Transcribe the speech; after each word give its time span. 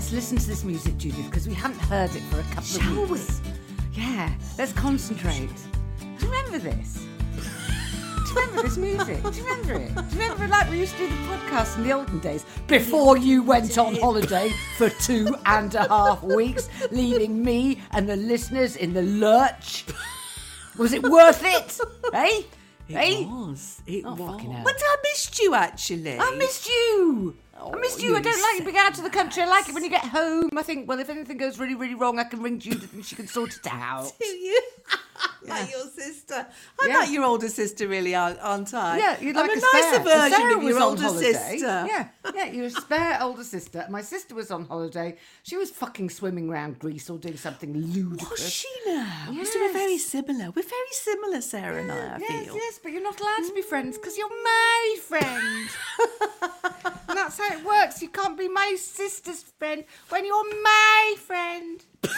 let's 0.00 0.12
listen 0.12 0.38
to 0.38 0.46
this 0.46 0.64
music, 0.64 0.96
Judith, 0.96 1.26
because 1.26 1.46
we 1.46 1.52
haven't 1.52 1.78
heard 1.80 2.08
it 2.16 2.22
for 2.30 2.40
a 2.40 2.42
couple 2.44 2.62
Shall 2.62 3.02
of 3.02 3.10
weeks. 3.10 3.38
Shall 3.42 3.52
we? 3.92 4.00
Yeah, 4.02 4.32
let's 4.56 4.72
concentrate. 4.72 5.50
Do 6.00 6.06
you 6.26 6.32
remember 6.32 6.58
this? 6.58 7.04
Do 7.36 8.30
you 8.30 8.34
remember 8.40 8.62
this 8.62 8.78
music? 8.78 9.22
Do 9.22 9.30
you 9.30 9.44
remember 9.44 9.74
it? 9.74 9.94
Do 9.94 10.16
you 10.16 10.22
remember 10.22 10.48
like 10.48 10.70
we 10.70 10.78
used 10.78 10.94
to 10.96 11.00
do 11.00 11.08
the 11.08 11.14
podcast 11.36 11.76
in 11.76 11.82
the 11.82 11.92
olden 11.92 12.18
days 12.20 12.46
before 12.66 13.18
you 13.18 13.42
went 13.42 13.76
on 13.76 13.94
holiday 13.96 14.50
for 14.78 14.88
two 14.88 15.36
and 15.44 15.74
a 15.74 15.86
half 15.86 16.22
weeks, 16.22 16.70
leaving 16.90 17.44
me 17.44 17.82
and 17.90 18.08
the 18.08 18.16
listeners 18.16 18.76
in 18.76 18.94
the 18.94 19.02
lurch? 19.02 19.84
Was 20.78 20.94
it 20.94 21.02
worth 21.02 21.42
it? 21.44 21.78
Hey? 22.10 22.46
It 22.88 22.96
Hey? 22.96 23.24
was. 23.26 23.82
It 23.86 24.04
Oh, 24.06 24.14
was. 24.14 24.42
But 24.64 24.76
I 24.82 24.96
missed 25.12 25.38
you 25.40 25.54
actually. 25.54 26.18
I 26.18 26.34
missed 26.36 26.66
you. 26.66 27.36
I 27.60 27.62
Oh, 27.62 27.78
missed 27.78 28.02
you. 28.02 28.16
I 28.16 28.20
don't 28.20 28.42
like 28.42 28.64
being 28.64 28.76
out 28.78 28.96
of 28.96 29.04
the 29.04 29.10
country. 29.10 29.42
I 29.42 29.46
like 29.46 29.68
it 29.68 29.74
when 29.74 29.84
you 29.84 29.90
get 29.90 30.04
home. 30.04 30.48
I 30.56 30.62
think, 30.62 30.88
well, 30.88 30.98
if 30.98 31.10
anything 31.10 31.36
goes 31.36 31.58
really, 31.58 31.74
really 31.74 31.94
wrong, 31.94 32.18
I 32.18 32.24
can 32.24 32.42
ring 32.42 32.58
Judith 32.58 32.92
and 32.94 33.04
she 33.04 33.14
can 33.16 33.26
sort 33.26 33.54
it 33.54 33.66
out. 33.70 34.12
Do 34.18 34.26
you? 34.26 34.60
like 35.48 35.70
your 35.70 35.86
sister. 35.86 36.46
I'm 36.80 36.88
Yeah. 36.88 36.98
like 36.98 37.10
your 37.10 37.24
older 37.24 37.48
sister, 37.48 37.88
really, 37.88 38.14
aren't 38.14 38.74
I? 38.74 38.98
Yeah, 38.98 39.20
you're 39.20 39.36
I'm 39.38 39.46
like 39.46 39.56
a, 39.56 39.58
a, 39.58 39.60
spare. 39.60 39.82
nicer 39.92 40.02
version 40.04 40.30
Sarah 40.32 40.56
of 40.56 40.62
your 40.62 40.80
older 40.82 41.02
holiday. 41.02 41.32
sister. 41.32 41.86
Yeah, 41.88 42.08
yeah, 42.34 42.44
you're 42.46 42.66
a 42.66 42.70
spare 42.70 43.18
older 43.22 43.44
sister. 43.44 43.86
My 43.90 44.02
sister 44.02 44.34
was 44.34 44.50
on 44.50 44.64
holiday. 44.66 45.16
She 45.42 45.56
was 45.56 45.70
fucking 45.70 46.10
swimming 46.10 46.48
around 46.50 46.78
Greece 46.78 47.08
or 47.10 47.18
doing 47.18 47.36
something 47.36 47.72
ludicrous. 47.74 48.30
Was 48.30 48.50
she 48.52 48.68
now? 48.86 49.26
So 49.44 49.60
we're 49.60 49.72
very 49.72 49.98
similar. 49.98 50.46
We're 50.50 50.62
very 50.62 50.92
similar, 50.92 51.40
Sarah 51.40 51.80
and 51.82 51.90
I, 51.92 52.16
I 52.16 52.18
yes, 52.18 52.44
feel. 52.44 52.54
yes, 52.54 52.80
but 52.82 52.92
you're 52.92 53.02
not 53.02 53.18
allowed 53.20 53.46
to 53.48 53.52
be 53.54 53.62
friends 53.62 53.96
because 53.98 54.16
you're 54.18 54.28
my 54.28 54.96
friend. 55.02 55.68
and 57.08 57.18
that's 57.18 57.38
how 57.38 57.56
it 57.56 57.64
works. 57.64 58.00
You 58.02 58.08
can't 58.08 58.36
be 58.38 58.48
my 58.48 58.76
sister's 58.78 59.42
friend 59.42 59.84
when 60.10 60.24
you're 60.26 60.62
my 60.62 61.14
friend. 61.18 61.84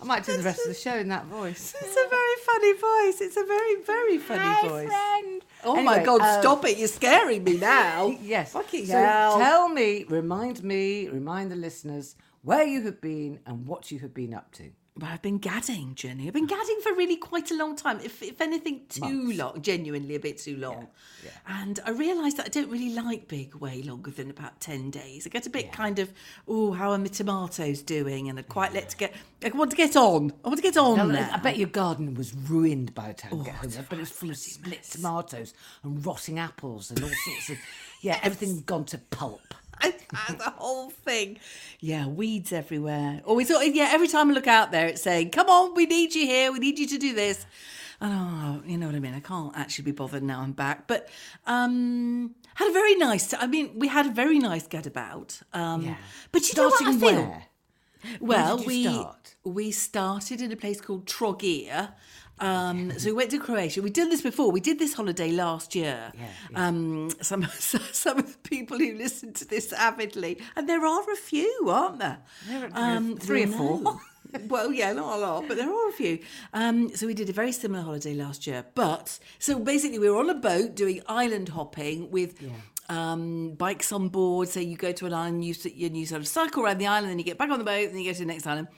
I 0.00 0.04
might 0.04 0.24
do 0.24 0.36
the 0.36 0.42
rest 0.42 0.60
of 0.62 0.68
the 0.68 0.74
show 0.74 0.96
in 0.96 1.08
that 1.08 1.26
voice. 1.26 1.74
It's 1.82 1.96
a 1.96 2.08
very 2.08 2.36
funny 2.46 2.72
voice. 2.74 3.20
It's 3.20 3.36
a 3.36 3.44
very, 3.44 3.82
very 3.82 4.18
funny 4.18 4.40
my 4.40 4.68
voice. 4.68 4.88
friend. 4.88 5.42
Oh 5.64 5.82
my 5.82 6.02
God, 6.04 6.20
um, 6.20 6.40
stop 6.40 6.64
it. 6.64 6.78
You're 6.78 6.88
scaring 6.88 7.44
me 7.44 7.56
now. 7.56 8.16
Yes. 8.22 8.52
Fucking 8.52 8.86
so 8.86 8.92
hell. 8.92 9.38
tell 9.38 9.68
me, 9.68 10.04
remind 10.08 10.62
me, 10.62 11.08
remind 11.08 11.50
the 11.50 11.56
listeners 11.56 12.14
where 12.42 12.64
you 12.64 12.82
have 12.82 13.00
been 13.00 13.40
and 13.46 13.66
what 13.66 13.90
you 13.90 13.98
have 14.00 14.14
been 14.14 14.34
up 14.34 14.52
to. 14.52 14.70
Well, 14.98 15.10
I've 15.12 15.22
been 15.22 15.38
gadding, 15.38 15.94
Jenny. 15.94 16.26
I've 16.26 16.34
been 16.34 16.48
ah. 16.50 16.56
gadding 16.56 16.80
for 16.82 16.92
really 16.94 17.16
quite 17.16 17.52
a 17.52 17.54
long 17.56 17.76
time. 17.76 18.00
If, 18.02 18.20
if 18.20 18.40
anything, 18.40 18.80
too 18.88 19.00
Months. 19.02 19.38
long. 19.38 19.62
Genuinely 19.62 20.16
a 20.16 20.20
bit 20.20 20.38
too 20.38 20.56
long. 20.56 20.88
And 21.46 21.78
I 21.86 21.90
realised 21.90 22.36
that 22.38 22.46
I 22.46 22.48
don't 22.48 22.68
really 22.68 22.92
like 22.94 23.28
big 23.28 23.54
way 23.54 23.82
longer 23.82 24.10
than 24.10 24.28
about 24.28 24.60
10 24.60 24.90
days. 24.90 25.24
I 25.26 25.30
get 25.30 25.46
a 25.46 25.50
bit 25.50 25.70
kind 25.72 26.00
of, 26.00 26.12
oh, 26.48 26.72
how 26.72 26.90
are 26.90 26.98
my 26.98 27.06
tomatoes 27.06 27.80
doing? 27.82 28.28
And 28.28 28.38
I'd 28.38 28.48
quite 28.48 28.72
let 28.74 28.88
to 28.90 28.96
get, 28.96 29.14
I 29.44 29.50
want 29.50 29.70
to 29.70 29.76
get 29.76 29.94
on. 29.94 30.32
I 30.44 30.48
want 30.48 30.58
to 30.58 30.62
get 30.62 30.76
on 30.76 30.96
Now, 30.96 31.04
now. 31.04 31.30
I 31.32 31.38
bet 31.38 31.56
your 31.56 31.68
garden 31.68 32.14
was 32.14 32.34
ruined 32.34 32.94
by 32.94 33.08
the 33.08 33.14
time 33.14 33.38
you 33.38 33.44
get 33.44 33.54
Oh, 33.54 33.56
home. 33.58 33.66
it's 33.66 33.76
bet 33.76 33.92
it 33.92 33.98
was 33.98 34.10
full 34.10 34.30
of 34.30 34.36
split 34.36 34.78
mess. 34.78 34.90
tomatoes 34.90 35.54
and 35.84 36.04
rotting 36.04 36.38
apples 36.40 36.90
and 36.90 37.02
all 37.02 37.10
sorts 37.24 37.50
of. 37.50 37.58
Yeah, 38.00 38.18
everything 38.22 38.60
gone 38.62 38.84
to 38.86 38.98
pulp. 38.98 39.54
The 40.28 40.52
whole 40.56 40.90
thing. 40.90 41.38
Yeah, 41.80 42.06
weeds 42.06 42.52
everywhere. 42.52 43.22
Always, 43.24 43.50
yeah, 43.50 43.88
every 43.92 44.08
time 44.08 44.30
I 44.30 44.32
look 44.32 44.46
out 44.46 44.72
there, 44.72 44.86
it's 44.86 45.02
saying, 45.02 45.30
come 45.30 45.48
on, 45.48 45.74
we 45.74 45.86
need 45.86 46.14
you 46.14 46.26
here. 46.26 46.52
We 46.52 46.58
need 46.58 46.78
you 46.78 46.86
to 46.88 46.98
do 46.98 47.14
this. 47.14 47.46
And 48.00 48.12
oh, 48.14 48.62
you 48.66 48.78
know 48.78 48.86
what 48.86 48.94
I 48.94 49.00
mean? 49.00 49.14
I 49.14 49.20
can't 49.20 49.56
actually 49.56 49.86
be 49.86 49.90
bothered 49.92 50.22
now 50.22 50.40
I'm 50.40 50.52
back. 50.52 50.86
But 50.86 51.08
um 51.46 52.34
had 52.54 52.68
a 52.68 52.72
very 52.72 52.94
nice, 52.96 53.34
I 53.34 53.46
mean, 53.46 53.70
we 53.76 53.88
had 53.88 54.06
a 54.06 54.10
very 54.10 54.38
nice 54.38 54.66
gadabout. 54.68 55.42
Um, 55.52 55.82
Yeah. 55.82 55.96
But 56.32 56.48
you 56.48 56.54
know 56.56 56.68
what 56.68 56.74
I 56.82 56.92
Starting 56.92 57.00
feel? 57.00 57.22
where? 57.24 57.44
Well, 58.20 58.58
we 58.64 58.84
start? 58.84 59.34
we 59.44 59.70
started 59.72 60.40
in 60.40 60.52
a 60.52 60.56
place 60.56 60.80
called 60.80 61.06
Trogir. 61.06 61.92
Um, 62.40 62.98
so 62.98 63.06
we 63.06 63.12
went 63.12 63.30
to 63.32 63.38
Croatia. 63.38 63.82
We've 63.82 63.92
done 63.92 64.10
this 64.10 64.22
before. 64.22 64.50
We 64.50 64.60
did 64.60 64.78
this 64.78 64.94
holiday 64.94 65.30
last 65.30 65.74
year. 65.74 66.12
Yeah, 66.14 66.26
Um, 66.54 67.10
some 67.20 67.44
some 67.58 68.18
of 68.18 68.32
the 68.32 68.38
people 68.48 68.78
who 68.78 68.94
listen 68.96 69.32
to 69.34 69.44
this 69.44 69.72
avidly, 69.72 70.38
and 70.56 70.68
there 70.68 70.84
are 70.84 71.12
a 71.12 71.16
few, 71.16 71.66
aren't 71.68 71.98
there? 71.98 72.18
There 72.48 72.70
are 72.74 72.96
three 73.16 73.44
or 73.44 73.48
four. 73.48 74.00
well, 74.48 74.70
yeah, 74.72 74.92
not 74.92 75.16
a 75.16 75.20
lot, 75.20 75.48
but 75.48 75.56
there 75.56 75.70
are 75.72 75.88
a 75.88 75.92
few. 75.92 76.18
Um, 76.52 76.94
so 76.94 77.06
we 77.06 77.14
did 77.14 77.30
a 77.30 77.32
very 77.32 77.50
similar 77.50 77.82
holiday 77.82 78.12
last 78.12 78.46
year. 78.46 78.64
But 78.74 79.18
so 79.38 79.58
basically, 79.58 79.98
we 79.98 80.10
were 80.10 80.18
on 80.18 80.28
a 80.28 80.34
boat 80.34 80.74
doing 80.74 81.02
island 81.08 81.48
hopping 81.50 82.10
with. 82.10 82.34
Um, 82.90 83.50
bikes 83.50 83.92
on 83.92 84.08
board, 84.08 84.48
so 84.48 84.60
you 84.60 84.74
go 84.74 84.92
to 84.92 85.04
an 85.04 85.12
island, 85.12 85.44
you, 85.44 85.54
you, 85.74 85.90
you 85.90 86.06
sort 86.06 86.22
of 86.22 86.26
cycle 86.26 86.64
around 86.64 86.78
the 86.78 86.86
island, 86.86 87.10
then 87.10 87.18
you 87.18 87.24
get 87.24 87.36
back 87.36 87.50
on 87.50 87.58
the 87.58 87.64
boat, 87.64 87.88
then 87.88 87.98
you 87.98 88.06
go 88.10 88.14
to 88.14 88.18
the 88.20 88.24
next 88.24 88.46
island 88.46 88.68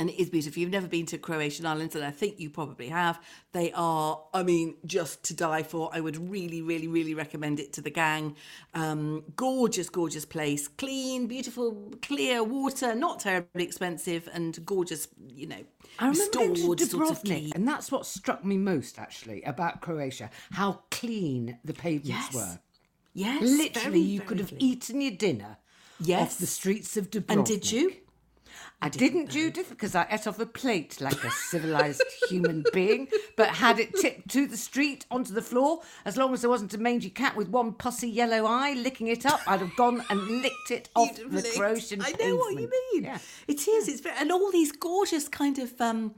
and 0.00 0.08
it 0.08 0.18
is 0.18 0.30
beautiful. 0.30 0.50
If 0.50 0.56
you've 0.56 0.70
never 0.70 0.88
been 0.88 1.04
to 1.06 1.18
Croatian 1.18 1.66
islands, 1.66 1.94
and 1.94 2.02
I 2.04 2.10
think 2.10 2.40
you 2.40 2.48
probably 2.48 2.88
have, 2.88 3.20
they 3.52 3.70
are, 3.72 4.20
I 4.32 4.42
mean, 4.42 4.76
just 4.86 5.22
to 5.24 5.34
die 5.34 5.62
for. 5.62 5.90
I 5.92 6.00
would 6.00 6.16
really, 6.30 6.62
really, 6.62 6.88
really 6.88 7.14
recommend 7.14 7.60
it 7.60 7.74
to 7.74 7.82
the 7.82 7.90
gang. 7.90 8.34
Um, 8.72 9.24
gorgeous, 9.36 9.90
gorgeous 9.90 10.24
place. 10.24 10.66
Clean, 10.68 11.26
beautiful, 11.26 11.92
clear 12.00 12.42
water, 12.42 12.94
not 12.94 13.20
terribly 13.20 13.62
expensive, 13.62 14.26
and 14.32 14.64
gorgeous, 14.64 15.06
you 15.28 15.46
know, 15.46 15.62
I 15.98 16.08
remember 16.08 16.32
going 16.38 16.54
to 16.54 16.70
restored 16.70 16.80
sort 16.80 17.10
of 17.10 17.22
Dubrovnik, 17.22 17.54
and 17.54 17.68
that's 17.68 17.92
what 17.92 18.06
struck 18.06 18.42
me 18.42 18.56
most 18.56 18.98
actually 18.98 19.42
about 19.42 19.82
Croatia: 19.82 20.30
how 20.52 20.80
clean 20.90 21.58
the 21.62 21.74
pavements 21.74 22.08
Yes. 22.08 22.34
were. 22.34 22.58
Yes, 23.12 23.42
Literally, 23.42 23.90
very, 23.90 24.00
you 24.00 24.18
very 24.18 24.28
could 24.28 24.38
have 24.38 24.48
clean. 24.48 24.60
eaten 24.62 25.00
your 25.02 25.10
dinner 25.10 25.58
Yes. 25.98 26.20
off 26.22 26.38
the 26.38 26.46
streets 26.46 26.96
of 26.96 27.10
Dubrovnik. 27.10 27.30
And 27.36 27.44
did 27.44 27.70
you? 27.70 27.92
I 28.82 28.88
didn't, 28.88 29.28
Judith, 29.30 29.68
because 29.68 29.94
I 29.94 30.06
ate 30.10 30.26
off 30.26 30.38
a 30.38 30.46
plate 30.46 31.00
like 31.00 31.22
a 31.24 31.30
civilized 31.30 32.02
human 32.28 32.64
being, 32.72 33.08
but 33.36 33.48
had 33.48 33.78
it 33.78 33.94
tipped 33.94 34.28
to 34.30 34.46
the 34.46 34.56
street 34.56 35.04
onto 35.10 35.34
the 35.34 35.42
floor. 35.42 35.82
As 36.04 36.16
long 36.16 36.32
as 36.32 36.40
there 36.40 36.50
wasn't 36.50 36.72
a 36.74 36.78
mangy 36.78 37.10
cat 37.10 37.36
with 37.36 37.48
one 37.48 37.72
pussy 37.72 38.08
yellow 38.08 38.46
eye 38.46 38.72
licking 38.74 39.08
it 39.08 39.26
up, 39.26 39.40
I'd 39.46 39.60
have 39.60 39.76
gone 39.76 40.02
and 40.08 40.42
licked 40.42 40.70
it 40.70 40.88
off 40.96 41.14
the 41.14 41.24
licked- 41.26 41.56
Croatian 41.56 42.00
I 42.02 42.12
know 42.12 42.36
what 42.36 42.54
you 42.54 42.70
mean. 42.92 43.04
Yeah. 43.04 43.18
It 43.46 43.68
is. 43.68 43.88
It's 43.88 44.00
very, 44.00 44.16
and 44.18 44.32
all 44.32 44.50
these 44.50 44.72
gorgeous 44.72 45.28
kind 45.28 45.58
of 45.58 45.78
um, 45.80 46.14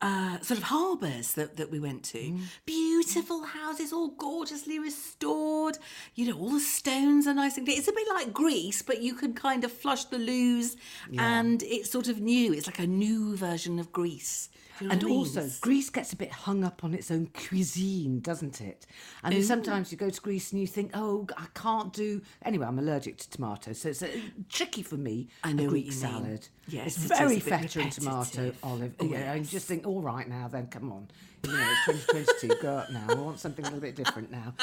uh, 0.00 0.38
sort 0.40 0.58
of 0.58 0.64
harbours 0.64 1.32
that, 1.32 1.56
that 1.56 1.70
we 1.70 1.80
went 1.80 2.04
to. 2.04 2.18
Mm. 2.18 2.40
Beautiful 2.64 3.42
houses, 3.44 3.92
all 3.92 4.08
gorgeously 4.08 4.78
restored. 4.78 5.78
You 6.14 6.28
know, 6.28 6.38
all 6.38 6.50
the 6.50 6.60
stones 6.60 7.26
are 7.26 7.34
nice 7.34 7.56
and 7.56 7.66
clean. 7.66 7.78
It's 7.78 7.88
a 7.88 7.92
bit 7.92 8.08
like 8.08 8.32
Greece, 8.32 8.82
but 8.82 9.02
you 9.02 9.14
can 9.14 9.34
kind 9.34 9.64
of 9.64 9.72
flush 9.72 10.04
the 10.04 10.18
loos, 10.18 10.76
and 11.18 11.62
it's 11.62 11.90
sort 11.90 12.08
of 12.08 12.20
new. 12.20 12.52
It's 12.52 12.66
like 12.66 12.78
a 12.78 12.86
new 12.86 13.36
version 13.36 13.78
of 13.78 13.92
Greece. 13.92 14.48
You 14.80 14.88
know 14.88 14.92
And 14.92 15.04
also, 15.04 15.48
Greece 15.60 15.90
gets 15.90 16.12
a 16.12 16.16
bit 16.16 16.30
hung 16.30 16.64
up 16.64 16.84
on 16.84 16.94
its 16.94 17.10
own 17.10 17.26
cuisine, 17.26 18.20
doesn't 18.20 18.60
it? 18.60 18.86
And 19.22 19.34
then 19.34 19.42
sometimes 19.42 19.90
you 19.90 19.98
go 19.98 20.10
to 20.10 20.20
Greece 20.20 20.52
and 20.52 20.60
you 20.60 20.66
think, 20.66 20.90
oh, 20.94 21.26
I 21.36 21.46
can't 21.54 21.92
do. 21.92 22.22
Anyway, 22.44 22.66
I'm 22.66 22.78
allergic 22.78 23.18
to 23.18 23.30
tomatoes, 23.30 23.80
so 23.80 23.90
it's 23.90 24.02
uh, 24.02 24.08
tricky 24.48 24.82
for 24.82 24.96
me. 24.96 25.28
I 25.44 25.52
know 25.52 25.64
a 25.64 25.68
Greek 25.68 25.92
salad. 25.92 26.48
Yes, 26.68 26.96
it's 26.96 27.04
it 27.06 27.16
very 27.16 27.40
feta 27.40 27.80
and 27.80 27.92
tomato, 27.92 28.52
olive. 28.62 28.94
Oh, 29.00 29.04
yeah, 29.06 29.32
and 29.32 29.44
you 29.44 29.50
just 29.50 29.66
think, 29.66 29.86
all 29.86 30.02
right 30.02 30.28
now, 30.28 30.48
then 30.48 30.66
come 30.66 30.92
on. 30.92 31.08
You 31.44 31.52
know, 31.52 31.74
it's 31.88 32.06
2022. 32.06 32.62
go 32.62 32.76
up 32.76 32.90
now. 32.90 33.06
I 33.08 33.14
want 33.14 33.40
something 33.40 33.64
a 33.64 33.68
little 33.68 33.80
bit 33.80 33.96
different 33.96 34.30
now. 34.30 34.54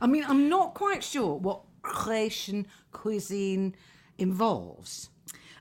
I 0.00 0.06
mean, 0.06 0.24
I'm 0.26 0.48
not 0.48 0.74
quite 0.74 1.04
sure 1.04 1.36
what 1.36 1.62
Croatian 1.82 2.66
cuisine 2.90 3.74
involves. 4.18 5.10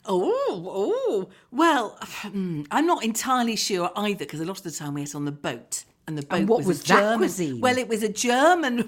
Oh, 0.06 0.34
oh. 0.68 1.30
Well, 1.52 1.98
hmm, 2.02 2.64
I'm 2.72 2.86
not 2.88 3.04
entirely 3.04 3.56
sure 3.56 3.92
either 3.96 4.20
because 4.26 4.40
a 4.40 4.46
lot 4.46 4.58
of 4.58 4.64
the 4.64 4.72
time 4.72 4.96
we 4.96 5.02
ate 5.04 5.16
on 5.16 5.26
the 5.26 5.32
boat. 5.32 5.84
And 6.08 6.18
the 6.18 6.24
boat 6.24 6.40
And 6.40 6.50
what 6.50 6.58
was, 6.60 6.68
was 6.68 6.84
German. 6.84 7.20
cuisine? 7.20 7.56
Oh, 7.58 7.60
Well, 7.62 7.78
it 7.78 7.88
was 7.88 8.02
a 8.04 8.10
German 8.10 8.84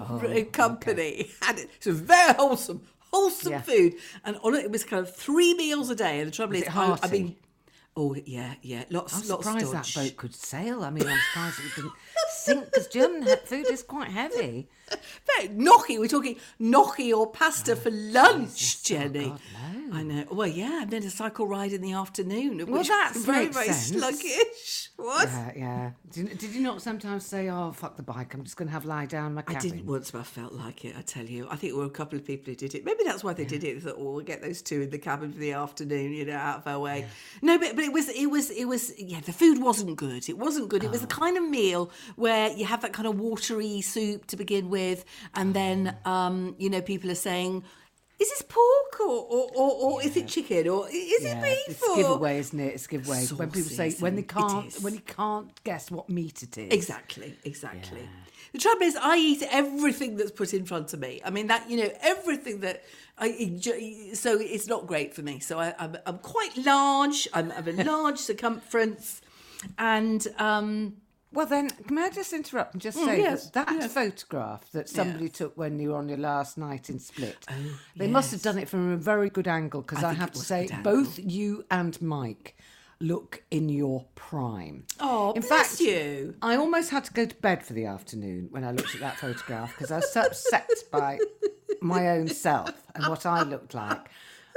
company, 0.52 1.30
and 1.48 1.58
it 1.60 1.70
was 1.86 2.00
very 2.00 2.34
wholesome, 2.34 2.82
wholesome 3.12 3.52
Yeah. 3.52 3.62
food. 3.62 3.94
And 4.24 4.36
on 4.42 4.54
it, 4.54 4.64
it 4.64 4.70
was 4.72 4.82
kind 4.84 5.06
of 5.06 5.14
three 5.14 5.54
meals 5.54 5.90
a 5.90 5.94
day. 5.94 6.18
And 6.20 6.28
the 6.28 6.34
trouble 6.34 6.54
Was 6.54 6.62
is, 6.62 6.68
I, 6.68 6.98
I 7.02 7.08
mean, 7.10 7.36
oh 7.96 8.16
yeah, 8.26 8.54
yeah, 8.62 8.84
lots, 8.90 9.14
I'm 9.22 9.28
lots 9.28 9.46
surprised 9.46 9.72
that 9.72 9.92
boat 9.94 10.16
could 10.16 10.34
sail. 10.34 10.82
I 10.82 10.90
mean, 10.90 11.06
I'm 11.06 11.18
surprised 11.32 11.60
it 11.60 11.76
didn't 11.76 11.92
sink 12.30 12.64
because 12.66 12.88
German 12.88 13.24
food 13.44 13.66
is 13.70 13.84
quite 13.84 14.08
heavy. 14.10 14.68
Very 15.36 15.48
gnocchi. 15.48 15.98
We're 16.00 16.08
talking 16.08 16.36
gnocchi 16.58 17.12
or 17.12 17.30
pasta 17.30 17.76
for 17.76 17.90
lunch, 17.92 18.82
Jenny. 18.82 19.26
Oh, 19.26 19.28
God, 19.30 19.40
no. 19.52 19.83
I 19.94 20.02
know. 20.02 20.24
Well, 20.30 20.46
yeah, 20.48 20.82
and 20.82 20.90
then 20.90 21.02
a 21.04 21.10
cycle 21.10 21.46
ride 21.46 21.72
in 21.72 21.80
the 21.80 21.92
afternoon. 21.92 22.58
Well, 22.66 22.78
which 22.78 22.88
that 22.88 23.12
was 23.14 23.24
very, 23.24 23.48
very 23.48 23.66
sense. 23.66 23.88
sluggish. 23.88 24.90
What? 24.96 25.28
Yeah, 25.28 25.52
yeah. 25.56 25.90
Did, 26.12 26.38
did 26.38 26.54
you 26.54 26.62
not 26.62 26.80
sometimes 26.80 27.26
say, 27.26 27.48
"Oh, 27.50 27.72
fuck 27.72 27.96
the 27.96 28.02
bike. 28.04 28.32
I'm 28.32 28.44
just 28.44 28.56
going 28.56 28.68
to 28.68 28.72
have 28.72 28.84
lie 28.84 29.06
down 29.06 29.34
my 29.34 29.42
I 29.48 29.54
didn't 29.54 29.86
once, 29.86 30.12
but 30.12 30.20
I 30.20 30.22
felt 30.22 30.52
like 30.52 30.84
it. 30.84 30.94
I 30.96 31.02
tell 31.02 31.24
you, 31.24 31.48
I 31.50 31.56
think 31.56 31.72
there 31.72 31.80
were 31.80 31.86
a 31.86 31.90
couple 31.90 32.16
of 32.16 32.24
people 32.24 32.46
who 32.52 32.54
did 32.54 32.76
it. 32.76 32.84
Maybe 32.84 33.02
that's 33.04 33.24
why 33.24 33.32
they 33.32 33.44
did 33.44 33.64
it. 33.64 33.74
They 33.74 33.80
thought, 33.80 33.96
"Oh, 33.98 34.12
we'll 34.12 34.24
get 34.24 34.40
those 34.40 34.62
two 34.62 34.82
in 34.82 34.90
the 34.90 34.98
cabin 34.98 35.32
for 35.32 35.38
the 35.40 35.52
afternoon, 35.52 36.12
you 36.12 36.24
know, 36.24 36.36
out 36.36 36.58
of 36.58 36.66
our 36.68 36.78
way." 36.78 37.06
No, 37.42 37.58
but 37.58 37.74
but 37.74 37.84
it 37.84 37.92
was 37.92 38.08
it 38.08 38.26
was 38.26 38.50
it 38.50 38.66
was 38.66 38.92
yeah. 38.96 39.20
The 39.20 39.32
food 39.32 39.60
wasn't 39.60 39.96
good. 39.96 40.28
It 40.28 40.38
wasn't 40.38 40.68
good. 40.68 40.84
It 40.84 40.90
was 40.92 41.00
the 41.00 41.06
Oh. 41.12 41.20
kind 41.24 41.36
of 41.36 41.42
meal 41.42 41.90
where 42.14 42.50
you 42.52 42.64
have 42.64 42.80
that 42.82 42.92
kind 42.92 43.08
of 43.08 43.18
watery 43.18 43.80
soup 43.80 44.26
to 44.28 44.36
begin 44.36 44.70
with, 44.70 45.04
and 45.34 45.54
then 45.54 45.96
Oh. 46.06 46.10
um, 46.10 46.54
you 46.58 46.70
know 46.70 46.80
people 46.80 47.10
are 47.10 47.16
saying. 47.16 47.64
Is 48.20 48.30
this 48.30 48.42
pork 48.42 49.00
or, 49.00 49.06
or, 49.06 49.50
or, 49.54 49.70
or 49.72 50.02
is 50.02 50.16
it 50.16 50.28
chicken 50.28 50.68
or 50.68 50.88
is 50.88 51.22
Yeah, 51.24 51.40
it 51.40 51.42
beef? 51.42 51.76
it's 51.76 51.82
or... 51.82 51.96
giveaway, 51.96 52.38
isn't 52.38 52.60
it? 52.60 52.74
It's 52.74 52.86
a 52.86 52.88
giveaway. 52.88 53.26
when 53.26 53.50
people 53.50 53.70
say 53.70 53.90
when 53.98 54.14
they 54.14 54.22
isn't 54.22 54.38
it? 54.38 54.46
It 54.46 54.48
can't 54.48 54.74
when 54.82 54.94
you 54.94 55.00
can't 55.00 55.64
guess 55.64 55.90
what 55.90 56.08
meat 56.08 56.42
it 56.42 56.56
is. 56.56 56.72
Exactly, 56.72 57.36
exactly. 57.44 58.08
The 58.52 58.60
trouble 58.60 58.82
is, 58.82 58.94
I 58.94 59.16
eat 59.16 59.42
everything 59.50 60.16
that's 60.16 60.30
put 60.30 60.54
in 60.54 60.64
front 60.64 60.92
of 60.94 61.00
me. 61.00 61.20
I 61.24 61.30
mean, 61.30 61.48
that 61.48 61.68
you 61.68 61.76
know, 61.76 61.90
everything 62.00 62.60
that 62.60 62.84
I 63.18 63.26
enjoy. 63.30 64.10
So 64.14 64.38
it's 64.38 64.68
not 64.68 64.86
great 64.86 65.12
for 65.12 65.22
me. 65.22 65.40
So 65.40 65.58
I, 65.58 65.74
I'm, 65.76 65.96
I'm 66.06 66.18
quite 66.18 66.56
large. 66.58 67.26
I'm 67.32 67.50
of 67.50 67.66
a 67.66 67.72
large 67.84 68.18
circumference, 68.18 69.22
and 69.76 70.24
um, 70.38 70.98
Well, 71.34 71.46
then, 71.46 71.70
may 71.90 72.04
I 72.04 72.10
just 72.10 72.32
interrupt 72.32 72.74
and 72.74 72.80
just 72.82 72.96
say 72.96 73.18
Mm, 73.18 73.18
yes, 73.18 73.50
that 73.50 73.66
that 73.66 73.74
yes. 73.80 73.92
photograph 73.92 74.70
that 74.72 74.88
somebody 74.88 75.24
Yes. 75.24 75.32
Oh, 75.34 75.38
took 75.46 75.56
when 75.58 75.78
you 75.78 75.90
were 75.90 75.96
on 75.96 76.08
your 76.08 76.18
last 76.18 76.56
night 76.56 76.88
in 76.90 76.98
Split, 76.98 77.44
they 77.96 78.06
must 78.06 78.30
have 78.32 78.42
done 78.42 78.58
it 78.58 78.68
from 78.68 78.92
a 78.92 78.96
very 78.96 79.28
good 79.30 79.48
angle 79.48 79.82
because 79.82 80.04
I 80.04 80.10
I, 80.10 80.14
have 80.14 80.32
to 80.32 80.38
say, 80.38 80.68
both 80.82 81.18
you 81.18 81.64
and 81.70 82.00
Mike 82.00 82.56
look 83.00 83.42
in 83.50 83.68
your 83.68 84.06
prime. 84.14 84.84
oh, 85.00 85.32
in 85.32 85.42
bless 85.42 85.70
fact, 85.78 85.80
you. 85.80 86.36
I 86.40 86.56
almost 86.56 86.90
had 86.90 87.04
to 87.04 87.12
go 87.12 87.26
to 87.26 87.34
bed 87.36 87.64
for 87.66 87.72
the 87.72 87.86
afternoon 87.86 88.48
when 88.50 88.62
I 88.64 88.70
looked 88.70 88.94
at 88.94 89.00
that 89.00 89.18
photograph 89.18 89.72
because 89.74 89.90
I 89.90 89.96
was 89.96 90.12
so 90.12 90.22
upset 90.22 90.70
by 90.92 91.18
my 91.80 92.08
own 92.10 92.28
self 92.28 92.70
and 92.94 93.06
what 93.08 93.26
I 93.26 93.42
looked 93.42 93.74
like. 93.74 94.08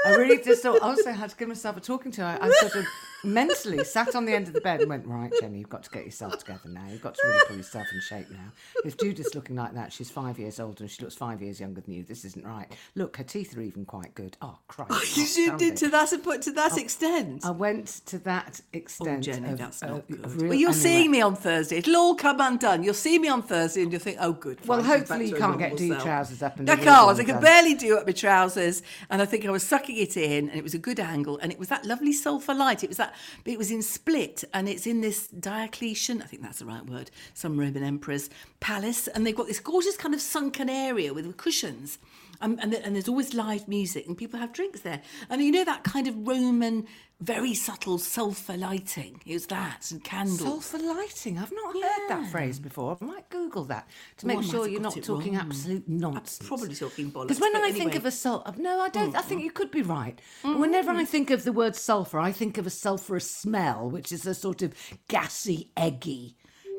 I 0.06 0.16
really 0.16 0.42
just 0.42 0.64
thought, 0.64 0.82
I 0.82 0.88
also 0.88 1.12
had 1.12 1.30
to 1.32 1.36
give 1.36 1.48
myself 1.48 1.78
a 1.78 1.82
talking 1.82 2.12
to. 2.14 2.22
I, 2.22 2.38
I 2.42 2.50
sort 2.52 2.76
of 2.76 2.86
mentally 3.24 3.84
sat 3.84 4.16
on 4.16 4.26
the 4.26 4.34
end 4.34 4.48
of 4.48 4.54
the 4.54 4.62
bed 4.62 4.82
and 4.82 4.90
went, 4.90 5.06
right, 5.06 5.32
Jenny, 5.40 5.60
you've 5.60 5.70
got 5.70 5.84
to 5.84 5.90
get 5.90 6.06
yourself 6.06 6.38
together 6.38 6.70
now. 6.70 6.86
You've 6.90 7.02
got 7.02 7.16
to 7.16 7.28
really 7.28 7.40
pull 7.48 7.58
yourself 7.58 7.88
in 7.92 8.00
shape 8.02 8.30
now. 8.30 8.52
If 8.86 8.98
Judith's 8.98 9.34
looking 9.36 9.56
like 9.56 9.74
that, 9.74 9.92
she's 9.92 10.10
five 10.10 10.38
years 10.40 10.60
older 10.60 10.84
and 10.84 10.92
she 10.92 11.02
looks 11.02 11.16
five 11.16 11.42
years 11.42 11.60
younger 11.60 11.82
than 11.82 11.94
you. 11.94 12.04
This 12.04 12.26
isn't 12.26 12.46
right. 12.46 12.72
Look, 12.96 13.18
her 13.18 13.24
teeth 13.24 13.58
are 13.58 13.62
even 13.62 13.86
quite 13.86 14.14
good. 14.14 14.38
Oh, 14.42 14.60
Christ. 14.68 14.92
Oh, 14.92 15.02
you 15.16 15.26
can't 15.26 15.30
zoomed 15.30 15.60
stand 15.60 15.62
into 15.62 15.90
that 15.90 16.24
put 16.24 16.42
to 16.44 16.52
that 16.52 16.78
extent. 16.78 17.46
I 17.46 17.52
went 17.52 17.88
to 18.06 18.20
that 18.20 18.62
extent. 18.74 19.28
Oh. 19.28 19.32
Jenny, 19.32 19.50
of, 19.50 19.58
that's 19.58 19.82
not 19.82 20.08
good. 20.08 20.26
real- 20.32 20.50
well, 20.50 20.58
you're 20.58 20.70
anyway. 20.70 20.74
seeing 20.74 21.12
me 21.12 21.22
on 21.22 21.36
Thursday. 21.36 21.78
It'll 21.78 21.98
all 21.98 22.16
come 22.16 22.40
undone. 22.40 22.84
You'll 22.84 22.94
see 22.94 23.18
me 23.20 23.28
on 23.30 23.42
Thursday 23.42 23.82
and 23.82 23.92
you'll 23.92 24.02
think, 24.02 24.18
oh, 24.22 24.34
good. 24.34 24.66
Well, 24.66 24.80
fine, 24.80 24.88
hopefully 24.88 25.30
you 25.30 25.36
can't 25.36 25.58
get 25.58 25.76
do 25.76 26.00
trousers 26.00 26.44
up 26.44 26.60
and 26.60 26.70
I 26.70 26.76
can't. 26.76 26.88
I 26.88 27.14
could 27.14 27.20
undone. 27.30 27.42
barely 27.42 27.74
do 27.74 27.98
up 27.98 28.06
my 28.06 28.14
trousers, 28.14 28.84
and 29.10 29.22
I 29.22 29.26
think 29.26 29.46
I 29.46 29.52
was 29.52 29.64
sucking 29.64 29.87
it 29.90 30.18
in, 30.18 30.50
and 30.50 30.58
it 30.58 30.64
was 30.64 30.74
a 30.74 30.80
good 30.80 31.00
angle, 31.00 31.38
and 31.38 31.52
it 31.52 31.60
was 31.60 31.70
that 31.70 31.86
lovely 31.86 32.14
sulphur 32.14 32.54
light. 32.54 32.84
It 32.84 32.90
was 32.90 32.98
that. 32.98 33.14
It 33.46 33.58
was 33.58 33.72
in 33.72 33.82
split, 33.82 34.44
and 34.54 34.68
it's 34.68 34.88
in 34.88 35.02
this 35.02 35.28
Diocletian. 35.28 36.22
I 36.22 36.26
think 36.26 36.42
that's 36.42 36.60
the 36.60 36.66
right 36.66 36.86
word. 36.86 37.12
Some 37.34 37.60
Roman 37.60 37.84
emperor's 37.84 38.30
palace, 38.60 39.08
and 39.08 39.26
they've 39.26 39.36
got 39.36 39.48
this 39.48 39.60
gorgeous 39.60 39.98
kind 39.98 40.14
of 40.14 40.22
sunken 40.22 40.70
area 40.70 41.14
with 41.14 41.38
cushions. 41.38 42.00
Um, 42.42 42.58
and, 42.62 42.72
th- 42.72 42.84
and 42.86 42.96
there's 42.96 43.08
always 43.08 43.34
live 43.34 43.68
music, 43.68 44.08
and 44.08 44.18
people 44.18 44.40
have 44.40 44.54
drinks 44.54 44.82
there. 44.82 45.02
And 45.30 45.42
you 45.42 45.52
know 45.52 45.66
that 45.66 45.84
kind 45.84 46.08
of 46.08 46.28
Roman, 46.28 46.88
very 47.20 47.54
subtle 47.54 47.98
sulphur 47.98 48.56
lighting. 48.58 49.22
It 49.26 49.34
was 49.34 49.48
that 49.48 49.90
and 49.92 50.04
candles. 50.04 50.40
Sulphur 50.40 50.78
lighting. 50.78 51.38
I've 51.38 51.52
not 51.52 51.74
heard 51.74 52.10
that 52.10 52.32
phrase 52.32 52.60
before. 52.60 52.98
I 53.02 53.06
might 53.06 53.30
Google 53.30 53.64
that 53.66 53.88
to 54.18 54.28
make 54.28 54.44
sure 54.44 54.68
you're 54.68 54.82
not 54.82 55.02
talking 55.02 55.34
wrong. 55.34 55.48
absolute 55.48 55.88
nonsense. 55.88 56.48
probably 56.48 56.76
talking 56.76 57.12
bollocks. 57.12 57.28
Because 57.30 57.42
when 57.42 57.56
I 57.56 57.72
think 57.72 57.76
anyway. 57.76 57.94
Mm, 57.94 57.98
of 57.98 58.06
a 58.06 58.12
sulphur, 58.12 58.54
no, 58.58 58.80
I 58.80 58.90
don't. 58.90 59.16
I 59.16 59.22
think 59.22 59.44
you 59.44 59.52
could 59.52 59.72
be 59.72 59.82
right. 59.82 60.20
But 60.44 60.60
Whenever 60.60 60.92
I 60.92 61.06
think 61.06 61.32
of 61.32 61.44
the 61.44 61.52
word 61.52 61.76
sulphur, 61.76 62.20
I 62.20 62.32
think 62.32 62.58
of 62.58 62.68
a 62.68 62.72
sulphurous 62.72 63.30
smell, 63.30 63.90
which 63.90 64.12
is 64.12 64.26
a 64.26 64.34
sort 64.34 64.62
of 64.62 64.74
gassy, 65.08 65.72
eggy 65.76 66.36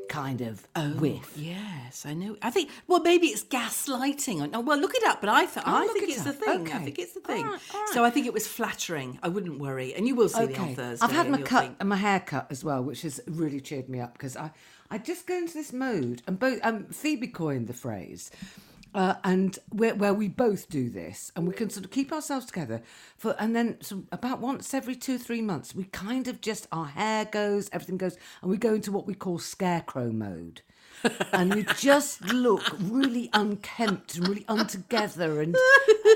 kind 0.09 0.41
of 0.41 0.67
Oh, 0.75 0.89
whiff. 0.91 1.31
Yes, 1.37 2.05
I 2.05 2.13
know. 2.13 2.35
I 2.41 2.49
think 2.49 2.69
well, 2.87 2.99
maybe 2.99 3.27
it's 3.27 3.43
gaslighting. 3.43 4.49
Oh, 4.53 4.59
well, 4.59 4.77
look 4.77 4.93
it 4.95 5.03
up. 5.05 5.21
But 5.21 5.29
I, 5.29 5.45
th- 5.45 5.65
I 5.65 5.87
think 5.87 6.03
it 6.03 6.09
it's 6.09 6.23
the 6.23 6.31
up. 6.31 6.35
thing. 6.35 6.71
I 6.73 6.79
think 6.79 6.99
it's 6.99 7.13
the 7.13 7.19
thing. 7.21 7.45
right, 7.45 7.61
all 7.73 7.79
right. 7.81 7.89
So 7.93 8.03
I 8.03 8.09
think 8.09 8.25
it 8.25 8.33
was 8.33 8.47
flattering. 8.47 9.19
I 9.23 9.29
wouldn't 9.29 9.59
worry, 9.59 9.93
and 9.93 10.07
you 10.07 10.15
will 10.15 10.29
see 10.29 10.45
me 10.47 10.55
on 10.55 10.61
Okay, 10.61 10.73
Thursday. 10.75 11.05
I've 11.05 11.11
had 11.11 11.29
my 11.29 11.41
cut 11.41 11.63
think, 11.63 11.77
and 11.79 11.87
my 11.89 11.95
hair 11.95 12.19
cut 12.19 12.47
as 12.49 12.63
well, 12.63 12.83
which 12.83 13.03
has 13.03 13.21
really 13.27 13.61
cheered 13.61 13.87
me 13.89 13.99
up 13.99 14.13
because 14.13 14.35
I, 14.35 14.51
I 14.91 14.97
just 14.97 15.25
go 15.27 15.37
into 15.37 15.53
this 15.53 15.71
mode, 15.71 16.21
and 16.27 16.37
both 16.39 16.59
um, 16.63 16.85
Phoebe 16.85 17.27
coined 17.27 17.67
the 17.67 17.73
phrase, 17.73 18.31
uh, 18.93 19.15
and 19.23 19.59
where, 19.69 19.95
we 20.13 20.27
both 20.27 20.69
do 20.69 20.89
this, 20.89 21.31
and 21.35 21.47
we 21.47 21.53
can 21.53 21.69
sort 21.69 21.85
of 21.85 21.91
keep 21.91 22.11
ourselves 22.11 22.45
together 22.45 22.81
for, 23.17 23.35
and 23.39 23.55
then 23.55 23.77
of 23.81 24.03
about 24.11 24.39
once 24.39 24.73
every 24.73 24.95
two 24.95 25.17
three 25.17 25.41
months, 25.41 25.75
we 25.75 25.83
kind 25.85 26.27
of 26.27 26.41
just 26.41 26.67
our 26.71 26.87
hair 26.87 27.25
goes, 27.25 27.69
everything 27.71 27.97
goes, 27.97 28.17
and 28.41 28.49
we 28.49 28.57
go 28.57 28.73
into 28.73 28.91
what 28.91 29.05
we 29.05 29.13
call 29.13 29.37
scarecrow 29.39 30.11
mode. 30.11 30.61
And 31.33 31.53
we 31.55 31.63
just 31.77 32.21
look 32.33 32.63
really 32.79 33.29
unkempt 33.33 34.15
and 34.15 34.27
really 34.27 34.45
untogether 34.47 35.41
and, 35.41 35.55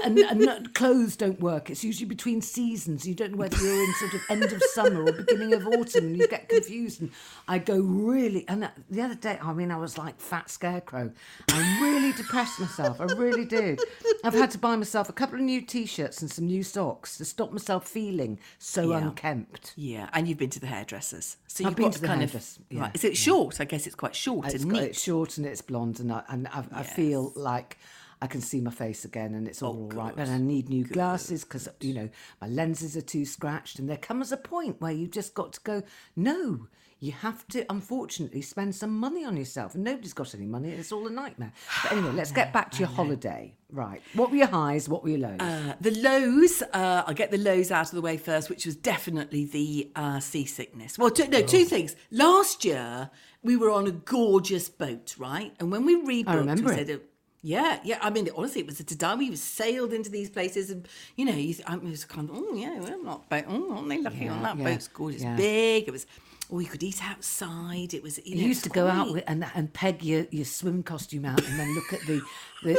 and 0.03 0.19
and 0.19 0.39
not- 0.39 0.73
clothes 0.73 1.15
don't 1.15 1.39
work. 1.39 1.69
It's 1.69 1.83
usually 1.83 2.07
between 2.07 2.41
seasons. 2.41 3.07
You 3.07 3.15
don't 3.15 3.31
know 3.31 3.37
whether 3.37 3.57
you're 3.57 3.83
in 3.83 3.93
sort 3.95 4.13
of 4.13 4.21
end 4.29 4.43
of 4.43 4.61
summer 4.73 5.03
or 5.03 5.11
beginning 5.11 5.53
of 5.53 5.65
autumn 5.67 6.05
and 6.05 6.17
you 6.17 6.27
get 6.27 6.49
confused. 6.49 7.01
And 7.01 7.11
i 7.47 7.57
go 7.57 7.77
really 7.79 8.45
and 8.47 8.69
the 8.89 9.01
other 9.01 9.15
day 9.15 9.37
i 9.41 9.51
mean 9.51 9.69
i 9.69 9.75
was 9.77 9.97
like 9.97 10.19
fat 10.19 10.49
scarecrow. 10.49 11.11
I 11.49 11.79
really 11.81 12.11
depressed 12.13 12.59
myself. 12.59 12.99
I 13.01 13.05
really 13.05 13.45
did. 13.45 13.79
I've 14.23 14.33
had 14.33 14.51
to 14.51 14.57
buy 14.57 14.75
myself 14.75 15.09
a 15.09 15.13
couple 15.13 15.35
of 15.35 15.41
new 15.45 15.61
t-shirts 15.61 16.21
and 16.21 16.31
some 16.31 16.45
new 16.47 16.63
socks 16.63 17.17
to 17.17 17.25
stop 17.25 17.51
myself 17.51 17.87
feeling 17.87 18.39
so 18.59 18.91
Yeah. 18.91 18.97
unkempt. 18.97 19.73
Yeah, 19.75 20.09
and 20.13 20.27
you've 20.27 20.37
been 20.37 20.49
to 20.51 20.59
the 20.59 20.67
hairdressers, 20.67 21.37
so 21.47 21.63
I've 21.63 21.71
you've 21.71 21.75
been 21.77 21.85
got 21.85 21.93
to 21.93 22.01
the 22.01 22.07
kind 22.07 22.23
of 22.23 22.33
yeah, 22.69 22.81
right. 22.81 22.91
Is 22.95 23.03
it 23.03 23.17
short? 23.17 23.59
I 23.61 23.65
guess 23.65 23.85
it's 23.85 23.95
quite 23.95 24.15
short 24.15 24.45
It's, 24.47 24.63
and 24.63 24.71
got, 24.73 24.83
it's 24.83 25.01
short 25.01 25.37
and 25.37 25.45
it's 25.45 25.61
blonde, 25.61 25.99
and 25.99 26.11
I, 26.11 26.23
and 26.29 26.47
I, 26.47 26.63
I 26.71 26.83
feel 26.83 27.31
like 27.35 27.77
I 28.21 28.27
can 28.27 28.41
see 28.41 28.61
my 28.61 28.71
face 28.71 29.03
again, 29.05 29.33
and 29.33 29.47
it's 29.47 29.61
all 29.61 29.83
all 29.83 29.89
right. 29.89 30.15
But 30.15 30.29
I 30.29 30.37
need 30.37 30.69
new 30.69 30.85
glasses 30.85 31.43
because 31.43 31.67
you 31.81 31.93
know 31.93 32.09
my 32.41 32.47
lenses 32.47 32.95
are 32.95 33.01
too 33.01 33.25
scratched, 33.25 33.79
and 33.79 33.89
there 33.89 33.97
comes 33.97 34.31
a 34.31 34.37
point 34.37 34.79
where 34.79 34.91
you 34.91 35.07
just 35.07 35.33
got 35.33 35.53
to 35.53 35.59
go. 35.61 35.83
No, 36.15 36.67
you 37.03 37.11
have 37.11 37.45
to, 37.49 37.65
unfortunately, 37.69 38.41
spend 38.41 38.73
some 38.73 38.97
money 38.97 39.25
on 39.25 39.35
yourself, 39.35 39.75
and 39.75 39.83
nobody's 39.83 40.13
got 40.13 40.33
any 40.33 40.45
money. 40.45 40.69
and 40.71 40.79
It's 40.79 40.91
all 40.93 41.05
a 41.05 41.09
nightmare. 41.09 41.51
But 41.83 41.91
anyway, 41.91 42.11
let's 42.13 42.31
get 42.41 42.53
back 42.53 42.71
to 42.71 42.79
your 42.79 42.87
holiday. 42.87 43.53
Right, 43.69 44.01
what 44.13 44.29
were 44.29 44.37
your 44.37 44.47
highs? 44.47 44.87
What 44.87 45.03
were 45.03 45.09
your 45.09 45.19
lows? 45.19 45.39
Uh, 45.41 45.73
the 45.81 45.91
lows, 45.91 46.61
uh, 46.73 47.03
I'll 47.05 47.13
get 47.13 47.31
the 47.31 47.37
lows 47.39 47.71
out 47.71 47.87
of 47.87 47.91
the 47.95 48.01
way 48.01 48.15
first, 48.17 48.49
which 48.49 48.65
was 48.65 48.75
definitely 48.75 49.43
the 49.45 49.91
uh, 49.95 50.19
seasickness. 50.19 50.97
Well, 50.97 51.09
two, 51.09 51.27
no, 51.27 51.39
Oh. 51.39 51.45
two 51.45 51.65
things. 51.65 51.95
Last 52.11 52.63
year, 52.63 53.09
we 53.41 53.57
were 53.57 53.69
on 53.71 53.85
a 53.87 53.91
gorgeous 53.91 54.69
boat, 54.69 55.15
right? 55.17 55.53
And 55.59 55.71
when 55.71 55.85
we 55.85 55.95
rebooked, 56.01 56.29
I 56.29 56.35
remember 56.35 56.69
we 56.69 56.71
it. 56.71 56.87
said, 56.87 56.95
uh, 56.95 56.99
yeah, 57.41 57.79
yeah. 57.83 57.97
I 58.01 58.09
mean, 58.11 58.29
honestly, 58.37 58.61
it 58.61 58.67
was 58.67 58.79
a 58.79 58.83
to 58.85 58.95
die. 58.95 59.15
We 59.15 59.35
sailed 59.35 59.91
into 59.91 60.09
these 60.09 60.29
places, 60.29 60.69
and 60.71 60.87
you 61.17 61.25
know, 61.25 61.33
you 61.33 61.53
th- 61.53 61.67
I 61.67 61.75
was 61.75 62.05
kind 62.05 62.29
of, 62.29 62.35
oh 62.37 62.53
yeah, 62.53 62.79
well, 62.79 63.03
not 63.03 63.27
boat. 63.29 63.43
Oh, 63.49 63.73
aren't 63.73 63.89
they 63.89 64.01
lucky 64.01 64.29
on 64.29 64.41
that 64.43 64.55
yeah, 64.57 64.63
boat? 64.63 64.73
It's 64.75 64.87
gorgeous, 64.87 65.23
yeah. 65.23 65.35
big. 65.35 65.87
It 65.87 65.91
was. 65.91 66.05
Oh, 66.55 66.59
you 66.59 66.67
could 66.67 66.83
eat 66.83 67.03
outside. 67.03 67.95
It 67.95 68.03
was. 68.03 68.19
You, 68.23 68.35
know, 68.35 68.41
You 68.41 68.47
used 68.49 68.63
to 68.65 68.69
go 68.69 68.85
out 68.87 69.11
with, 69.11 69.23
and 69.25 69.43
and 69.55 69.73
peg 69.73 70.03
your, 70.03 70.27
your 70.29 70.45
swim 70.45 70.83
costume 70.83 71.25
out, 71.25 71.43
and 71.43 71.59
then 71.59 71.73
look 71.73 71.91
at 71.91 72.01
the 72.01 72.21
the, 72.63 72.73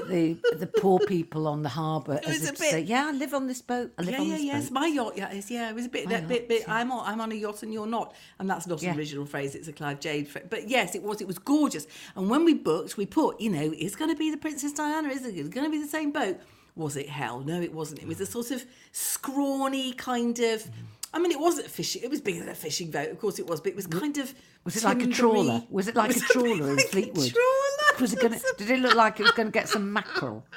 the, 0.52 0.56
the 0.58 0.66
poor 0.68 1.00
people 1.00 1.48
on 1.48 1.62
the 1.64 1.68
harbour 1.70 2.20
as 2.24 2.44
if 2.44 2.50
a 2.50 2.52
to 2.52 2.56
say, 2.62 2.80
bit- 2.82 2.84
"Yeah, 2.88 3.08
I 3.08 3.10
live 3.10 3.34
on 3.34 3.48
this 3.48 3.62
boat. 3.62 3.92
I 3.98 4.02
live 4.02 4.12
Yeah, 4.14 4.20
on 4.20 4.26
yeah, 4.28 4.34
this 4.36 4.44
yes. 4.44 4.64
boat." 4.68 4.72
My 4.74 4.86
yacht, 4.86 5.12
yeah, 5.16 5.32
is, 5.32 5.50
yeah. 5.50 5.70
It 5.70 5.74
was 5.74 5.86
a 5.86 5.88
bit, 5.88 6.08
that 6.08 6.28
bit, 6.28 6.48
bit. 6.48 6.68
I'm 6.68 6.92
on, 6.92 7.04
I'm 7.04 7.20
on 7.20 7.32
a 7.32 7.34
yacht 7.34 7.64
and 7.64 7.72
you're 7.72 7.88
not, 7.88 8.14
and 8.38 8.48
that's 8.48 8.68
not 8.68 8.80
Yeah. 8.80 8.92
an 8.92 8.98
original 8.98 9.26
phrase. 9.26 9.56
It's 9.56 9.66
a 9.66 9.72
Clive 9.72 9.98
James 9.98 10.28
phrase. 10.28 10.46
But 10.48 10.68
yes, 10.68 10.94
it 10.94 11.02
was. 11.02 11.20
It 11.20 11.26
was 11.26 11.40
gorgeous. 11.40 11.88
And 12.14 12.30
when 12.30 12.44
we 12.44 12.54
booked, 12.54 12.96
we 12.96 13.06
put, 13.06 13.40
you 13.40 13.50
know, 13.50 13.72
it's 13.76 13.96
going 13.96 14.10
to 14.10 14.16
be 14.16 14.30
the 14.30 14.36
Princess 14.36 14.72
Diana. 14.72 15.08
Is 15.08 15.24
it? 15.26 15.34
It's 15.36 15.48
going 15.48 15.66
to 15.66 15.70
be 15.72 15.82
the 15.82 15.88
same 15.88 16.12
boat. 16.12 16.38
Was 16.76 16.96
it 16.96 17.08
hell? 17.08 17.40
No, 17.40 17.60
it 17.60 17.72
wasn't. 17.74 18.02
It 18.02 18.06
was 18.08 18.20
a 18.20 18.26
sort 18.26 18.52
of 18.52 18.64
scrawny 18.92 19.92
kind 19.94 20.38
of. 20.38 20.70
I 21.14 21.21
mean, 21.21 21.30
it 21.30 21.38
wasn't 21.38 21.68
fishing. 21.68 22.02
It 22.02 22.11
was 22.11 22.21
bigger 22.21 22.40
than 22.40 22.49
a 22.49 22.54
fishing 22.56 22.90
boat, 22.90 23.09
of 23.09 23.21
course 23.21 23.38
it 23.38 23.47
was, 23.47 23.61
but 23.61 23.71
it 23.71 23.76
was 23.76 23.87
kind 23.87 24.18
of. 24.18 24.35
Was 24.64 24.76
it 24.76 24.85
like 24.85 25.00
a 25.02 25.06
trawler? 25.06 25.62
Was 25.71 25.87
it 25.88 25.94
like 25.94 26.09
Was 26.14 26.16
a 26.16 26.26
trawler 26.26 26.71
in 26.71 26.76
like 26.76 26.88
Fleetwood? 26.88 27.30
trawler. 27.33 28.00
Was 28.00 28.12
it 28.12 28.21
gonna? 28.21 28.40
Did 28.59 28.71
it 28.71 28.80
look 28.80 28.97
like 28.97 29.21
it 29.21 29.23
was 29.23 29.33
going 29.33 29.49
to 29.49 29.52
get 29.52 29.68
some 29.68 29.92
mackerel? 29.92 30.44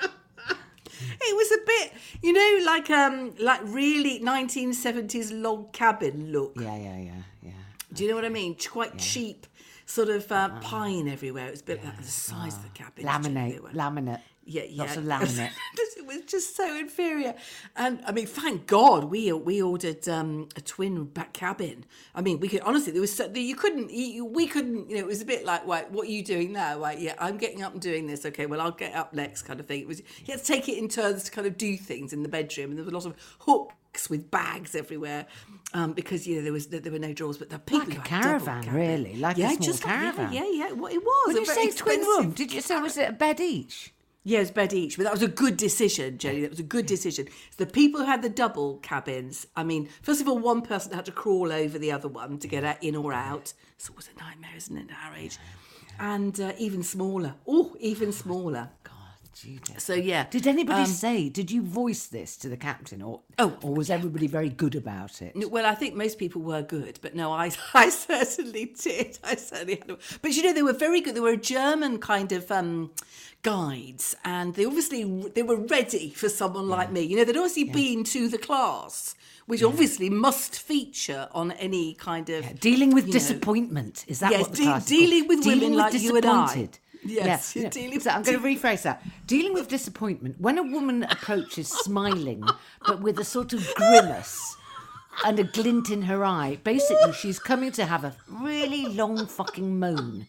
It 1.00 1.36
was 1.36 1.52
a 1.52 1.66
bit, 1.66 1.94
you 2.24 2.34
know, 2.34 2.66
like 2.66 2.90
um, 2.90 3.36
like 3.40 3.60
really 3.66 4.20
1970s 4.20 5.30
log 5.32 5.72
cabin 5.72 6.32
look. 6.32 6.54
Yeah, 6.60 6.76
yeah, 6.76 6.98
yeah, 6.98 7.12
yeah. 7.44 7.52
Do 7.94 8.04
you 8.04 8.10
know 8.10 8.16
what 8.16 8.26
I 8.26 8.30
mean? 8.30 8.56
Quite 8.56 8.98
cheap, 8.98 9.46
sort 9.86 10.10
of 10.10 10.32
uh, 10.32 10.50
pine 10.60 11.08
everywhere. 11.08 11.48
It 11.50 11.52
was 11.52 11.62
a 11.62 11.66
bit 11.66 11.86
like 11.86 11.98
the 11.98 12.04
size 12.04 12.56
of 12.56 12.64
the 12.64 12.70
cabin. 12.70 13.06
Laminate, 13.06 13.60
laminate. 13.74 14.22
Yeah, 14.48 14.64
yeah. 14.64 14.84
Lots 14.84 14.98
of 14.98 15.04
laminate. 15.12 15.52
it 15.98 16.06
was 16.06 16.22
just 16.26 16.56
so 16.56 16.76
inferior. 16.78 17.36
And 17.76 18.00
I 18.06 18.12
mean, 18.14 18.26
thank 18.28 18.66
God 18.66 19.06
we 19.06 19.32
we 19.34 19.62
ordered 19.62 20.08
um, 20.08 20.48
a 20.56 20.62
twin 20.62 21.04
back 21.06 21.34
cabin. 21.34 21.84
I 22.16 22.22
mean, 22.22 22.40
we 22.40 22.48
could 22.48 22.62
honestly 22.62 22.92
there 22.94 23.02
was 23.02 23.14
so, 23.14 23.30
you 23.34 23.56
couldn't 23.56 23.92
you, 23.92 24.24
we 24.26 24.48
couldn't 24.48 24.90
you 24.90 24.96
know 24.96 25.02
it 25.02 25.08
was 25.08 25.22
a 25.22 25.26
bit 25.26 25.46
like 25.46 25.66
right 25.68 25.92
what 25.92 26.08
are 26.08 26.12
you 26.12 26.24
doing 26.24 26.54
now 26.54 26.80
right 26.80 27.00
yeah 27.00 27.16
I'm 27.20 27.38
getting 27.38 27.62
up 27.62 27.74
and 27.74 27.82
doing 27.82 28.08
this 28.08 28.26
okay 28.26 28.46
well 28.46 28.62
I'll 28.62 28.72
get 28.72 28.96
up 28.96 29.14
next 29.14 29.42
kind 29.44 29.60
of 29.60 29.66
thing. 29.68 29.82
It 29.82 29.88
was 29.88 30.00
you 30.00 30.32
had 30.34 30.40
to 30.40 30.46
take 30.46 30.70
it 30.70 30.78
in 30.78 30.88
turns 30.88 31.24
to 31.26 31.32
kind 31.32 31.46
of 31.46 31.58
do 31.58 31.76
things 31.78 32.14
in 32.14 32.24
the 32.24 32.30
bedroom 32.30 32.70
and 32.70 32.78
there 32.78 32.86
was 32.86 32.94
a 32.94 32.98
lot 32.98 33.06
of 33.06 33.16
hooks 33.40 34.10
with 34.10 34.30
bags 34.32 34.76
everywhere 34.76 35.26
um, 35.74 35.92
because 35.94 36.26
you 36.28 36.36
know 36.38 36.42
there 36.44 36.54
was 36.54 36.68
there 36.68 36.92
were 36.92 37.00
no 37.00 37.12
drawers 37.14 37.38
but 37.38 37.50
the 37.50 37.60
people 37.60 37.90
Like 37.90 37.98
a 37.98 38.02
who 38.02 38.16
had 38.16 38.22
double 38.40 38.46
caravan, 38.46 38.74
really, 38.76 39.16
like 39.18 39.38
a 39.38 39.42
yeah 39.42 39.48
small 39.50 39.68
just 39.68 39.84
like- 39.86 39.94
caravan. 39.94 40.32
yeah 40.34 40.44
yeah 40.46 40.68
yeah 40.68 40.72
what 40.74 40.94
it 40.94 41.04
was 41.04 41.28
When 41.34 41.38
a 41.38 41.40
you 41.42 41.46
say 41.46 41.72
twin 41.72 42.00
room, 42.02 42.32
did 42.32 42.54
you 42.54 42.62
say 42.62 42.80
was 42.80 42.96
it 42.98 43.10
a 43.10 43.14
bed 43.14 43.40
each? 43.40 43.94
Was 44.30 44.52
bed 44.52 44.74
each, 44.74 44.98
but 44.98 45.04
that 45.04 45.14
was 45.14 45.22
a 45.22 45.28
good 45.28 45.56
decision, 45.56 46.18
Jenny. 46.18 46.42
That 46.42 46.50
was 46.50 46.60
a 46.60 46.64
good 46.64 46.86
decision. 46.86 47.28
So 47.28 47.64
the 47.64 47.72
people 47.72 48.02
who 48.02 48.06
had 48.08 48.22
the 48.22 48.30
double 48.30 48.78
cabins, 48.80 49.48
I 49.56 49.64
mean, 49.64 49.88
first 50.02 50.20
of 50.20 50.28
all, 50.28 50.38
one 50.38 50.62
person 50.62 50.94
had 50.94 51.06
to 51.06 51.14
crawl 51.14 51.52
over 51.52 51.80
the 51.80 51.92
other 51.94 52.10
one 52.10 52.38
to 52.40 52.48
get 52.48 52.64
out 52.64 52.84
in 52.84 52.96
or 52.96 53.14
out. 53.14 53.54
So 53.78 53.94
it 53.94 53.98
was 53.98 54.10
a 54.14 54.20
nightmare, 54.20 54.52
isn't 54.58 54.78
it, 54.78 54.90
at 54.92 55.10
our 55.10 55.16
age? 55.16 55.38
And 56.00 56.40
uh, 56.42 56.52
even 56.58 56.84
smaller. 56.84 57.36
Oh, 57.48 57.76
even 57.80 58.12
smaller. 58.12 58.70
Judith. 59.42 59.80
So 59.80 59.94
yeah. 59.94 60.26
Did 60.30 60.48
anybody 60.48 60.82
Um, 60.82 60.86
say? 60.88 61.30
Did 61.30 61.52
you 61.52 61.62
voice 61.62 62.08
this 62.08 62.36
to 62.38 62.50
the 62.50 62.58
captain, 62.58 63.02
or 63.02 63.22
Oh, 63.40 63.58
or 63.62 63.74
was 63.76 63.90
everybody 63.90 64.28
very 64.28 64.50
good 64.50 64.76
about 64.76 65.22
it? 65.22 65.50
Well, 65.52 65.66
I 65.66 65.76
think 65.76 65.96
most 65.96 66.18
people 66.18 66.42
were 66.42 66.62
good, 66.62 67.00
but 67.02 67.16
no, 67.16 67.32
I, 67.32 67.52
I 67.74 67.90
certainly 67.90 68.66
did. 68.80 69.20
I 69.24 69.36
certainly 69.36 69.76
had. 69.76 69.98
But 70.22 70.32
you 70.36 70.44
know, 70.44 70.54
they 70.54 70.64
were 70.64 70.74
very 70.74 71.02
good. 71.02 71.16
They 71.16 71.20
were 71.20 71.32
a 71.32 71.38
German 71.38 72.00
kind 72.00 72.32
of 72.32 72.52
um, 72.52 72.92
guides, 73.44 74.16
and 74.26 74.56
they 74.56 74.66
obviously 74.66 75.04
they 75.36 75.44
were 75.44 75.58
ready 75.58 76.10
for 76.10 76.30
someone 76.30 76.68
like 76.68 76.92
me. 76.92 77.02
You 77.02 77.18
know, 77.18 77.24
they'd 77.24 77.38
obviously 77.38 77.66
been 77.66 78.04
to 78.06 78.28
the 78.28 78.38
class, 78.38 79.16
which 79.46 79.64
obviously 79.64 80.10
must 80.10 80.60
feature 80.60 81.30
on 81.34 81.52
any 81.54 81.94
kind 81.94 82.30
of 82.30 82.60
Dealing 82.60 82.94
with 82.94 83.06
you 83.08 83.14
know- 83.14 83.20
disappointment 83.20 84.04
is 84.08 84.20
that 84.20 84.32
Yes, 84.32 84.42
what 84.42 84.52
the 84.52 84.58
de- 84.58 84.64
class 84.64 84.84
is 84.84 84.88
dealing 84.90 85.28
called? 85.28 85.38
with 85.40 85.46
women 85.48 85.74
like 85.76 85.94
you 86.02 86.16
and 86.18 86.26
I. 86.26 86.70
disappointed. 87.04 87.26
Yes, 87.26 87.56
Yeah, 87.56 87.62
you're 87.64 87.70
dealing 87.72 88.00
So 88.00 88.10
I'm 88.12 88.24
going 88.24 88.40
to 88.40 88.44
rephrase 88.44 88.84
that. 88.84 89.04
Dealing 89.26 89.54
with 89.54 89.68
disappointment 89.68 90.40
when 90.40 90.58
a 90.58 90.64
woman 90.64 91.04
approaches 91.04 91.68
smiling, 91.68 92.44
but 92.86 93.02
with 93.02 93.20
a 93.20 93.24
sort 93.24 93.54
of 93.54 93.68
grimace 93.76 94.56
and 95.26 95.40
a 95.40 95.44
glint 95.44 95.90
in 95.90 96.04
her 96.04 96.24
eye. 96.24 96.60
Basically, 96.64 97.14
she's 97.14 97.40
coming 97.40 97.72
to 97.74 97.86
have 97.86 98.04
a 98.04 98.16
really 98.30 98.86
long 98.88 99.26
fucking 99.26 99.80
moan. 99.80 100.28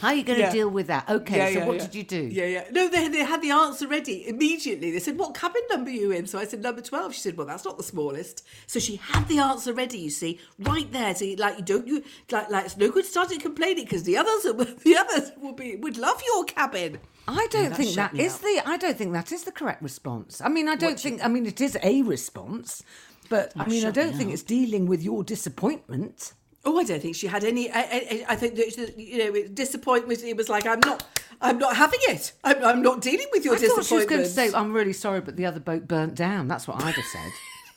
How 0.00 0.08
are 0.08 0.14
you 0.14 0.22
going 0.24 0.38
to 0.38 0.44
Yeah. 0.44 0.52
deal 0.52 0.68
with 0.68 0.86
that? 0.88 1.08
Okay, 1.08 1.36
Yeah, 1.38 1.46
so 1.52 1.58
yeah, 1.60 1.66
what 1.66 1.76
yeah. 1.76 1.82
did 1.82 1.94
you 1.94 2.02
do? 2.04 2.22
Yeah, 2.32 2.46
yeah. 2.46 2.64
No, 2.72 2.88
they, 2.88 3.08
they 3.08 3.24
had 3.24 3.42
the 3.42 3.50
answer 3.50 3.86
ready 3.86 4.26
immediately. 4.28 4.90
They 4.90 4.98
said, 5.00 5.18
What 5.18 5.34
cabin 5.34 5.62
number 5.70 5.90
are 5.90 5.94
you 5.94 6.10
in? 6.10 6.26
So 6.26 6.38
I 6.38 6.44
said, 6.44 6.62
Number 6.62 6.80
12. 6.80 7.14
She 7.14 7.20
said, 7.20 7.36
Well, 7.36 7.46
that's 7.46 7.64
not 7.64 7.76
the 7.78 7.84
smallest. 7.84 8.44
So 8.66 8.78
she 8.80 8.96
had 8.96 9.26
the 9.28 9.38
answer 9.38 9.72
ready, 9.72 9.98
you 9.98 10.10
see, 10.10 10.40
right 10.58 10.90
there. 10.92 11.14
So, 11.14 11.24
like, 11.38 11.58
you 11.58 11.64
don't, 11.64 11.86
you, 11.86 12.02
like, 12.30 12.50
like 12.50 12.64
it's 12.66 12.76
no 12.76 12.90
good 12.90 13.04
starting 13.06 13.40
complaining 13.40 13.84
because 13.84 14.02
the 14.04 14.16
others, 14.16 14.44
are, 14.46 14.52
the 14.84 14.96
others 14.96 15.32
will 15.40 15.52
be, 15.52 15.76
would 15.76 15.96
love 15.98 16.22
your 16.26 16.44
cabin. 16.44 16.98
I 17.26 17.46
don't 17.50 17.70
that 17.70 17.76
think 17.78 17.88
shut 17.94 18.10
that 18.10 18.14
me 18.14 18.24
is 18.24 18.34
up. 18.34 18.40
the. 18.42 18.62
I 18.66 18.76
don't 18.76 18.96
think 18.98 19.12
that 19.14 19.32
is 19.32 19.44
the 19.44 19.52
correct 19.52 19.82
response. 19.82 20.42
I 20.44 20.48
mean, 20.50 20.68
I 20.68 20.76
don't 20.76 20.98
do 21.00 21.08
you 21.08 21.16
think. 21.16 21.24
I 21.24 21.28
mean, 21.28 21.46
it 21.46 21.58
is 21.58 21.78
a 21.82 22.02
response, 22.02 22.82
but 23.30 23.50
I 23.56 23.66
mean, 23.66 23.86
I 23.86 23.90
don't 23.90 24.14
think 24.14 24.30
it's 24.30 24.42
dealing 24.42 24.84
with 24.86 25.02
your 25.02 25.24
disappointment. 25.24 26.34
Oh, 26.66 26.78
I 26.78 26.84
don't 26.84 27.00
think 27.00 27.14
she 27.14 27.26
had 27.26 27.44
any. 27.44 27.70
I, 27.70 27.80
I, 27.80 28.24
I 28.30 28.36
think 28.36 28.56
that 28.56 28.98
you 28.98 29.18
know, 29.18 29.48
disappointment. 29.48 30.22
It 30.22 30.36
was 30.36 30.48
like 30.48 30.66
I'm 30.66 30.80
not, 30.80 31.04
I'm 31.40 31.58
not 31.58 31.76
having 31.76 32.00
it. 32.08 32.32
I'm, 32.42 32.64
I'm 32.64 32.82
not 32.82 33.00
dealing 33.00 33.26
with 33.32 33.44
your 33.44 33.54
I 33.54 33.58
thought 33.58 33.64
she 33.64 33.76
was 33.76 33.86
disappointment. 33.86 34.10
going 34.10 34.22
to 34.22 34.28
say, 34.28 34.52
"I'm 34.54 34.72
really 34.72 34.94
sorry, 34.94 35.20
but 35.20 35.36
the 35.36 35.46
other 35.46 35.60
boat 35.60 35.86
burnt 35.86 36.14
down." 36.14 36.48
That's 36.48 36.66
what 36.66 36.82
I'd 36.82 36.94
have 36.94 37.04
said. 37.04 37.32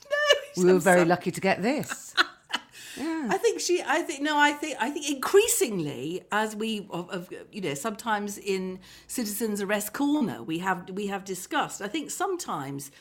no, 0.57 0.63
we 0.63 0.73
were 0.73 0.79
very 0.79 0.99
sorry. 0.99 1.09
lucky 1.09 1.31
to 1.31 1.41
get 1.41 1.61
this. 1.61 2.13
I 2.99 3.37
think 3.37 3.59
she. 3.59 3.83
I 3.85 4.01
think 4.01 4.21
no. 4.21 4.37
I 4.37 4.53
think. 4.53 4.77
I 4.79 4.89
think 4.89 5.09
increasingly, 5.09 6.23
as 6.31 6.55
we, 6.55 6.87
of, 6.89 7.09
of, 7.09 7.29
you 7.51 7.61
know, 7.61 7.73
sometimes 7.73 8.37
in 8.37 8.79
Citizens 9.07 9.61
Arrest 9.61 9.93
Corner, 9.93 10.41
we 10.41 10.59
have 10.59 10.89
we 10.89 11.07
have 11.07 11.23
discussed. 11.23 11.81
I 11.81 11.87
think 11.87 12.09
sometimes, 12.11 12.91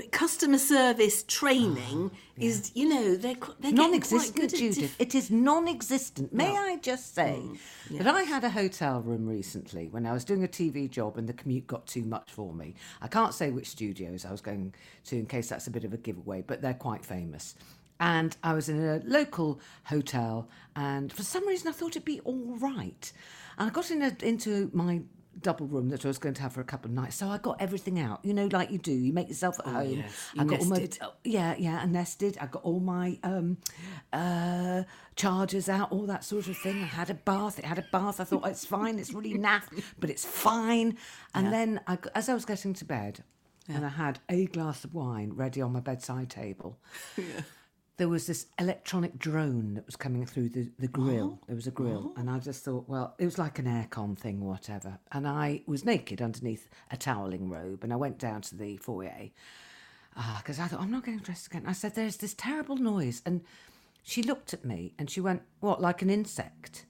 but 0.00 0.12
customer 0.12 0.56
service 0.56 1.22
training 1.24 2.10
is, 2.38 2.72
you 2.74 2.88
know, 2.88 3.16
they're 3.16 3.36
they're 3.58 3.70
non-existent, 3.72 4.54
Judith. 4.54 4.96
it 4.98 5.14
is 5.14 5.30
non-existent. 5.30 6.32
May 6.32 6.56
I 6.56 6.78
just 6.80 7.14
say 7.14 7.38
Mm, 7.90 7.98
that 7.98 8.06
I 8.14 8.22
had 8.22 8.42
a 8.44 8.48
hotel 8.50 9.00
room 9.02 9.26
recently 9.26 9.88
when 9.88 10.06
I 10.06 10.12
was 10.12 10.24
doing 10.24 10.42
a 10.42 10.48
TV 10.48 10.88
job 10.88 11.18
and 11.18 11.28
the 11.28 11.34
commute 11.34 11.66
got 11.66 11.86
too 11.86 12.04
much 12.04 12.30
for 12.30 12.54
me. 12.54 12.74
I 13.02 13.08
can't 13.08 13.34
say 13.34 13.50
which 13.50 13.68
studios 13.68 14.24
I 14.24 14.30
was 14.30 14.40
going 14.40 14.72
to 15.06 15.16
in 15.18 15.26
case 15.26 15.50
that's 15.50 15.66
a 15.66 15.70
bit 15.70 15.84
of 15.84 15.92
a 15.92 15.98
giveaway, 15.98 16.42
but 16.46 16.62
they're 16.62 16.72
quite 16.72 17.04
famous. 17.04 17.54
And 17.98 18.34
I 18.42 18.54
was 18.54 18.70
in 18.70 18.82
a 18.82 19.02
local 19.04 19.60
hotel, 19.84 20.48
and 20.76 21.12
for 21.12 21.22
some 21.24 21.46
reason 21.46 21.68
I 21.68 21.72
thought 21.72 21.90
it'd 21.90 22.04
be 22.06 22.20
all 22.20 22.56
right. 22.58 23.12
And 23.58 23.68
I 23.68 23.72
got 23.72 23.90
in 23.90 24.00
a, 24.00 24.16
into 24.22 24.70
my 24.72 25.02
double 25.40 25.66
room 25.66 25.88
that 25.90 26.04
I 26.04 26.08
was 26.08 26.18
going 26.18 26.34
to 26.34 26.42
have 26.42 26.52
for 26.52 26.60
a 26.60 26.64
couple 26.64 26.90
of 26.90 26.94
nights. 26.94 27.16
So 27.16 27.28
I 27.28 27.38
got 27.38 27.60
everything 27.60 27.98
out, 27.98 28.20
you 28.24 28.34
know, 28.34 28.48
like 28.50 28.70
you 28.70 28.78
do. 28.78 28.92
You 28.92 29.12
make 29.12 29.28
yourself 29.28 29.58
at 29.60 29.66
home. 29.66 29.76
Oh, 29.76 29.82
yes. 29.82 30.30
I 30.38 30.44
got 30.44 30.60
all 30.60 30.66
my 30.66 30.76
nested. 30.76 30.98
Oh, 31.02 31.12
yeah, 31.24 31.54
yeah, 31.58 31.80
I 31.82 31.86
nested. 31.86 32.38
I 32.40 32.46
got 32.46 32.62
all 32.62 32.80
my 32.80 33.18
um, 33.22 33.58
uh, 34.12 34.82
chargers 35.16 35.68
out, 35.68 35.92
all 35.92 36.06
that 36.06 36.24
sort 36.24 36.48
of 36.48 36.56
thing. 36.56 36.82
I 36.82 36.86
had 36.86 37.10
a 37.10 37.14
bath. 37.14 37.58
It 37.58 37.64
had 37.64 37.78
a 37.78 37.86
bath. 37.92 38.20
I 38.20 38.24
thought 38.24 38.46
it's 38.46 38.64
fine. 38.64 38.98
It's 38.98 39.12
really 39.12 39.34
naff, 39.34 39.62
but 39.98 40.10
it's 40.10 40.24
fine. 40.24 40.96
And 41.34 41.52
then, 41.52 41.80
I, 41.86 41.98
as 42.14 42.28
I 42.28 42.34
was 42.34 42.44
getting 42.44 42.74
to 42.74 42.84
bed, 42.84 43.24
and 43.68 43.84
I 43.84 43.90
had 43.90 44.18
a 44.28 44.46
glass 44.46 44.84
of 44.84 44.94
wine 44.94 45.32
ready 45.34 45.62
on 45.62 45.72
my 45.72 45.80
bedside 45.80 46.28
table. 46.30 46.78
There 48.00 48.08
was 48.08 48.26
this 48.26 48.46
electronic 48.58 49.18
drone 49.18 49.74
that 49.74 49.84
was 49.84 49.94
coming 49.94 50.24
through 50.24 50.48
the, 50.48 50.70
the 50.78 50.88
grill. 50.88 51.38
Oh. 51.38 51.44
There 51.46 51.54
was 51.54 51.66
a 51.66 51.70
grill. 51.70 52.14
Oh. 52.16 52.18
And 52.18 52.30
I 52.30 52.38
just 52.38 52.64
thought, 52.64 52.88
well, 52.88 53.14
it 53.18 53.26
was 53.26 53.36
like 53.36 53.58
an 53.58 53.66
aircon 53.66 54.16
thing, 54.16 54.40
whatever. 54.40 54.98
And 55.12 55.28
I 55.28 55.60
was 55.66 55.84
naked 55.84 56.22
underneath 56.22 56.70
a 56.90 56.96
toweling 56.96 57.50
robe. 57.50 57.84
And 57.84 57.92
I 57.92 57.96
went 57.96 58.16
down 58.16 58.40
to 58.40 58.56
the 58.56 58.78
foyer 58.78 59.28
uh, 60.16 60.38
because 60.38 60.58
I 60.58 60.66
thought, 60.66 60.80
I'm 60.80 60.90
not 60.90 61.04
getting 61.04 61.20
dressed 61.20 61.48
again. 61.48 61.64
I 61.66 61.72
said, 61.72 61.94
there's 61.94 62.16
this 62.16 62.32
terrible 62.32 62.78
noise. 62.78 63.20
And 63.26 63.42
she 64.02 64.22
looked 64.22 64.54
at 64.54 64.64
me 64.64 64.94
and 64.98 65.10
she 65.10 65.20
went, 65.20 65.42
what, 65.60 65.82
like 65.82 66.00
an 66.00 66.08
insect? 66.08 66.86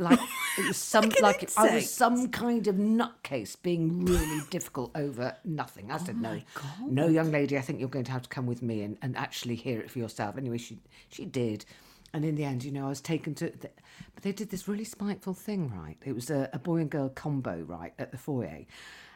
Like 0.00 0.18
it 0.58 0.66
was 0.66 0.76
some, 0.76 1.10
like, 1.20 1.50
I 1.56 1.74
was 1.76 1.90
some 1.90 2.28
kind 2.28 2.66
of 2.66 2.76
nutcase 2.76 3.56
being 3.62 4.04
really 4.04 4.42
difficult 4.50 4.90
over 4.94 5.36
nothing. 5.44 5.90
I 5.90 5.98
said, 5.98 6.20
no, 6.20 6.40
no, 6.86 7.06
young 7.06 7.30
lady, 7.30 7.56
I 7.58 7.60
think 7.60 7.80
you're 7.80 7.88
going 7.88 8.06
to 8.06 8.12
have 8.12 8.22
to 8.22 8.28
come 8.28 8.46
with 8.46 8.62
me 8.62 8.82
and, 8.82 8.98
and 9.02 9.16
actually 9.16 9.54
hear 9.54 9.80
it 9.80 9.90
for 9.90 9.98
yourself. 9.98 10.36
Anyway, 10.36 10.58
she 10.58 10.78
she 11.08 11.24
did. 11.24 11.64
And 12.12 12.24
in 12.24 12.34
the 12.34 12.44
end, 12.44 12.64
you 12.64 12.72
know, 12.72 12.86
I 12.86 12.88
was 12.88 13.00
taken 13.00 13.34
to. 13.36 13.50
The, 13.50 13.70
but 14.14 14.22
they 14.22 14.32
did 14.32 14.50
this 14.50 14.66
really 14.66 14.84
spiteful 14.84 15.34
thing, 15.34 15.70
right? 15.70 15.96
It 16.04 16.14
was 16.14 16.30
a, 16.30 16.48
a 16.52 16.58
boy 16.58 16.78
and 16.78 16.90
girl 16.90 17.08
combo, 17.08 17.60
right, 17.60 17.92
at 17.98 18.10
the 18.10 18.18
foyer. 18.18 18.66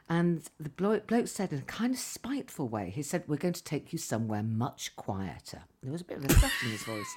And 0.08 0.42
the 0.60 0.68
bloke, 0.68 1.06
bloke 1.06 1.28
said 1.28 1.52
in 1.52 1.60
a 1.60 1.62
kind 1.62 1.94
of 1.94 1.98
spiteful 1.98 2.68
way, 2.68 2.90
he 2.90 3.02
said, 3.02 3.24
We're 3.26 3.36
going 3.36 3.54
to 3.54 3.64
take 3.64 3.92
you 3.92 3.98
somewhere 3.98 4.42
much 4.42 4.94
quieter. 4.96 5.62
There 5.82 5.92
was 5.92 6.02
a 6.02 6.04
bit 6.04 6.18
of 6.18 6.24
a 6.26 6.28
threat 6.28 6.52
in 6.62 6.70
his 6.70 6.82
voice. 6.82 7.16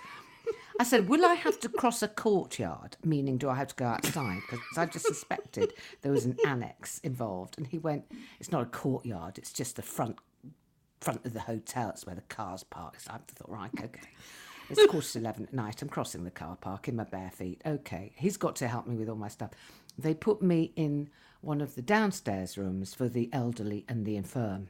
I 0.80 0.84
said, 0.84 1.10
Will 1.10 1.26
I 1.26 1.34
have 1.34 1.60
to 1.62 1.70
cross 1.70 2.02
a 2.04 2.08
courtyard? 2.08 2.98
Meaning, 3.04 3.38
do 3.38 3.50
I 3.50 3.56
have 3.56 3.70
to 3.70 3.76
go 3.76 3.86
outside? 3.86 4.42
Because 4.50 4.78
I 4.78 4.86
just 4.86 5.06
suspected 5.06 5.74
there 6.02 6.12
was 6.12 6.26
an 6.26 6.38
annex 6.46 7.00
involved. 7.00 7.58
And 7.58 7.68
he 7.68 7.78
went, 7.78 8.06
It's 8.40 8.52
not 8.52 8.62
a 8.62 8.68
courtyard, 8.68 9.38
it's 9.38 9.52
just 9.52 9.76
the 9.76 9.82
front 9.82 10.18
front 11.02 11.26
of 11.26 11.34
the 11.34 11.42
hotel. 11.42 11.90
It's 11.90 12.06
where 12.06 12.16
the 12.16 12.22
cars 12.22 12.64
park. 12.64 13.00
So 13.00 13.12
I 13.12 13.18
thought, 13.18 13.50
right, 13.50 13.72
okay. 13.84 14.10
It's 14.70 14.86
quarter 14.88 15.08
to 15.08 15.20
11 15.20 15.44
at 15.46 15.54
night. 15.54 15.82
I'm 15.82 15.90
crossing 15.90 16.24
the 16.24 16.32
car 16.32 16.58
park 16.58 16.88
in 16.88 16.96
my 16.96 17.06
bare 17.06 17.32
feet. 17.32 17.62
Okay. 17.66 18.12
He's 18.16 18.36
got 18.36 18.56
to 18.58 18.68
help 18.68 18.88
me 18.88 18.96
with 18.96 19.08
all 19.08 19.16
my 19.16 19.30
stuff. 19.30 19.52
They 19.98 20.14
put 20.14 20.42
me 20.42 20.74
in 20.76 21.10
one 21.42 21.62
of 21.62 21.76
the 21.76 21.82
downstairs 21.82 22.58
rooms 22.58 22.94
for 22.94 23.08
the 23.08 23.30
elderly 23.32 23.86
and 23.88 24.06
the 24.06 24.18
infirm. 24.18 24.70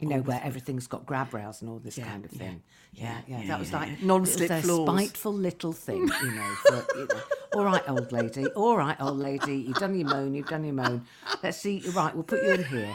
You 0.00 0.08
know, 0.08 0.20
where 0.20 0.40
everything's 0.42 0.86
got 0.86 1.06
grab 1.06 1.32
rails 1.32 1.62
and 1.62 1.70
all 1.70 1.78
this 1.78 1.96
kind 1.96 2.24
of 2.24 2.30
thing. 2.30 2.62
Yeah, 2.92 3.20
yeah. 3.26 3.46
that 3.46 3.58
was 3.58 3.72
like 3.72 3.88
yeah. 3.88 4.06
Non-slip 4.06 4.50
was 4.50 4.64
uh, 4.64 4.66
floors. 4.66 5.00
spiteful 5.00 5.32
little 5.32 5.72
thing, 5.72 6.08
you 6.22 6.30
know. 6.32 6.54
For, 6.66 6.86
you 6.98 7.06
know. 7.06 7.20
All 7.54 7.64
right, 7.64 7.88
old 7.88 8.10
lady. 8.10 8.46
All 8.48 8.76
right, 8.76 9.00
old 9.00 9.18
lady. 9.18 9.56
You've 9.56 9.78
done 9.78 9.94
your 9.94 10.08
moan. 10.08 10.34
You've 10.34 10.48
done 10.48 10.64
your 10.64 10.74
moan. 10.74 11.06
Let's 11.42 11.58
see. 11.58 11.82
Right, 11.94 12.12
we'll 12.12 12.24
put 12.24 12.42
you 12.42 12.50
in 12.50 12.64
here. 12.64 12.94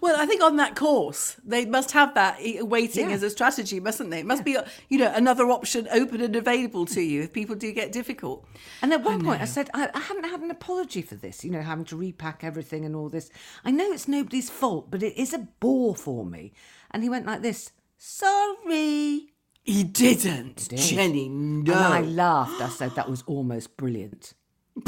Well, 0.00 0.16
I 0.18 0.26
think 0.26 0.42
on 0.42 0.56
that 0.56 0.74
course 0.76 1.36
they 1.44 1.64
must 1.64 1.92
have 1.92 2.14
that 2.14 2.38
waiting 2.40 3.08
Yeah. 3.08 3.14
as 3.14 3.22
a 3.22 3.30
strategy, 3.30 3.80
mustn't 3.80 4.10
they? 4.10 4.20
It 4.20 4.26
must 4.26 4.44
be, 4.44 4.56
uh, 4.56 4.64
you 4.88 4.98
know, 4.98 5.12
another 5.14 5.50
option 5.50 5.88
open 5.92 6.20
and 6.20 6.34
available 6.36 6.86
to 6.86 7.00
you 7.00 7.22
if 7.22 7.32
people 7.32 7.54
do 7.56 7.72
get 7.72 7.92
difficult. 7.92 8.46
And 8.82 8.92
at 8.92 9.02
one 9.02 9.24
point, 9.24 9.40
I 9.40 9.46
said, 9.46 9.70
I, 9.74 9.88
I 9.94 10.00
haven't 10.00 10.24
had 10.24 10.40
an 10.40 10.50
apology 10.50 11.02
for 11.02 11.14
this, 11.14 11.44
you 11.44 11.50
know, 11.50 11.62
having 11.62 11.84
to 11.86 11.96
repack 11.96 12.44
everything 12.44 12.84
and 12.84 12.94
all 12.96 13.08
this. 13.08 13.30
I 13.64 13.70
know 13.70 13.92
it's 13.92 14.08
nobody's 14.08 14.50
fault, 14.50 14.90
but 14.90 15.02
it 15.02 15.16
is 15.20 15.32
a 15.32 15.38
bore 15.60 15.94
for 15.96 16.24
me. 16.24 16.52
And 16.90 17.02
he 17.02 17.08
went 17.08 17.26
like 17.26 17.42
this 17.42 17.72
Sorry. 17.96 19.30
He 19.62 19.82
didn't, 19.82 20.68
did. 20.68 20.78
Jenny. 20.78 21.28
No. 21.28 21.72
And 21.72 21.94
I 21.94 22.00
laughed. 22.02 22.60
I 22.60 22.68
said, 22.68 22.94
That 22.96 23.08
was 23.08 23.22
almost 23.26 23.76
brilliant. 23.76 24.34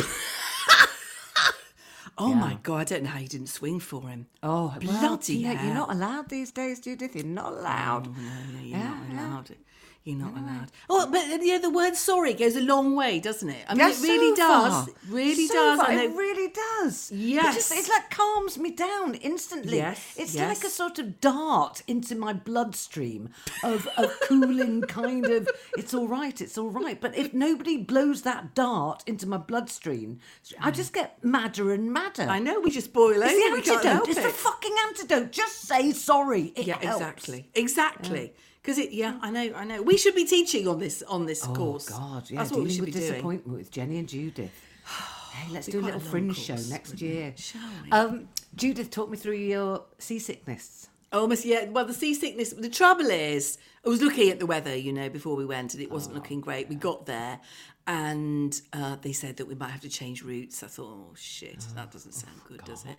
oh 2.18 2.34
my 2.34 2.58
god, 2.62 2.80
I 2.80 2.84
don't 2.84 3.02
know 3.04 3.10
how 3.10 3.18
you 3.18 3.28
didn't 3.28 3.48
swing 3.48 3.80
for 3.80 4.08
him. 4.08 4.26
Oh, 4.42 4.74
well, 4.82 4.98
bloody 5.00 5.36
yeah, 5.36 5.52
hell. 5.52 5.66
You're 5.66 5.74
not 5.74 5.90
allowed 5.92 6.28
these 6.28 6.50
days, 6.50 6.80
Judith. 6.80 7.14
You're 7.14 7.24
not 7.24 7.52
allowed. 7.52 8.06
No, 8.06 8.12
no, 8.52 8.60
you're 8.60 8.78
Yeah, 8.78 8.88
not 8.90 8.98
yeah. 9.10 9.28
allowed. 9.28 9.56
You're 10.06 10.18
not 10.18 10.34
allowed. 10.36 10.68
Oh, 10.88 11.08
but 11.10 11.18
uh, 11.22 11.42
you 11.42 11.54
know 11.54 11.58
the 11.58 11.68
word 11.70 11.96
sorry 11.96 12.32
goes 12.32 12.54
a 12.54 12.60
long 12.60 12.94
way, 12.94 13.18
doesn't 13.18 13.48
it? 13.48 13.64
I 13.68 13.74
mean, 13.74 13.80
Yeah, 13.80 13.90
it 13.92 14.00
really 14.02 14.36
so 14.36 14.36
does. 14.36 14.72
far. 14.72 14.86
Really 15.10 15.46
So 15.48 15.54
does. 15.54 15.80
far. 15.80 15.90
It 15.92 16.10
really 16.12 16.52
does. 16.52 17.10
It 17.10 17.16
Yes. 17.16 17.54
just, 17.56 17.72
it's 17.72 17.88
like 17.88 18.08
calms 18.10 18.56
me 18.56 18.70
down 18.70 19.16
instantly. 19.16 19.78
Yes, 19.78 20.14
It's 20.16 20.32
yes. 20.32 20.48
like 20.62 20.64
a 20.64 20.72
sort 20.72 21.00
of 21.00 21.20
dart 21.20 21.82
into 21.88 22.14
my 22.14 22.32
bloodstream 22.32 23.30
of, 23.64 23.88
a 23.96 24.06
cooling 24.22 24.82
kind 24.82 25.26
of, 25.26 25.48
it's 25.76 25.92
all 25.92 26.06
right, 26.06 26.40
it's 26.40 26.56
all 26.56 26.70
right. 26.70 27.00
But 27.00 27.16
if 27.18 27.34
nobody 27.34 27.76
blows 27.76 28.22
that 28.22 28.54
dart 28.54 29.02
into 29.08 29.26
my 29.26 29.38
bloodstream, 29.38 30.20
I 30.60 30.70
just 30.70 30.92
get 30.92 31.24
madder 31.24 31.72
and 31.72 31.92
madder. 31.92 32.28
I 32.30 32.38
know 32.38 32.60
we 32.60 32.70
just 32.70 32.92
boil 32.92 33.24
over. 33.24 33.26
It's 33.26 33.34
we 33.34 33.60
the 33.60 33.72
antidote. 33.72 34.08
It's 34.08 34.22
the 34.22 34.28
fucking 34.28 34.76
antidote. 34.86 35.32
Just 35.32 35.62
say 35.62 35.90
sorry. 35.90 36.52
It 36.54 36.68
yeah, 36.68 36.78
helps. 36.78 37.00
exactly, 37.00 37.48
exactly. 37.54 38.34
Because 38.66 38.78
it, 38.78 38.90
yeah, 38.90 39.16
I 39.22 39.30
know, 39.30 39.52
I 39.54 39.64
know. 39.64 39.80
We 39.80 39.96
should 39.96 40.16
be 40.16 40.24
teaching 40.24 40.66
on 40.66 40.80
this 40.80 41.00
on 41.06 41.24
this 41.24 41.44
course. 41.44 41.54
Oh 41.54 41.54
course. 41.54 41.88
God, 41.88 42.30
yeah, 42.30 42.38
that's 42.40 42.50
what 42.50 42.64
we 42.64 42.70
should 42.70 42.80
with 42.80 42.86
be 42.86 42.98
doing. 42.98 43.12
disappointment 43.12 43.58
with 43.58 43.70
Jenny 43.70 43.98
and 43.98 44.08
Judith. 44.08 44.50
Hey, 45.36 45.52
let's 45.52 45.66
do 45.66 45.80
a 45.80 45.82
little 45.82 46.00
a 46.00 46.02
fringe 46.02 46.34
show 46.34 46.56
next 46.70 46.98
year. 47.02 47.34
Shall 47.36 47.60
we? 47.84 47.90
Um, 47.90 48.28
Judith, 48.54 48.90
talk 48.90 49.10
me 49.10 49.18
through 49.18 49.34
your 49.36 49.84
seasickness. 49.98 50.88
Almost, 51.12 51.44
yeah. 51.44 51.66
Well, 51.68 51.84
the 51.84 51.92
seasickness. 51.92 52.54
The 52.54 52.70
trouble 52.70 53.10
is, 53.10 53.58
I 53.84 53.90
was 53.90 54.00
looking 54.00 54.30
at 54.30 54.38
the 54.38 54.46
weather, 54.46 54.74
you 54.74 54.94
know, 54.94 55.10
before 55.10 55.36
we 55.36 55.44
went, 55.44 55.74
and 55.74 55.82
it 55.82 55.90
wasn't 55.90 56.14
Oh, 56.14 56.18
looking 56.20 56.40
great. 56.40 56.70
We 56.70 56.74
got 56.74 57.04
there, 57.04 57.40
and 57.86 58.60
uh, 58.72 58.96
they 59.00 59.12
said 59.12 59.36
that 59.36 59.46
we 59.46 59.54
might 59.54 59.70
have 59.70 59.80
to 59.82 59.88
change 59.88 60.22
routes. 60.22 60.62
I 60.62 60.66
thought, 60.66 60.88
oh 60.90 61.14
shit, 61.14 61.64
that 61.76 61.92
doesn't 61.92 62.12
sound 62.12 62.40
good, 62.48 62.64
does 62.64 62.84
it? 62.84 62.98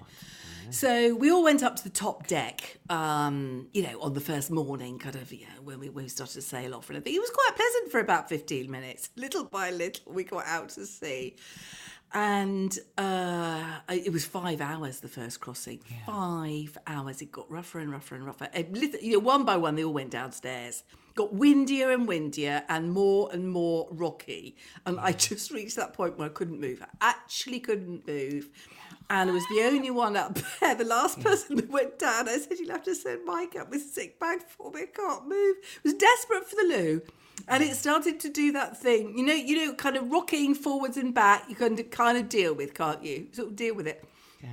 So 0.69 1.13
we 1.13 1.29
all 1.29 1.43
went 1.43 1.61
up 1.61 1.75
to 1.77 1.83
the 1.83 1.89
top 1.89 2.27
deck, 2.27 2.77
um, 2.89 3.67
you 3.73 3.83
know, 3.83 3.99
on 4.01 4.13
the 4.13 4.21
first 4.21 4.49
morning, 4.49 4.97
kind 4.97 5.15
of, 5.15 5.31
yeah, 5.33 5.47
when 5.63 5.79
we, 5.79 5.89
when 5.89 6.05
we 6.05 6.09
started 6.09 6.33
to 6.35 6.41
sail 6.41 6.73
off 6.73 6.89
and 6.89 6.97
everything. 6.97 7.15
It 7.17 7.19
was 7.19 7.31
quite 7.31 7.51
pleasant 7.55 7.91
for 7.91 7.99
about 7.99 8.29
15 8.29 8.71
minutes. 8.71 9.09
Little 9.17 9.43
by 9.43 9.71
little, 9.71 10.13
we 10.13 10.23
got 10.23 10.45
out 10.45 10.69
to 10.69 10.85
sea. 10.85 11.35
And 12.13 12.77
uh, 12.97 13.79
it 13.89 14.13
was 14.13 14.25
five 14.25 14.61
hours 14.61 15.01
the 15.01 15.09
first 15.09 15.41
crossing. 15.41 15.81
Five 16.05 16.77
hours. 16.87 17.21
It 17.21 17.33
got 17.33 17.51
rougher 17.51 17.79
and 17.79 17.91
rougher 17.91 18.15
and 18.15 18.25
rougher. 18.25 18.47
It 18.53 18.69
you 19.01 19.13
know, 19.13 19.19
one 19.19 19.43
by 19.43 19.57
one, 19.57 19.75
they 19.75 19.83
all 19.83 19.91
went 19.91 20.11
downstairs. 20.11 20.83
Got 21.17 21.33
windier 21.33 21.89
and 21.89 22.07
windier 22.07 22.63
and 22.69 22.91
more 22.91 23.29
and 23.33 23.49
more 23.49 23.87
rocky. 23.89 24.55
And 24.85 24.99
I 24.99 25.13
mm. 25.13 25.17
just 25.17 25.49
reached 25.49 25.75
that 25.75 25.93
point 25.93 26.19
where 26.19 26.29
I 26.29 26.31
couldn't 26.31 26.61
move. 26.61 26.83
I 26.83 27.09
actually 27.09 27.59
couldn't 27.59 28.07
move. 28.07 28.49
And 29.09 29.31
I 29.31 29.33
was 29.33 29.43
the 29.47 29.63
only 29.63 29.89
one 29.89 30.15
up 30.15 30.37
there. 30.59 30.75
The 30.75 30.83
last 30.83 31.17
mm. 31.19 31.23
person 31.23 31.55
that 31.55 31.71
went 31.71 31.97
down, 31.97 32.29
I 32.29 32.37
said, 32.37 32.59
You'll 32.59 32.69
have 32.69 32.83
to 32.83 32.93
send 32.93 33.25
Mike 33.25 33.55
up 33.55 33.71
with 33.71 33.81
a 33.81 33.87
sick 33.87 34.19
bag 34.19 34.43
for 34.47 34.71
me. 34.71 34.81
I 34.81 34.85
can't 34.85 35.27
move. 35.27 35.55
I 35.63 35.79
was 35.85 35.95
desperate 35.95 36.47
for 36.47 36.55
the 36.55 36.67
loo. 36.67 37.01
And 37.47 37.63
it 37.63 37.75
started 37.75 38.19
to 38.19 38.29
do 38.29 38.51
that 38.51 38.79
thing, 38.79 39.17
you 39.17 39.25
know, 39.25 39.33
you 39.33 39.65
know, 39.65 39.73
kind 39.73 39.95
of 39.95 40.11
rocking 40.11 40.53
forwards 40.53 40.97
and 40.97 41.15
back. 41.15 41.45
You 41.49 41.55
can 41.55 41.77
kind 41.85 42.17
of 42.17 42.29
deal 42.29 42.53
with, 42.53 42.75
can't 42.75 43.03
you? 43.03 43.27
Sort 43.31 43.49
of 43.49 43.55
deal 43.55 43.73
with 43.73 43.87
it. 43.87 44.03
Yeah. 44.43 44.49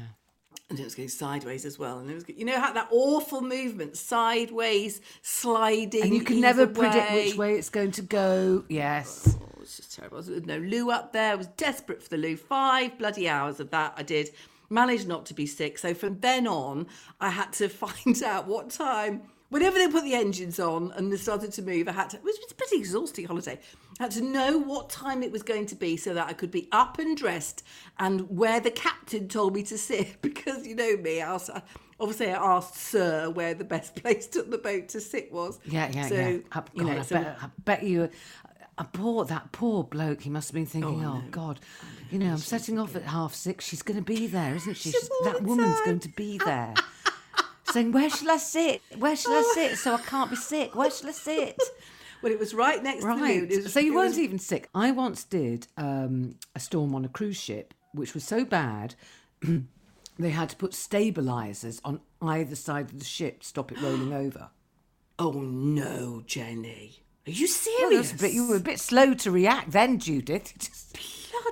And 0.71 0.81
it 0.81 0.85
was 0.85 0.95
going 0.95 1.09
sideways 1.11 1.67
as 1.67 1.79
well. 1.79 1.99
And 1.99 2.11
it 2.11 2.15
was, 2.15 2.25
you 2.29 2.45
know, 2.45 2.59
how 2.59 2.73
that 2.73 2.89
awful 2.91 3.43
movement, 3.43 3.97
sideways, 3.97 5.01
sliding. 5.21 6.03
And 6.03 6.15
you 6.15 6.23
can 6.23 6.41
never 6.41 6.67
predict 6.67 7.13
which 7.13 7.37
way 7.37 7.55
it's 7.55 7.69
going 7.69 7.91
to 7.93 8.03
go. 8.03 8.65
Yes. 8.69 9.37
Oh, 9.41 9.61
it's 9.61 9.77
just 9.77 9.95
terrible. 9.95 10.23
There 10.23 10.35
was 10.35 10.47
no 10.47 10.57
loo 10.59 10.91
up 10.91 11.13
there. 11.13 11.33
I 11.33 11.35
was 11.35 11.49
desperate 11.49 12.03
for 12.03 12.09
the 12.09 12.17
loo. 12.17 12.37
Five 12.37 12.99
bloody 12.99 13.29
hours 13.29 13.61
of 13.61 13.71
that 13.71 13.93
I 13.97 14.03
did. 14.03 14.31
Managed 14.71 15.07
not 15.07 15.27
to 15.27 15.35
be 15.35 15.47
sick. 15.47 15.77
So 15.77 15.93
from 15.93 16.21
then 16.21 16.47
on, 16.47 16.87
I 17.21 17.29
had 17.29 17.53
to 17.55 17.69
find 17.69 18.23
out 18.23 18.47
what 18.47 18.71
time. 18.71 19.23
Whenever 19.51 19.79
they 19.79 19.87
put 19.89 20.03
the 20.05 20.15
engines 20.15 20.59
on 20.59 20.91
and 20.97 21.13
they 21.13 21.17
started 21.17 21.53
to 21.53 21.63
move, 21.63 21.87
I 21.87 21.93
had 21.93 22.11
to. 22.11 22.17
It 22.17 22.25
was 22.25 22.37
a 22.51 22.55
pretty 22.55 22.77
exhausting 22.79 23.27
holiday. 23.27 23.61
I 24.01 24.05
had 24.05 24.13
to 24.13 24.23
know 24.23 24.59
what 24.59 24.91
time 24.91 25.23
it 25.23 25.31
was 25.31 25.43
going 25.43 25.67
to 25.67 25.77
be 25.77 25.97
so 25.97 26.13
that 26.15 26.27
I 26.27 26.33
could 26.33 26.51
be 26.51 26.69
up 26.73 26.99
and 26.99 27.17
dressed 27.17 27.63
and 27.99 28.23
where 28.37 28.59
the 28.59 28.71
captain 28.73 29.29
told 29.29 29.55
me 29.55 29.63
to 29.65 29.79
sit. 29.79 30.17
Because 30.23 30.67
you 30.67 30.75
know 30.75 30.97
me, 30.97 31.21
I 31.23 31.35
asked, 31.35 31.51
obviously 32.01 32.31
I 32.31 32.43
asked 32.57 32.75
Sir 32.77 33.31
where 33.31 33.55
the 33.55 33.65
best 33.65 33.95
place 34.03 34.27
to 34.29 34.43
the 34.43 34.59
boat 34.59 34.89
to 34.89 35.01
sit 35.01 35.31
was. 35.31 35.61
Yeah, 35.67 35.91
yeah, 35.93 36.09
so, 36.09 36.15
yeah. 36.15 36.39
I, 36.53 36.63
you 36.75 36.83
know, 36.85 36.89
God, 36.95 36.99
I, 36.99 37.03
so- 37.03 37.15
bet, 37.17 37.39
I 37.41 37.47
bet 37.65 37.83
you. 37.85 38.09
A 38.77 38.83
poor 38.83 39.25
that 39.27 39.53
poor 39.53 39.85
bloke. 39.85 40.23
He 40.23 40.31
must 40.31 40.49
have 40.49 40.55
been 40.55 40.67
thinking, 40.67 41.05
"Oh, 41.05 41.23
oh 41.25 41.31
God, 41.31 41.61
you 42.11 42.19
know, 42.19 42.33
I'm 42.33 42.39
setting 42.39 42.77
off 42.77 42.97
at 42.97 43.05
half 43.05 43.33
six. 43.33 43.65
She's 43.65 43.83
going 43.83 43.99
to 43.99 44.03
be 44.03 44.27
there, 44.27 44.57
isn't 44.57 44.77
she? 44.77 44.91
She's- 44.91 45.09
that 45.23 45.43
woman's 45.43 45.79
going 45.83 46.01
to 46.01 46.09
be 46.09 46.39
there." 46.39 46.75
Saying, 47.75 47.93
"Where 47.93 48.09
shall 48.09 48.31
I 48.31 48.37
sit? 48.39 48.81
Where 48.99 49.17
shall 49.17 49.33
I 49.33 49.53
sit 49.55 49.77
so 49.79 49.95
I 49.95 50.01
can't 50.01 50.31
be 50.31 50.37
sick? 50.37 50.75
Where 50.75 50.91
shall 50.91 51.09
I 51.09 51.13
sit?" 51.13 51.61
Well, 52.23 52.33
it 52.33 52.39
was 52.39 52.55
right 52.55 52.83
next 52.83 53.03
to. 53.03 53.09
Right. 53.09 53.43
It 53.53 53.65
was- 53.65 53.73
so 53.75 53.81
you 53.81 53.93
weren't 53.95 54.11
was- 54.11 54.19
even 54.19 54.39
sick. 54.39 54.71
I 54.75 54.93
once 54.93 55.25
did 55.25 55.67
um, 55.77 56.37
a 56.55 56.61
storm 56.61 56.95
on 56.95 57.05
a 57.05 57.09
cruise 57.09 57.37
ship, 57.37 57.75
which 57.93 58.15
was 58.15 58.25
so 58.25 58.45
bad. 58.47 58.95
They 60.17 60.31
had 60.31 60.49
to 60.51 60.57
put 60.57 60.75
stabilizers 60.75 61.81
on 61.85 62.01
either 62.23 62.55
side 62.55 62.91
of 62.93 62.99
the 63.01 63.05
ship 63.05 63.41
to 63.41 63.47
stop 63.49 63.73
it 63.73 63.81
rolling 63.83 64.13
over. 64.13 64.51
Oh 65.19 65.33
no, 65.33 66.23
Jenny. 66.25 67.03
Are 67.27 67.31
you 67.33 67.47
Well, 67.49 67.91
serious? 67.91 68.13
a 68.13 68.17
bit- 68.17 68.33
you 68.33 68.47
were 68.49 68.57
a 68.57 68.61
bit 68.61 68.79
slow 68.79 69.15
to 69.15 69.31
react 69.33 69.73
then, 69.73 69.99
Judith. 69.99 70.55
Just, 70.59 70.97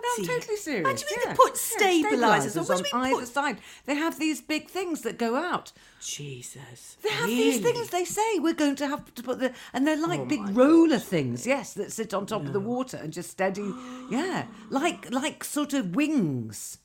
no, 0.00 0.08
I'm 0.18 0.24
totally 0.26 0.56
serious. 0.56 0.86
How 0.86 0.94
do 0.94 1.04
you 1.04 1.16
mean 1.16 1.20
they 1.24 1.30
yeah. 1.30 1.36
put 1.36 1.52
Yeah, 1.80 2.10
stabilisers 2.10 2.56
on? 2.56 2.64
stabilisers 2.64 2.68
What 2.68 2.68
do 2.68 2.72
on 2.72 2.78
you 2.78 2.84
mean 2.84 3.04
either 3.14 3.20
put- 3.26 3.28
side? 3.28 3.58
They 3.86 3.94
have 3.96 4.18
these 4.18 4.40
big 4.40 4.68
things 4.68 5.02
that 5.02 5.18
go 5.18 5.36
out. 5.36 5.72
Jesus. 6.00 6.96
They 7.02 7.10
have 7.10 7.26
these 7.28 7.60
things. 7.60 7.90
They 7.90 8.04
say 8.04 8.38
we're 8.38 8.54
going 8.54 8.76
to 8.76 8.86
have 8.88 9.14
to 9.14 9.22
put 9.22 9.38
the, 9.40 9.52
and 9.72 9.86
they're 9.86 9.96
like 9.96 10.20
Oh 10.20 10.24
big 10.24 10.40
roller 10.56 10.98
things. 10.98 11.46
Yes, 11.46 11.74
that 11.74 11.92
sit 11.92 12.12
on 12.14 12.26
top 12.26 12.42
of 12.42 12.52
the 12.52 12.60
water 12.60 12.96
and 12.96 13.12
just 13.12 13.30
steady. 13.30 13.72
yeah, 14.10 14.46
like 14.70 15.10
like 15.10 15.44
sort 15.44 15.72
of 15.74 15.94
wings. 15.94 16.78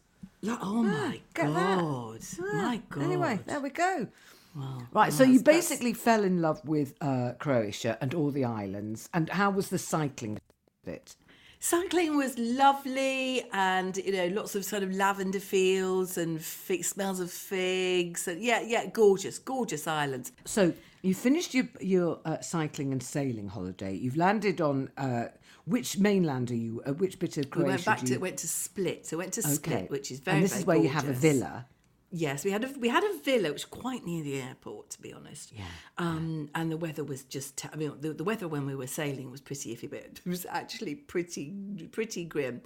Oh 0.48 0.84
my 0.84 1.20
that. 1.36 1.46
god. 1.54 2.20
My 2.54 2.82
god. 2.89 3.04
Anyway, 3.04 3.39
there 3.46 3.60
we 3.60 3.70
go. 3.70 4.08
Wow. 4.56 4.80
Right, 4.91 5.13
so 5.13 5.24
you 5.24 5.39
that's- 5.39 5.67
basically 5.70 5.93
fell 5.93 6.24
in 6.24 6.41
love 6.41 6.62
with 6.65 6.93
uh, 7.02 7.34
Croatia 7.38 7.98
and 8.02 8.13
all 8.15 8.32
the 8.32 8.46
islands. 8.46 9.08
And 9.13 9.30
how 9.30 9.50
was 9.52 9.70
the 9.70 9.78
cycling 9.78 10.39
bit? 10.86 11.15
Cycling 11.60 12.17
was 12.17 12.38
lovely, 12.38 13.43
and 13.52 13.98
you 13.98 14.12
know, 14.12 14.28
lots 14.28 14.56
of 14.56 14.63
sort 14.63 14.84
of 14.84 14.91
lavender 14.93 15.39
fields 15.39 16.17
and 16.17 16.41
fig, 16.41 16.86
smells 16.86 17.20
of 17.20 17.32
figs, 17.32 18.28
and 18.28 18.41
yeah, 18.41 18.62
yeah, 18.62 18.86
gorgeous, 18.86 19.39
gorgeous 19.39 19.88
islands. 19.88 20.32
So 20.46 20.74
you 21.02 21.15
finished 21.15 21.54
your 21.54 21.65
your 21.80 22.20
uh, 22.26 22.41
cycling 22.41 22.91
and 22.91 23.02
sailing 23.02 23.48
holiday. 23.48 23.96
You've 23.96 24.17
landed 24.17 24.62
on 24.62 24.91
uh, 24.98 25.26
which 25.65 25.98
mainland 25.98 26.52
are 26.52 26.56
you? 26.56 26.82
Uh, 26.86 26.93
which 26.93 27.17
bit 27.17 27.38
of 27.38 27.46
We 27.46 27.50
Croatia? 27.50 27.70
went 27.70 27.86
back 27.86 28.00
do 28.02 28.08
to 28.08 28.13
you... 28.13 28.20
went 28.20 28.38
to 28.38 28.48
Split, 28.48 29.08
so 29.08 29.17
went 29.17 29.34
to 29.34 29.41
Okay. 29.41 29.54
Split, 29.54 29.89
which 29.89 30.12
is 30.12 30.20
very 30.20 30.38
and 30.38 30.43
this 30.43 30.52
very 30.52 30.62
is 30.62 30.65
where 30.67 30.78
you 30.78 30.89
have 30.89 31.10
a 31.10 31.13
villa. 31.13 31.65
Yes, 32.10 32.46
we 32.46 32.52
had 32.52 32.63
a 32.63 32.70
we 32.80 32.88
had 32.88 33.04
a 33.04 33.17
villa 33.17 33.50
which 33.50 33.54
was 33.54 33.65
quite 33.65 34.06
near 34.06 34.24
the 34.24 34.41
airport, 34.41 34.91
to 34.91 35.02
be 35.02 35.12
honest. 35.12 35.52
Yeah, 35.54 35.65
Um, 35.98 36.50
and 36.56 36.72
the 36.72 36.78
weather 36.78 37.04
was 37.04 37.24
just. 37.24 37.65
I 37.72 37.76
mean, 37.76 37.91
the, 38.00 38.13
the 38.13 38.24
weather 38.24 38.48
when 38.48 38.65
we 38.65 38.76
were 38.76 38.88
sailing 38.88 39.30
was 39.30 39.41
pretty 39.41 39.76
iffy, 39.76 39.89
but 39.89 40.00
it 40.00 40.22
was 40.26 40.46
actually 40.46 40.96
pretty 40.96 41.54
pretty 41.91 42.24
grim 42.24 42.62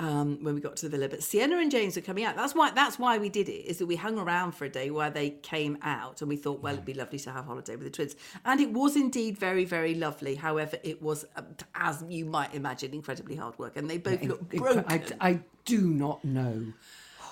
um, 0.00 0.42
when 0.42 0.56
we 0.56 0.60
got 0.60 0.74
to 0.78 0.88
the 0.88 0.96
villa. 0.96 1.08
But 1.08 1.22
Sienna 1.22 1.58
and 1.58 1.70
James 1.70 1.94
were 1.94 2.02
coming 2.02 2.24
out. 2.24 2.34
That's 2.34 2.52
why 2.52 2.72
that's 2.72 2.98
why 2.98 3.18
we 3.18 3.28
did 3.28 3.48
it. 3.48 3.64
Is 3.66 3.78
that 3.78 3.86
we 3.86 3.94
hung 3.94 4.18
around 4.18 4.52
for 4.56 4.64
a 4.64 4.68
day 4.68 4.90
while 4.90 5.12
they 5.12 5.30
came 5.30 5.78
out, 5.82 6.20
and 6.20 6.28
we 6.28 6.36
thought, 6.36 6.60
well, 6.60 6.72
it'd 6.72 6.84
be 6.84 6.94
lovely 6.94 7.20
to 7.20 7.30
have 7.30 7.44
a 7.44 7.46
holiday 7.46 7.76
with 7.76 7.84
the 7.84 7.90
twins, 7.90 8.16
and 8.44 8.60
it 8.60 8.72
was 8.72 8.96
indeed 8.96 9.38
very 9.38 9.64
very 9.64 9.94
lovely. 9.94 10.34
However, 10.34 10.78
it 10.82 11.00
was, 11.00 11.24
um, 11.36 11.46
as 11.76 12.04
you 12.08 12.24
might 12.24 12.52
imagine, 12.56 12.92
incredibly 12.92 13.36
hard 13.36 13.56
work, 13.56 13.76
and 13.76 13.88
they 13.88 13.98
both 13.98 14.20
looked 14.24 14.48
broken. 14.48 14.84
I, 14.88 15.02
I 15.20 15.40
do 15.64 15.82
not 15.92 16.24
know. 16.24 16.72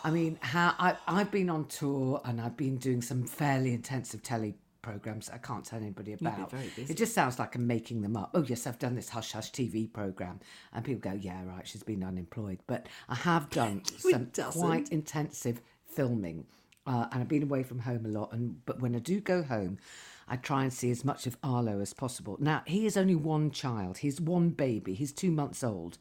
I 0.09 0.11
mean, 0.11 0.39
how 0.41 0.75
I, 0.79 0.97
I've 1.07 1.31
been 1.31 1.51
on 1.51 1.67
tour 1.67 2.23
and 2.25 2.41
I've 2.41 2.57
been 2.57 2.79
doing 2.79 3.03
some 3.03 3.25
fairly 3.25 3.75
intensive 3.75 4.23
telly 4.23 4.55
programs 4.81 5.29
I 5.29 5.37
can't 5.37 5.63
tell 5.67 5.81
anybody 5.81 6.15
about. 6.15 6.51
It 6.89 6.97
just 6.97 7.13
sounds 7.13 7.39
like 7.39 7.55
I'm 7.57 7.67
making 7.67 8.01
them 8.01 8.17
up. 8.17 8.31
Oh, 8.33 8.43
yes, 8.43 8.67
I've 8.67 8.79
done 8.79 8.95
this 8.95 9.11
Hush 9.11 9.33
Hush 9.33 9.53
TV 9.53 9.93
program. 9.93 10.41
And 10.73 10.83
people 10.83 11.11
go, 11.11 11.15
yeah, 11.21 11.45
right, 11.45 11.69
she's 11.69 11.83
been 11.83 12.03
unemployed. 12.03 12.61
But 12.67 12.87
I 13.11 13.17
have 13.17 13.51
done 13.51 13.83
some 13.99 14.25
doesn't. 14.33 14.59
quite 14.59 14.89
intensive 14.89 15.61
filming. 15.85 16.47
Uh, 16.87 17.07
and 17.13 17.21
I've 17.21 17.29
been 17.29 17.43
away 17.43 17.63
from 17.63 17.81
home 17.81 18.07
a 18.07 18.09
lot. 18.09 18.33
And 18.33 18.65
But 18.65 18.81
when 18.81 18.97
I 18.97 19.01
do 19.01 19.21
go 19.21 19.43
home, 19.43 19.77
I 20.27 20.37
try 20.37 20.63
and 20.63 20.73
see 20.73 20.91
as 20.91 21.05
much 21.05 21.27
of 21.27 21.37
Arlo 21.43 21.81
as 21.81 21.93
possible. 21.93 22.39
Now, 22.41 22.63
he 22.67 22.87
is 22.87 22.97
only 22.97 23.15
one 23.15 23.51
child. 23.51 23.99
He's 23.99 24.23
one 24.23 24.51
baby. 24.51 24.95
He's 24.95 25.13
two 25.13 25.31
months 25.31 25.63
old. 25.63 25.99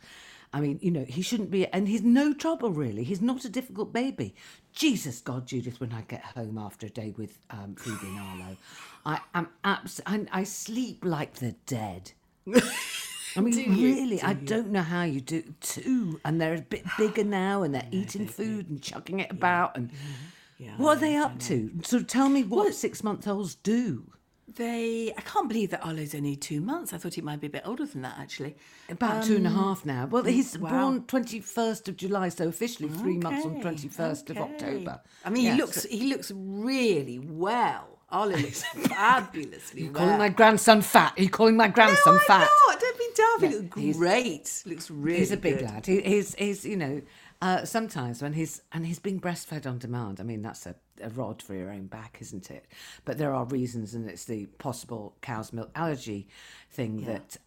I 0.57 0.59
mean, 0.59 0.79
you 0.81 0.89
know, 0.89 1.05
he 1.05 1.21
shouldn't 1.21 1.51
be, 1.51 1.67
and 1.67 1.87
he's 1.87 2.01
no 2.01 2.33
trouble 2.33 2.71
really. 2.71 3.03
He's 3.03 3.21
not 3.21 3.45
a 3.45 3.49
difficult 3.49 3.93
baby. 3.93 4.33
Jesus 4.73 5.21
God, 5.21 5.45
Judith, 5.45 5.79
when 5.79 5.93
I 5.93 6.01
get 6.01 6.23
home 6.23 6.57
after 6.57 6.87
a 6.87 6.89
day 6.89 7.13
with 7.15 7.37
um, 7.51 7.75
Phoebe 7.75 8.07
and 8.07 8.19
Arlo, 8.19 8.57
I 9.05 9.19
am 9.35 9.49
abs- 9.63 10.01
I, 10.07 10.25
I 10.31 10.43
sleep 10.45 11.05
like 11.05 11.35
the 11.35 11.51
dead. 11.67 12.11
I 13.35 13.39
mean, 13.41 13.53
you? 13.77 13.85
really, 13.85 14.19
I 14.21 14.33
don't 14.33 14.71
know 14.71 14.81
how 14.81 15.03
you 15.03 15.21
do 15.21 15.43
two, 15.61 16.19
and 16.25 16.41
they're 16.41 16.55
a 16.55 16.61
bit 16.61 16.85
bigger 16.97 17.23
now, 17.23 17.61
and 17.61 17.75
they're 17.75 17.87
eating 17.91 18.27
food 18.27 18.67
and 18.69 18.81
chucking 18.81 19.19
it 19.19 19.29
about, 19.29 19.77
and 19.77 19.91
Yeah, 20.57 20.71
what 20.77 20.97
are 20.97 21.01
they 21.01 21.15
up 21.17 21.37
to? 21.41 21.71
So 21.83 22.01
tell 22.01 22.29
me 22.29 22.43
what 22.43 22.73
six 22.73 23.03
month 23.03 23.27
olds 23.27 23.53
do. 23.53 24.11
They, 24.55 25.13
I 25.17 25.21
can't 25.21 25.49
believe 25.49 25.71
that 25.71 25.85
Arlo's 25.85 26.15
only 26.15 26.35
two 26.37 26.61
months. 26.61 26.93
I 26.93 26.97
thought 26.97 27.13
he 27.15 27.21
might 27.21 27.41
be 27.41 27.47
a 27.47 27.49
bit 27.49 27.63
older 27.65 27.85
than 27.85 28.01
that, 28.03 28.15
actually. 28.17 28.55
About 28.89 29.25
two 29.25 29.35
and 29.35 29.45
a 29.45 29.49
half 29.49 29.85
now. 29.85 30.05
Well, 30.05 30.23
he's 30.23 30.55
Um, 30.55 30.61
wow. 30.61 30.69
born 30.69 31.01
21st 31.01 31.89
of 31.89 31.97
July, 31.97 32.29
so 32.29 32.47
officially 32.47 32.87
three 32.87 33.17
months 33.17 33.45
on 33.45 33.57
Okay, 33.57 33.61
21st 33.69 34.29
of. 34.29 34.37
October. 34.37 35.01
I 35.25 35.29
mean, 35.29 35.43
Yeah, 35.45 35.51
he 35.55 35.57
looks 35.61 35.83
he 35.83 36.07
looks 36.07 36.31
really 36.33 37.19
well. 37.19 37.99
Arlo 38.09 38.37
looks 38.37 38.63
fabulously 38.87 39.83
You're 39.83 39.91
well. 39.91 40.03
calling 40.03 40.17
my 40.17 40.29
grandson 40.29 40.81
fat. 40.81 41.13
Are 41.17 41.21
you 41.21 41.29
calling 41.29 41.57
my 41.57 41.67
grandson 41.67 42.13
no, 42.13 42.19
fat? 42.21 42.47
I'm 42.49 42.73
not. 42.73 42.79
Don't 42.79 42.97
be 42.97 43.07
daft. 43.15 43.41
Yeah, 43.41 43.49
he 43.49 43.55
looks 43.65 43.77
he's- 43.81 43.97
great. 43.97 44.63
Looks 44.65 44.89
really. 44.89 45.19
He's 45.19 45.31
a 45.31 45.37
big 45.37 45.57
good. 45.59 45.65
lad. 45.65 45.85
He, 45.85 46.01
he's, 46.01 46.33
he's, 46.35 46.65
you 46.65 46.77
know, 46.77 47.01
uh, 47.41 47.65
sometimes 47.65 48.21
when 48.21 48.33
he's, 48.33 48.61
and 48.71 48.85
he's 48.85 48.99
being 48.99 49.19
breastfed 49.21 49.65
on 49.67 49.77
demand. 49.77 50.19
I 50.19 50.23
mean, 50.23 50.41
that's 50.41 50.65
a, 50.65 50.75
a 51.01 51.09
rod 51.09 51.41
for 51.43 51.53
your 51.53 51.69
own 51.69 51.85
back, 51.85 52.17
isn't 52.19 52.49
it? 52.49 52.65
But 53.05 53.19
there 53.19 53.31
are 53.33 53.45
reasons, 53.45 53.93
and 53.93 54.09
it's 54.09 54.25
the 54.25 54.47
possible 54.57 55.15
cow's 55.21 55.53
milk 55.53 55.69
allergy 55.75 56.27
thing 56.71 57.05
that, 57.05 57.37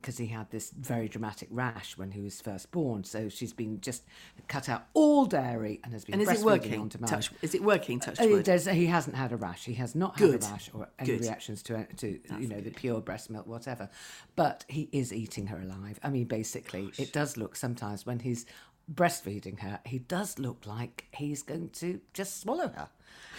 because 0.00 0.18
he 0.18 0.26
had 0.26 0.50
this 0.50 0.70
very 0.70 1.08
dramatic 1.08 1.48
rash 1.50 1.96
when 1.96 2.10
he 2.10 2.20
was 2.20 2.40
first 2.42 2.70
born. 2.70 3.02
So 3.04 3.30
she's 3.30 3.54
been 3.54 3.80
just 3.80 4.04
cut 4.48 4.68
out 4.68 4.86
all 4.92 5.24
dairy 5.24 5.80
and 5.82 5.94
has 5.94 6.04
been 6.04 6.20
And 6.20 6.22
is 6.22 6.40
it 6.40 6.44
working? 6.44 6.78
on 6.78 6.88
demand. 6.88 7.10
Touch, 7.10 7.30
is 7.40 7.54
it 7.54 7.62
working? 7.64 8.00
Touch 8.00 8.20
Uh, 8.20 8.26
wood. 8.28 8.44
there's- 8.44 8.66
he 8.66 8.86
hasn't 8.86 9.16
had 9.16 9.32
a 9.32 9.36
rash. 9.36 9.64
He 9.64 9.74
has 9.74 9.94
not 9.94 10.18
had 10.18 10.30
Good. 10.32 10.44
a 10.44 10.46
rash 10.48 10.70
or 10.74 10.88
any 10.98 11.06
Good. 11.12 11.20
reactions 11.22 11.62
to 11.64 11.86
to 11.96 12.20
you 12.38 12.48
know 12.48 12.60
the 12.60 12.70
pure 12.70 13.00
breast 13.00 13.30
milk, 13.30 13.46
whatever. 13.46 13.88
But 14.36 14.66
he 14.68 14.90
is 14.92 15.12
eating 15.14 15.46
her 15.46 15.60
alive. 15.60 15.98
I 16.02 16.10
mean, 16.10 16.26
basically, 16.26 16.92
it 16.98 17.12
does 17.14 17.36
look 17.38 17.56
sometimes 17.56 18.04
when 18.04 18.18
he's 18.20 18.44
breastfeeding 18.92 19.60
her, 19.60 19.80
he 19.84 19.98
does 19.98 20.38
look 20.38 20.66
like 20.66 21.06
he's 21.12 21.42
going 21.42 21.70
to 21.70 22.00
just 22.12 22.40
swallow 22.40 22.68
her. 22.68 22.88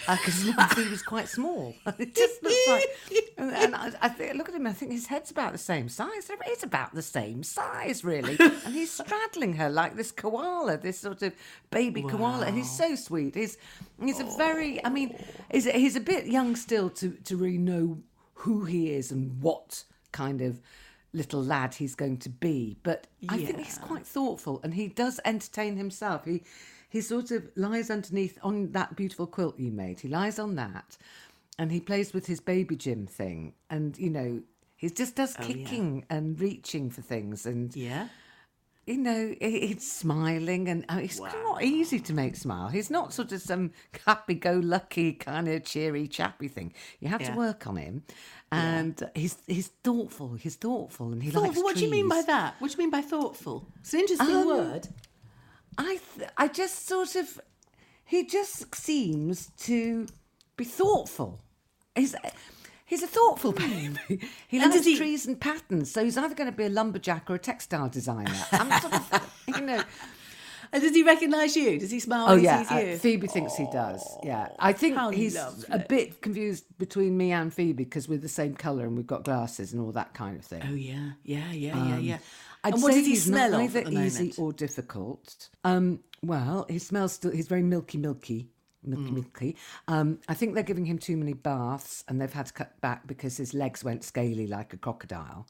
Uh, 0.07 0.17
because 0.17 0.41
he 0.75 0.89
was 0.89 1.01
quite 1.01 1.27
small. 1.27 1.73
It 1.97 2.13
just 2.13 2.43
looks 2.43 2.67
like, 2.67 2.85
and, 3.37 3.51
and 3.51 3.75
I, 3.75 3.91
I 4.01 4.09
think, 4.09 4.35
look 4.35 4.49
at 4.49 4.55
him. 4.55 4.67
I 4.67 4.73
think 4.73 4.91
his 4.91 5.07
head's 5.07 5.31
about 5.31 5.53
the 5.53 5.57
same 5.57 5.87
size. 5.87 6.29
It's 6.47 6.63
about 6.63 6.93
the 6.93 7.01
same 7.01 7.43
size, 7.43 8.03
really. 8.03 8.37
And 8.39 8.73
he's 8.73 8.91
straddling 8.91 9.53
her 9.53 9.69
like 9.69 9.95
this 9.95 10.11
koala, 10.11 10.77
this 10.77 10.99
sort 10.99 11.21
of 11.21 11.33
baby 11.71 12.01
koala, 12.03 12.45
and 12.45 12.57
he's 12.57 12.69
so 12.69 12.95
sweet. 12.95 13.35
He's 13.35 13.57
he's 14.01 14.19
a 14.19 14.25
very. 14.37 14.83
I 14.85 14.89
mean, 14.89 15.15
oh. 15.17 15.23
he's 15.51 15.65
he's 15.65 15.95
a 15.95 16.01
bit 16.01 16.27
young 16.27 16.55
still 16.55 16.89
to 16.91 17.11
to 17.11 17.37
really 17.37 17.57
know 17.57 17.99
who 18.33 18.65
he 18.65 18.91
is 18.91 19.11
and 19.11 19.41
what 19.41 19.85
kind 20.11 20.41
of 20.41 20.59
little 21.15 21.43
lad 21.43 21.73
he's 21.73 21.95
going 21.95 22.17
to 22.17 22.29
be. 22.29 22.77
But 22.83 23.07
I 23.29 23.37
think 23.37 23.59
he's 23.59 23.77
quite 23.77 24.05
thoughtful, 24.05 24.59
and 24.63 24.73
he 24.73 24.87
does 24.87 25.19
entertain 25.25 25.77
himself. 25.77 26.25
He 26.25 26.43
he 26.89 27.01
sort 27.01 27.31
of 27.31 27.49
lies 27.55 27.89
underneath 27.89 28.37
on 28.43 28.71
that 28.71 28.95
beautiful 28.95 29.27
quilt 29.27 29.59
you 29.59 29.71
made. 29.71 29.99
He 29.99 30.07
lies 30.07 30.39
on 30.39 30.55
that, 30.55 30.97
and 31.57 31.71
he 31.71 31.79
plays 31.79 32.13
with 32.13 32.25
his 32.27 32.39
baby 32.39 32.75
gym 32.75 33.07
thing, 33.07 33.53
and 33.69 33.97
you 33.97 34.09
know. 34.09 34.41
He 34.77 34.89
just 34.89 35.15
does 35.15 35.37
oh, 35.39 35.41
kicking 35.41 36.05
and 36.09 36.37
reaching 36.37 36.89
for 36.89 37.01
things, 37.01 37.45
and 37.45 37.73
yeah. 37.73 38.09
You 38.85 38.97
know, 38.97 39.35
he- 39.41 39.67
he's 39.67 39.91
smiling, 39.91 40.67
and 40.69 40.85
uh, 40.89 40.99
it's 41.01 41.19
not 41.19 41.63
easy 41.63 41.99
to 41.99 42.13
make 42.13 42.35
smile. 42.35 42.67
He's 42.69 42.89
not 42.89 43.13
sort 43.13 43.31
of 43.31 43.41
some 43.41 43.71
happy-go-lucky 44.05 45.13
kind 45.13 45.47
of 45.47 45.63
cheery, 45.63 46.07
chappy 46.07 46.47
thing. 46.47 46.73
You 46.99 47.07
have 47.09 47.21
Yeah. 47.21 47.31
to 47.31 47.37
work 47.37 47.67
on 47.67 47.77
him, 47.77 48.03
and 48.51 49.09
he's 49.15 49.37
he's 49.47 49.67
thoughtful. 49.83 50.33
He's 50.35 50.55
thoughtful, 50.55 51.11
and 51.11 51.21
he 51.23 51.31
likes 51.31 51.45
Thoughtful. 51.47 51.63
What 51.63 51.75
do 51.77 51.83
you 51.85 51.91
mean 51.91 52.07
by 52.09 52.21
that? 52.23 52.55
What 52.59 52.71
do 52.71 52.73
you 52.73 52.77
mean 52.83 52.91
by 52.91 53.01
thoughtful? 53.01 53.67
It's 53.81 53.93
an 53.93 54.01
interesting 54.01 54.35
Um, 54.35 54.47
word. 54.47 54.87
I 55.77 55.99
th- 56.17 56.29
I 56.37 56.47
just 56.47 56.87
sort 56.87 57.15
of 57.15 57.39
he 58.05 58.25
just 58.25 58.73
seems 58.75 59.49
to 59.57 60.07
be 60.57 60.63
thoughtful. 60.63 61.39
He's 61.95 62.15
he's 62.85 63.03
a 63.03 63.07
thoughtful 63.07 63.51
baby. 63.53 64.21
He 64.47 64.59
And 64.59 64.71
likes 64.71 64.85
he- 64.85 64.97
trees 64.97 65.25
and 65.25 65.39
patterns, 65.39 65.91
so 65.91 66.03
he's 66.03 66.17
either 66.17 66.35
going 66.35 66.49
to 66.51 66.55
be 66.55 66.65
a 66.65 66.69
lumberjack 66.69 67.29
or 67.29 67.35
a 67.35 67.39
textile 67.39 67.89
designer. 67.89 68.33
I'm 68.51 68.81
sort 68.81 68.93
of 68.93 69.33
you 69.47 69.61
know. 69.61 69.83
And 70.71 70.81
does 70.81 70.93
he 70.93 71.03
recognise 71.03 71.55
you? 71.55 71.79
Does 71.79 71.91
he 71.91 71.99
smile 72.01 72.25
Oh 72.27 72.35
when 72.35 72.43
yeah, 72.43 72.59
he 72.59 72.65
sees 72.65 72.71
uh, 72.71 72.79
you? 72.91 72.97
Phoebe 72.97 73.27
thinks 73.27 73.55
he 73.55 73.65
does. 73.71 74.03
Yeah, 74.23 74.49
I 74.59 74.73
think 74.73 74.95
how 74.97 75.09
he's 75.11 75.35
lovely. 75.35 75.65
a 75.71 75.79
bit 75.79 76.21
confused 76.21 76.65
between 76.77 77.15
me 77.15 77.31
and 77.31 77.53
Phoebe 77.53 77.83
because 77.83 78.09
we're 78.09 78.17
the 78.17 78.27
same 78.27 78.55
colour 78.55 78.85
and 78.85 78.97
we've 78.97 79.07
got 79.07 79.23
glasses 79.23 79.71
and 79.71 79.81
all 79.81 79.91
that 79.93 80.13
kind 80.13 80.37
of 80.37 80.43
thing. 80.43 80.63
Oh 80.69 80.73
yeah, 80.73 81.11
yeah, 81.23 81.51
yeah, 81.51 81.87
yeah, 81.87 81.97
yeah. 81.97 82.13
Um, 82.15 82.19
I'd 82.65 82.73
and 82.73 82.83
what 82.83 82.91
say 82.93 82.97
does 82.99 83.05
he 83.05 83.11
he's 83.11 83.23
smell 83.25 83.51
not 83.51 83.61
of 83.63 83.75
either 83.77 83.89
easy 83.91 84.33
or 84.37 84.51
difficult. 84.51 85.49
Um, 85.63 85.99
well, 86.23 86.65
he 86.67 86.79
smells 86.79 87.13
still. 87.13 87.31
He's 87.31 87.47
very 87.47 87.63
milky, 87.63 87.99
milky, 87.99 88.49
milky, 88.87 89.55
Mm. 89.87 89.93
Um, 89.93 90.19
I 90.27 90.33
think 90.33 90.53
they're 90.53 90.63
giving 90.63 90.85
him 90.85 90.97
too 90.97 91.17
many 91.17 91.33
baths, 91.33 92.03
and 92.07 92.19
they've 92.21 92.31
had 92.31 92.47
to 92.47 92.53
cut 92.53 92.79
back 92.81 93.07
because 93.07 93.37
his 93.37 93.53
legs 93.53 93.83
went 93.83 94.03
scaly 94.03 94.47
like 94.47 94.73
a 94.73 94.77
crocodile. 94.77 95.47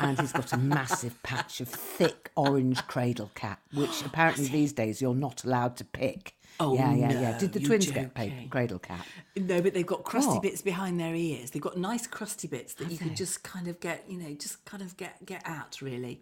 and 0.00 0.20
he's 0.20 0.32
got 0.32 0.52
a 0.52 0.56
massive 0.76 1.20
patch 1.22 1.60
of 1.60 1.68
thick 1.68 2.30
orange 2.36 2.86
cradle 2.86 3.30
cap, 3.34 3.60
which 3.72 4.02
apparently 4.04 4.46
these 4.46 4.72
days 4.72 5.02
you're 5.02 5.14
not 5.14 5.44
allowed 5.44 5.76
to 5.76 5.84
pick. 5.84 6.36
Oh, 6.60 6.74
yeah, 6.74 6.94
yeah, 6.94 7.12
yeah. 7.20 7.38
Did 7.38 7.52
the 7.52 7.60
twins 7.60 7.90
get 7.90 8.14
pa- 8.14 8.24
joking. 8.24 8.48
cradle 8.48 8.78
cap? 8.78 9.04
No, 9.36 9.60
but 9.60 9.74
they've 9.74 9.84
got 9.84 10.04
crusty 10.04 10.34
What? 10.34 10.42
bits 10.42 10.62
behind 10.62 11.00
their 11.00 11.14
ears. 11.14 11.50
They've 11.50 11.60
got 11.60 11.76
nice 11.76 12.06
crusty 12.06 12.46
bits 12.46 12.74
that 12.74 12.84
you 12.90 12.96
they? 12.96 13.06
can 13.06 13.16
just 13.16 13.42
kind 13.42 13.66
of 13.66 13.80
get, 13.80 14.04
you 14.08 14.18
know, 14.18 14.32
just 14.34 14.64
kind 14.64 14.82
of 14.82 14.96
get 14.96 15.24
get 15.26 15.42
out 15.46 15.82
really. 15.82 16.20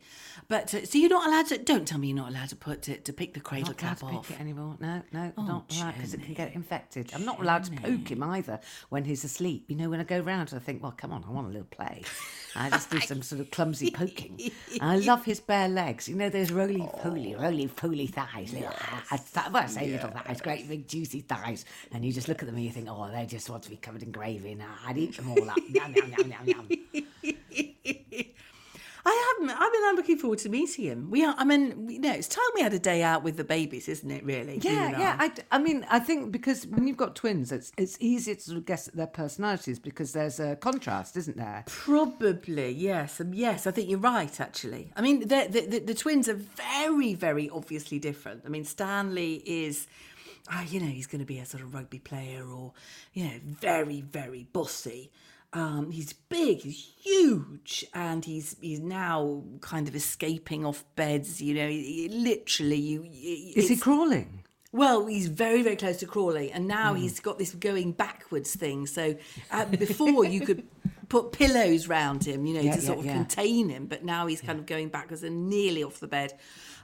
But 0.49 0.75
uh, 0.75 0.87
so 0.87 0.97
you're 0.99 1.11
not 1.11 1.27
allowed 1.27 1.47
to. 1.49 1.59
Don't 1.59 1.87
tell 1.87 1.99
me 1.99 2.09
you're 2.09 2.17
not 2.17 2.31
allowed 2.31 2.49
to 2.49 2.57
put 2.57 2.81
to, 2.83 2.97
to 2.97 3.13
pick 3.13 3.35
the 3.35 3.41
cradle 3.41 3.69
not 3.69 3.83
allowed 3.83 3.89
cap 3.91 3.99
to 3.99 4.07
pick 4.07 4.15
off. 4.17 4.31
it 4.31 4.41
anymore. 4.41 4.77
No, 4.81 5.03
no, 5.13 5.33
Oh, 5.37 5.43
not 5.43 5.75
allowed 5.77 5.95
because 5.97 6.15
it 6.15 6.23
can 6.25 6.33
get 6.35 6.55
infected. 6.55 7.13
I'm 7.15 7.25
not 7.27 7.39
allowed 7.41 7.65
to 7.65 7.73
poke 7.73 8.11
him 8.11 8.23
either 8.23 8.59
when 8.89 9.05
he's 9.05 9.25
asleep. 9.25 9.67
You 9.69 9.77
know, 9.77 9.91
when 9.91 10.01
I 10.01 10.05
go 10.05 10.21
round, 10.21 10.53
I 10.55 10.59
think, 10.59 10.83
well, 10.83 10.95
come 10.97 11.13
on, 11.13 11.25
I 11.29 11.31
want 11.31 11.49
a 11.49 11.51
little 11.51 11.67
play. 11.71 12.03
I 12.57 12.71
just 12.71 12.91
do 12.91 13.01
some 13.11 13.21
sort 13.23 13.41
of 13.43 13.51
clumsy 13.51 13.91
poking. 13.91 14.51
I 14.81 14.97
love 14.97 15.25
his 15.25 15.41
bare 15.41 15.69
legs. 15.69 16.09
You 16.09 16.17
know, 16.17 16.31
those 16.31 16.51
roly 16.51 16.79
poly, 17.03 17.35
roly 17.35 17.69
poly 17.69 18.07
thighs. 18.07 18.53
Little, 18.55 18.71
I, 19.11 19.19
well, 19.51 19.63
I 19.63 19.67
say 19.67 19.91
little 19.91 20.11
thighs, 20.11 20.22
great 20.41 20.69
big 20.69 20.89
juicy 20.89 21.21
thighs. 21.21 21.65
And 21.93 22.05
you 22.05 22.13
just 22.13 22.29
look 22.29 22.43
at 22.43 22.47
them 22.47 22.57
and 22.57 22.65
you 22.65 22.71
think, 22.71 22.89
oh, 22.91 23.11
they 23.13 23.27
just 23.27 23.49
want 23.51 23.63
to 23.65 23.71
be 23.71 23.77
covered 23.77 24.03
in 24.03 24.13
gravy. 24.13 24.55
Now 24.55 24.75
I'd 24.87 24.99
eat 24.99 25.17
them 25.17 25.31
all 25.31 25.51
up. 25.51 25.59
Yum, 25.69 25.95
yum, 25.95 26.13
yum, 26.19 26.33
yum, 26.47 26.69
yum. 26.69 27.05
I 29.05 29.35
haven't. 29.41 29.57
I 29.59 29.69
mean, 29.69 29.83
I'm 29.85 29.97
looking 29.97 30.17
forward 30.17 30.39
to 30.41 30.49
meeting 30.49 30.85
him. 30.85 31.11
We 31.11 31.25
are. 31.25 31.35
I 31.37 31.45
mean, 31.45 31.89
you 31.89 31.99
know, 31.99 32.13
it's 32.13 32.29
time 32.29 32.45
we 32.55 32.61
had 32.61 32.73
a 32.73 32.79
day 32.79 33.03
out 33.03 33.25
with 33.25 33.37
the 33.37 33.43
babies, 33.43 33.89
isn't 33.89 34.09
it? 34.09 34.25
Really? 34.25 34.59
Yeah, 34.59 34.87
and 34.87 34.99
yeah. 34.99 35.17
I? 35.19 35.33
I, 35.51 35.59
mean, 35.59 35.85
I 35.91 35.99
think 35.99 36.31
because 36.31 36.67
when 36.69 36.87
you've 36.87 36.97
got 36.97 37.17
twins, 37.17 37.51
it's 37.51 37.73
it's 37.77 37.97
easier 37.99 38.37
to 38.37 38.41
sort 38.41 38.59
of 38.59 38.65
guess 38.67 38.87
at 38.87 38.95
their 38.95 39.09
personalities 39.09 39.81
because 39.81 40.13
there's 40.13 40.39
a 40.39 40.55
contrast, 40.55 41.17
isn't 41.17 41.37
there? 41.37 41.65
Probably, 41.67 42.71
yes. 42.73 43.21
Um, 43.21 43.35
yes, 43.35 43.67
I 43.67 43.73
think 43.73 43.91
you're 43.91 43.99
right, 43.99 44.41
actually. 44.41 44.93
I 44.95 45.01
mean, 45.01 45.21
the, 45.21 45.49
the, 45.51 45.81
the 45.81 45.95
twins 45.95 46.29
are 46.29 46.35
very, 46.35 47.15
very 47.15 47.51
obviously 47.51 47.99
different. 47.99 48.43
I 48.47 48.51
mean, 48.51 48.65
Stanley 48.65 49.43
is, 49.45 49.89
uh, 50.51 50.65
you 50.69 50.81
know, 50.81 50.87
he's 50.87 51.07
going 51.07 51.21
to 51.21 51.27
be 51.27 51.39
a 51.39 51.47
sort 51.47 51.63
of 51.63 51.75
rugby 51.75 51.99
player 51.99 52.45
or, 52.45 52.73
you 53.13 53.25
know, 53.25 53.35
very, 53.61 54.01
very 54.01 54.47
bossy. 54.53 55.11
Um, 55.55 55.91
he's 55.91 56.15
big, 56.15 56.61
he's 56.63 56.93
huge, 57.03 57.85
and 57.93 58.25
he's 58.25 58.57
he's 58.63 58.81
now 58.81 59.43
kind 59.61 59.87
of 59.87 59.95
escaping 59.95 60.65
off 60.65 60.83
beds. 60.97 61.43
You 61.43 61.55
know, 61.55 61.69
he- 61.69 62.03
he- 62.03 62.09
literally, 62.09 62.77
you. 62.77 63.05
Is 63.55 63.69
he 63.69 63.77
crawling? 63.77 64.39
well, 64.73 65.05
he's 65.05 65.27
very, 65.29 65.61
very 65.63 65.77
close 65.77 65.99
to 65.99 66.07
crawling, 66.07 66.51
and 66.53 66.67
now 66.67 66.95
he's 66.95 67.21
got 67.21 67.39
this 67.39 67.51
going 67.55 67.93
backwards 67.93 68.57
thing. 68.57 68.87
So 68.87 69.15
uh, 69.51 69.67
before 69.67 70.25
you 70.25 70.41
could 70.41 70.67
put 71.13 71.31
pillows 71.31 71.89
round 71.89 72.25
him, 72.25 72.47
you 72.47 72.55
know, 72.55 72.63
Yeah, 72.63 72.75
to 72.75 72.81
sort 72.81 73.05
yeah, 73.05 73.11
of 73.11 73.17
contain 73.29 73.69
him, 73.69 73.85
but 73.85 74.03
now 74.03 74.27
he's 74.27 74.41
kind 74.41 74.59
of 74.59 74.65
going 74.65 74.89
backwards 74.89 75.23
and 75.23 75.47
nearly 75.51 75.85
off 75.85 76.01
the 76.01 76.07
bed. 76.09 76.33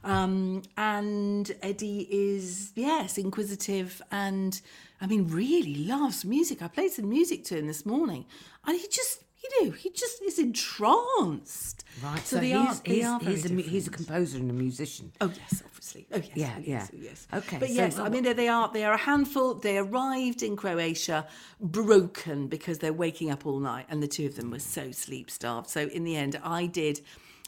Um, 0.05 0.61
and 0.77 1.51
Eddie 1.63 2.07
is, 2.11 2.73
yes, 2.75 3.17
inquisitive 3.17 4.03
and, 4.13 4.61
I 5.01 5.07
mean, 5.07 5.29
really 5.29 5.77
loves 5.77 6.27
music. 6.27 6.61
I 6.61 6.69
played 6.69 6.93
some 6.93 7.09
music 7.09 7.43
to 7.45 7.57
him 7.57 7.67
this 7.69 7.87
morning, 7.87 8.27
and 8.67 8.79
he 8.79 8.87
just, 8.89 9.25
you 9.43 9.65
know, 9.65 9.71
he 9.73 9.91
just 9.91 10.21
is 10.23 10.39
entranced. 10.39 11.85
Right. 12.03 12.19
So, 12.27 12.37
So, 12.37 12.41
they 12.41 12.51
he's, 12.53 12.81
they 12.81 12.95
he's, 12.97 13.07
are 13.07 13.21
he's, 13.21 13.51
a, 13.51 13.55
he's 13.55 13.87
a 13.89 13.91
composer 13.91 14.39
and 14.39 14.51
a 14.51 14.55
musician. 14.55 15.13
Oh 15.21 15.33
yes, 15.35 15.63
obviously. 15.65 16.07
Oh 16.13 16.17
yes. 16.19 16.31
Yeah, 16.35 16.55
oh, 16.57 16.61
yeah. 16.61 16.73
yes, 16.79 16.91
oh, 16.93 16.99
yes. 17.01 17.27
Okay, 17.35 17.59
But 17.59 17.69
so 17.69 17.75
yes, 17.75 17.99
I 17.99 18.09
mean 18.09 18.23
they- 18.25 18.49
are 18.49 18.71
they 18.73 18.85
are 18.85 18.95
a 18.95 18.99
handful. 18.99 19.55
They 19.55 19.79
arrived 19.79 20.43
in 20.43 20.57
Croatia 20.57 21.27
broken 21.61 22.47
because 22.49 22.79
they're 22.79 22.93
waking 22.93 23.31
up 23.31 23.47
all 23.47 23.59
night, 23.61 23.87
and 23.89 24.03
the 24.03 24.09
two 24.09 24.27
of 24.27 24.37
them 24.37 24.51
were 24.51 24.59
so 24.59 24.91
sleep 24.93 25.31
starved. 25.31 25.69
So 25.69 25.83
in 25.83 26.05
the 26.05 26.17
end, 26.17 26.41
I 26.43 26.67
did 26.67 27.01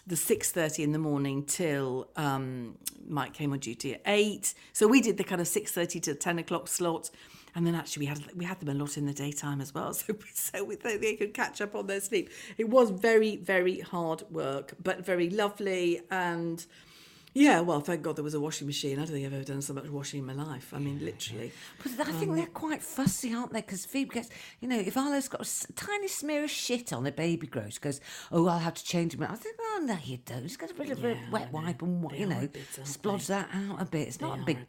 the 0.07 0.17
six 0.17 0.51
thirty 0.51 0.83
in 0.83 0.93
the 0.93 0.99
morning 0.99 1.45
till 1.45 2.09
um, 2.17 2.77
Mike 3.07 3.35
came 3.35 3.53
on 3.53 3.59
duty 3.59 3.95
at 3.95 4.03
eight. 4.07 4.55
So 4.73 4.87
we 4.89 5.01
did 5.01 5.17
the 5.17 5.25
kind 5.25 5.41
of 5.41 5.49
six 5.49 5.73
thirty 5.73 6.01
to 6.01 6.15
ten 6.15 6.39
o'clock 6.39 6.69
slot. 6.69 7.11
And 7.55 7.67
then 7.67 7.75
actually 7.75 8.03
we 8.03 8.07
had 8.07 8.23
we 8.35 8.45
had 8.45 8.61
them 8.61 8.69
a 8.69 8.75
lot 8.75 8.97
in 8.97 9.07
the 9.07 9.13
daytime 9.15 9.61
as 9.61 9.75
well, 9.75 9.93
so 9.95 10.15
so 10.35 10.65
we, 10.65 10.77
they 10.77 10.97
they 10.97 11.17
could 11.17 11.35
catch 11.35 11.61
up 11.61 11.75
on 11.75 11.87
their 11.87 12.01
sleep. 12.01 12.31
It 12.59 12.69
was 12.69 12.91
very 12.91 13.37
very 13.37 13.81
hard 13.81 14.23
work, 14.31 14.75
but 14.83 15.05
very 15.05 15.31
lovely 15.31 16.01
and 16.11 16.65
Yeah, 17.33 17.61
well, 17.61 17.81
thank 17.81 18.03
God 18.03 18.17
there 18.17 18.25
was 18.25 18.35
a 18.35 18.41
washing 18.41 18.67
machine. 18.67 18.99
I 18.99 19.05
don't 19.05 19.15
think 19.15 19.25
I've 19.25 19.33
ever 19.33 19.45
done 19.45 19.63
so 19.63 19.73
much 19.73 19.87
washing 19.89 20.19
in 20.19 20.27
my 20.27 20.33
life. 20.33 20.73
I 20.75 20.79
mean, 20.81 20.99
literally. 21.05 21.53
But 21.81 22.09
I 22.09 22.13
think 22.13 22.35
they're 22.35 22.47
um, 22.47 22.53
quite 22.53 22.83
fussy, 22.83 23.33
aren't 23.33 23.53
they? 23.53 23.61
Because 23.61 23.87
Phoebe 23.87 24.11
gets, 24.15 24.31
you 24.61 24.67
know, 24.67 24.79
if 24.81 24.97
Arlo's 24.97 25.29
got 25.29 25.43
a 25.43 25.45
s- 25.45 25.65
tiny 25.77 26.09
smear 26.09 26.43
of 26.43 26.51
shit 26.51 26.93
on 26.93 27.05
the 27.05 27.13
baby 27.13 27.47
grows, 27.47 27.79
goes, 27.79 28.01
oh, 28.33 28.49
I'll 28.49 28.59
have 28.59 28.75
to 28.75 28.85
change 28.85 29.15
him. 29.15 29.23
I 29.23 29.37
think, 29.37 29.55
oh, 29.61 29.81
no, 29.85 29.97
you 30.05 30.19
don't. 30.27 30.43
Just 30.43 30.59
get 30.59 30.73
a 30.73 30.75
bit 30.75 30.91
of 30.91 31.05
a 31.05 31.11
Yeah, 31.11 31.19
I 31.29 31.31
wet 31.31 31.53
wipe 31.53 31.83
and, 31.83 32.11
They 32.11 32.19
you 32.19 32.27
know, 32.27 32.41
a 32.41 32.81
splodge 32.81 33.29
that 33.29 33.49
out 33.55 33.81
a 33.81 33.85
bit. 33.85 34.09
It's 34.09 34.21
not 34.21 34.41
a 34.41 34.43
big 34.43 34.57
a 34.57 34.67
bit. 34.67 34.69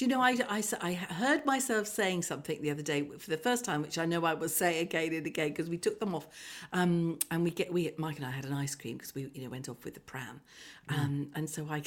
Do 0.00 0.06
you 0.06 0.12
know, 0.12 0.22
I 0.22 0.34
I 0.80 0.92
heard 0.94 1.44
myself 1.44 1.86
saying 1.86 2.22
something 2.22 2.62
the 2.62 2.70
other 2.70 2.80
day 2.80 3.06
for 3.18 3.28
the 3.28 3.36
first 3.36 3.66
time, 3.66 3.82
which 3.82 3.98
I 3.98 4.06
know 4.06 4.24
I 4.24 4.32
will 4.32 4.48
say 4.48 4.80
again 4.80 5.12
and 5.12 5.26
again 5.26 5.48
because 5.48 5.68
we 5.68 5.76
took 5.76 6.00
them 6.00 6.14
off, 6.14 6.26
um, 6.72 7.18
and 7.30 7.44
we 7.44 7.50
get 7.50 7.70
we 7.70 7.92
Mike 7.98 8.16
and 8.16 8.24
I 8.24 8.30
had 8.30 8.46
an 8.46 8.54
ice 8.54 8.74
cream 8.74 8.96
because 8.96 9.14
we 9.14 9.30
you 9.34 9.42
know 9.42 9.50
went 9.50 9.68
off 9.68 9.84
with 9.84 9.92
the 9.92 10.00
pram, 10.00 10.40
um, 10.88 11.28
and 11.34 11.50
so 11.50 11.68
I, 11.70 11.82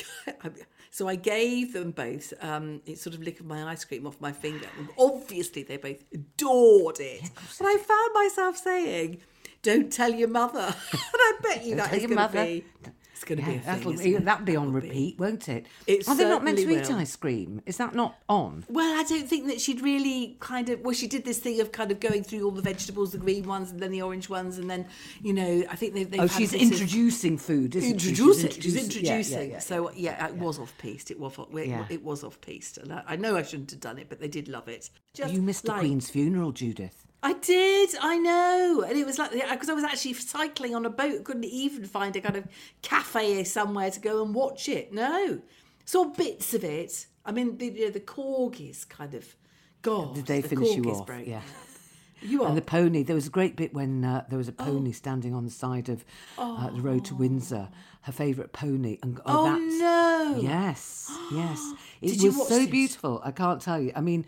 so 0.91 1.07
I 1.07 1.15
gave 1.15 1.73
them 1.73 1.89
both 1.89 2.35
um, 2.39 2.83
it 2.85 2.99
sort 2.99 3.15
of 3.15 3.23
lick 3.23 3.39
of 3.39 3.47
my 3.47 3.63
ice 3.63 3.83
cream 3.83 4.05
off 4.05 4.21
my 4.21 4.31
finger. 4.31 4.67
And 4.77 4.89
obviously, 4.99 5.63
they 5.63 5.77
both 5.77 6.03
adored 6.13 6.99
it, 6.99 7.23
and 7.23 7.67
I 7.67 7.77
found 7.77 8.13
myself 8.13 8.57
saying, 8.57 9.21
"Don't 9.63 9.91
tell 9.91 10.13
your 10.13 10.27
mother," 10.27 10.59
and 10.91 11.01
I 11.15 11.33
bet 11.41 11.65
you 11.65 11.77
Don't 11.77 11.89
that 11.89 11.99
your 11.99 12.09
going 12.09 12.09
to 12.09 12.15
mother. 12.15 12.45
be. 12.45 12.63
Going 13.25 13.39
to 13.43 13.45
Yeah, 13.45 13.51
be 13.51 13.57
a 13.57 13.61
that'll, 13.65 13.91
isn't 13.93 14.25
that'll 14.25 14.45
be 14.45 14.55
on 14.55 14.73
That'll 14.73 14.81
repeat, 14.89 15.19
won't 15.19 15.47
it? 15.49 15.65
It 15.87 16.07
Are 16.07 16.15
they 16.15 16.25
not 16.25 16.43
meant 16.43 16.57
to 16.57 16.63
certainly 16.63 16.81
eat 16.81 16.91
ice 16.91 17.15
cream? 17.15 17.61
Is 17.65 17.77
that 17.77 17.95
not 17.95 18.17
on? 18.27 18.65
Well, 18.69 18.99
I 18.99 19.03
don't 19.03 19.27
think 19.27 19.47
that 19.47 19.61
she'd 19.61 19.81
really 19.81 20.37
kind 20.39 20.69
of. 20.69 20.81
Well, 20.81 20.93
she 20.93 21.07
did 21.07 21.23
this 21.25 21.39
thing 21.39 21.59
of 21.61 21.71
kind 21.71 21.91
of 21.91 21.99
going 21.99 22.23
through 22.23 22.43
all 22.43 22.51
the 22.51 22.61
vegetables, 22.61 23.11
the 23.11 23.17
green 23.17 23.47
ones, 23.47 23.71
and 23.71 23.79
then 23.79 23.91
the 23.91 24.01
orange 24.01 24.29
ones, 24.29 24.57
and 24.57 24.69
then 24.69 24.87
you 25.21 25.33
know, 25.33 25.63
I 25.69 25.75
think 25.75 25.93
they've. 25.93 26.09
they've 26.09 26.21
Oh, 26.21 26.27
she's 26.27 26.53
introducing 26.53 27.37
food, 27.37 27.75
isn't 27.75 27.99
she? 27.99 28.09
Introducing, 28.09 28.51
she's 28.51 28.75
introducing. 28.75 29.39
yeah, 29.39 29.53
yeah, 29.53 29.59
so 29.59 29.91
yeah, 29.95 30.27
it 30.27 30.35
was 30.35 30.59
off 30.59 30.73
piste. 30.77 31.11
It 31.11 31.19
was, 31.19 31.37
it, 31.37 31.67
Yeah. 31.67 31.85
it 31.89 32.03
was 32.03 32.23
off 32.23 32.39
piste, 32.41 32.77
and 32.77 32.93
I, 32.93 33.03
I 33.07 33.15
know 33.15 33.35
I 33.37 33.43
shouldn't 33.43 33.71
have 33.71 33.79
done 33.79 33.97
it, 33.97 34.07
but 34.09 34.19
they 34.19 34.27
did 34.27 34.47
love 34.47 34.67
it. 34.67 34.89
Just 35.13 35.33
You 35.33 35.41
missed 35.41 35.63
the 35.65 35.73
Queen's 35.73 36.09
funeral, 36.09 36.51
Judith. 36.51 37.02
I 37.25 37.33
did, 37.33 37.91
I 38.01 38.17
know. 38.17 38.83
And 38.87 38.97
it 38.97 39.05
was 39.05 39.17
like, 39.17 39.31
because 39.31 39.69
I 39.69 39.73
was 39.73 39.83
actually 39.85 40.13
cycling 40.13 40.75
on 40.75 40.85
a 40.85 40.89
boat, 40.89 41.23
couldn't 41.23 41.45
even 41.45 41.85
find 41.85 42.13
a 42.17 42.21
kind 42.21 42.35
of 42.35 42.45
cafe 42.81 43.43
somewhere 43.45 43.89
to 43.89 43.99
go 43.99 44.23
and 44.23 44.35
watch 44.35 44.67
it. 44.67 44.91
No. 44.93 45.39
Saw 45.85 46.05
bits 46.05 46.53
of 46.53 46.63
it. 46.65 47.07
I 47.25 47.31
mean, 47.31 47.57
the, 47.57 47.67
you 47.67 47.85
know, 47.85 47.91
the 47.91 48.01
corgis 48.01 48.87
kind 48.87 49.13
of, 49.13 49.35
God. 49.81 50.15
Did 50.15 50.25
they 50.25 50.41
the 50.41 50.49
finish 50.49 50.75
you 50.75 50.83
corgis 50.83 50.99
off? 50.99 51.07
broke 51.07 51.25
Yeah. 51.25 51.41
You 52.21 52.43
are. 52.43 52.47
And 52.49 52.57
the 52.57 52.61
pony, 52.61 53.03
there 53.03 53.15
was 53.15 53.27
a 53.27 53.29
great 53.29 53.55
bit 53.57 53.73
when 53.73 54.03
uh, 54.05 54.25
there 54.29 54.37
was 54.37 54.47
a 54.49 54.53
Oh. 54.59 54.65
pony 54.65 54.91
standing 54.91 55.33
on 55.33 55.43
the 55.45 55.51
side 55.51 55.89
of 55.89 56.05
uh, 56.37 56.69
the 56.69 56.81
road 56.81 57.03
to 57.05 57.15
Windsor, 57.15 57.69
her 58.01 58.11
favourite 58.11 58.53
pony. 58.53 58.97
And 59.03 59.19
Oh, 59.25 59.45
that's, 59.45 59.79
no. 59.79 60.39
Yes, 60.41 61.11
yes. 61.33 61.73
It 62.01 62.21
was 62.21 62.47
so 62.49 62.59
this? 62.59 62.67
beautiful. 62.69 63.21
I 63.23 63.31
can't 63.31 63.61
tell 63.61 63.79
you. 63.81 63.91
I 63.95 64.01
mean, 64.01 64.25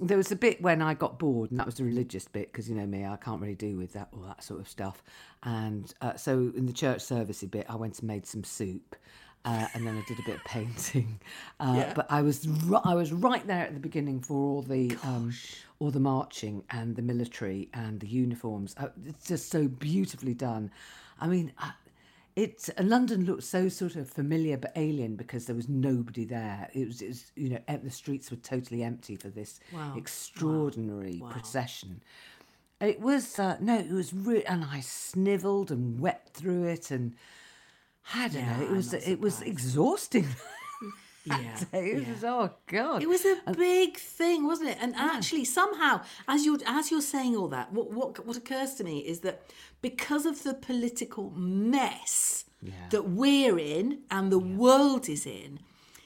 there 0.00 0.16
was 0.16 0.32
a 0.32 0.36
bit 0.36 0.60
when 0.62 0.80
I 0.82 0.94
got 0.94 1.18
bored, 1.18 1.50
and 1.50 1.58
that 1.60 1.66
was 1.66 1.76
the 1.76 1.84
religious 1.84 2.26
bit 2.26 2.50
because 2.52 2.68
you 2.68 2.74
know 2.74 2.86
me, 2.86 3.04
I 3.04 3.16
can't 3.16 3.40
really 3.40 3.54
do 3.54 3.76
with 3.76 3.92
that 3.92 4.08
all 4.12 4.22
that 4.22 4.42
sort 4.42 4.60
of 4.60 4.68
stuff. 4.68 5.02
And 5.42 5.92
uh, 6.00 6.16
so 6.16 6.52
in 6.56 6.66
the 6.66 6.72
church 6.72 7.00
servicey 7.00 7.50
bit, 7.50 7.66
I 7.68 7.76
went 7.76 7.98
and 7.98 8.08
made 8.08 8.26
some 8.26 8.44
soup. 8.44 8.96
Uh, 9.42 9.66
and 9.72 9.86
then 9.86 9.96
I 9.96 10.04
did 10.06 10.18
a 10.18 10.22
bit 10.26 10.36
of 10.36 10.44
painting, 10.44 11.18
uh, 11.60 11.72
Yeah. 11.74 11.92
but 11.94 12.06
I 12.10 12.20
was 12.20 12.46
ri- 12.46 12.78
I 12.84 12.94
was 12.94 13.10
right 13.10 13.46
there 13.46 13.62
at 13.64 13.72
the 13.72 13.80
beginning 13.80 14.20
for 14.20 14.34
all 14.34 14.60
the 14.60 14.94
um, 15.02 15.32
all 15.78 15.90
the 15.90 15.98
marching 15.98 16.62
and 16.68 16.94
the 16.94 17.00
military 17.00 17.70
and 17.72 18.00
the 18.00 18.06
uniforms. 18.06 18.74
Uh, 18.76 18.88
it's 19.06 19.26
just 19.26 19.50
so 19.50 19.66
beautifully 19.66 20.34
done. 20.34 20.70
I 21.18 21.26
mean, 21.26 21.52
uh, 21.58 21.70
it's 22.36 22.68
uh, 22.70 22.82
London 22.82 23.24
looked 23.24 23.44
so 23.44 23.68
sort 23.68 23.96
of 23.96 24.08
familiar 24.08 24.56
but 24.56 24.72
alien 24.76 25.16
because 25.16 25.46
there 25.46 25.56
was 25.56 25.68
nobody 25.68 26.24
there. 26.24 26.68
It 26.74 26.86
was, 26.86 27.02
it 27.02 27.08
was 27.08 27.32
you 27.36 27.50
know 27.50 27.78
the 27.82 27.90
streets 27.90 28.30
were 28.30 28.36
totally 28.38 28.82
empty 28.82 29.16
for 29.16 29.28
this 29.28 29.60
Wow. 29.72 29.94
extraordinary 29.96 31.22
procession. 31.30 32.02
It 32.80 33.00
was 33.00 33.38
uh, 33.38 33.56
no, 33.60 33.78
it 33.78 33.90
was 33.90 34.12
re- 34.14 34.44
and 34.44 34.64
I 34.64 34.80
snivelled 34.80 35.70
and 35.70 36.00
wept 36.00 36.34
through 36.34 36.64
it 36.64 36.90
and 36.90 37.14
I 38.14 38.28
don't 38.28 38.42
Yeah, 38.42 38.56
know. 38.58 38.64
It 38.64 38.70
was 38.70 38.94
it 38.94 39.20
was 39.20 39.42
exhausting. 39.42 40.26
Yeah, 41.30 41.64
it 41.80 42.06
yeah. 42.22 42.30
oh 42.30 42.50
god. 42.66 43.02
It 43.02 43.08
was 43.08 43.24
a 43.24 43.36
uh, 43.46 43.52
big 43.52 43.96
thing, 43.96 44.44
wasn't 44.46 44.70
it? 44.70 44.78
And 44.80 44.94
actually, 44.96 45.44
somehow, 45.44 46.02
as 46.28 46.44
you're 46.44 46.58
as 46.66 46.90
you're 46.90 47.00
saying 47.00 47.36
all 47.36 47.48
that, 47.48 47.72
what 47.72 47.90
what 47.92 48.26
what 48.26 48.36
occurs 48.36 48.74
to 48.76 48.84
me 48.84 48.98
is 49.00 49.20
that 49.20 49.42
because 49.82 50.26
of 50.26 50.42
the 50.42 50.54
political 50.54 51.30
mess 51.30 52.44
that 52.90 53.08
we're 53.08 53.58
in 53.58 54.00
and 54.10 54.30
the 54.30 54.38
world 54.38 55.08
is 55.08 55.24
in, 55.24 55.60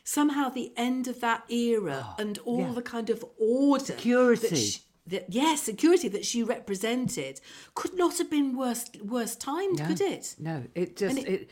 somehow 0.04 0.48
the 0.48 0.72
end 0.76 1.08
of 1.08 1.20
that 1.20 1.42
era 1.50 2.06
oh, 2.10 2.14
and 2.22 2.38
all 2.44 2.62
Oh, 2.62 2.66
yeah. 2.68 2.72
the 2.74 2.82
kind 2.82 3.10
of 3.10 3.24
order, 3.40 3.84
Security. 3.84 4.48
that 4.48 4.56
she- 4.56 4.80
that 5.06 5.26
yes, 5.28 5.60
security 5.62 6.08
that 6.08 6.24
she 6.24 6.42
represented 6.42 7.38
could 7.74 7.94
not 7.94 8.16
have 8.16 8.30
been 8.30 8.56
worse 8.56 8.86
worse 9.02 9.36
timed, 9.36 9.78
No, 9.80 9.86
could 9.86 10.00
it? 10.00 10.34
No, 10.38 10.64
it 10.74 10.96
just 10.96 11.18
it, 11.18 11.28
it- 11.28 11.50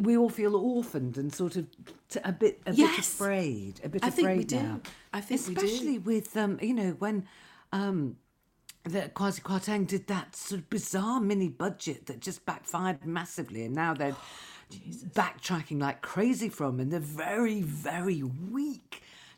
we 0.00 0.16
all 0.16 0.30
feel 0.30 0.56
orphaned 0.56 1.18
and 1.18 1.32
sort 1.32 1.56
of 1.56 1.66
t- 2.08 2.20
a 2.24 2.32
bit 2.32 2.60
a 2.66 2.72
bit 2.72 2.98
afraid, 2.98 3.80
a 3.84 3.88
bit 3.88 4.04
I 4.04 4.10
think 4.10 4.26
afraid 4.26 4.38
we 4.38 4.44
do. 4.44 4.80
I 5.12 5.20
think 5.20 5.46
we 5.46 5.54
do. 5.54 5.64
especially 5.64 5.98
with 5.98 6.36
um, 6.36 6.58
you 6.60 6.74
know 6.74 6.90
when 6.98 7.26
um. 7.72 8.16
That 8.86 9.14
Kwasi 9.14 9.40
Kwarteng 9.40 9.86
did 9.86 10.08
that 10.08 10.36
sort 10.36 10.60
of 10.60 10.68
bizarre 10.68 11.18
mini 11.18 11.48
budget 11.48 12.04
that 12.04 12.20
just 12.20 12.44
backfired 12.44 13.06
massively, 13.06 13.64
and 13.64 13.74
now 13.74 13.94
they're 13.94 14.14
backtracking 15.14 15.80
like 15.80 16.02
crazy 16.02 16.50
from, 16.50 16.78
and 16.80 16.92
they're 16.92 17.00
very, 17.00 17.62
very 17.62 18.22
weak. 18.22 18.93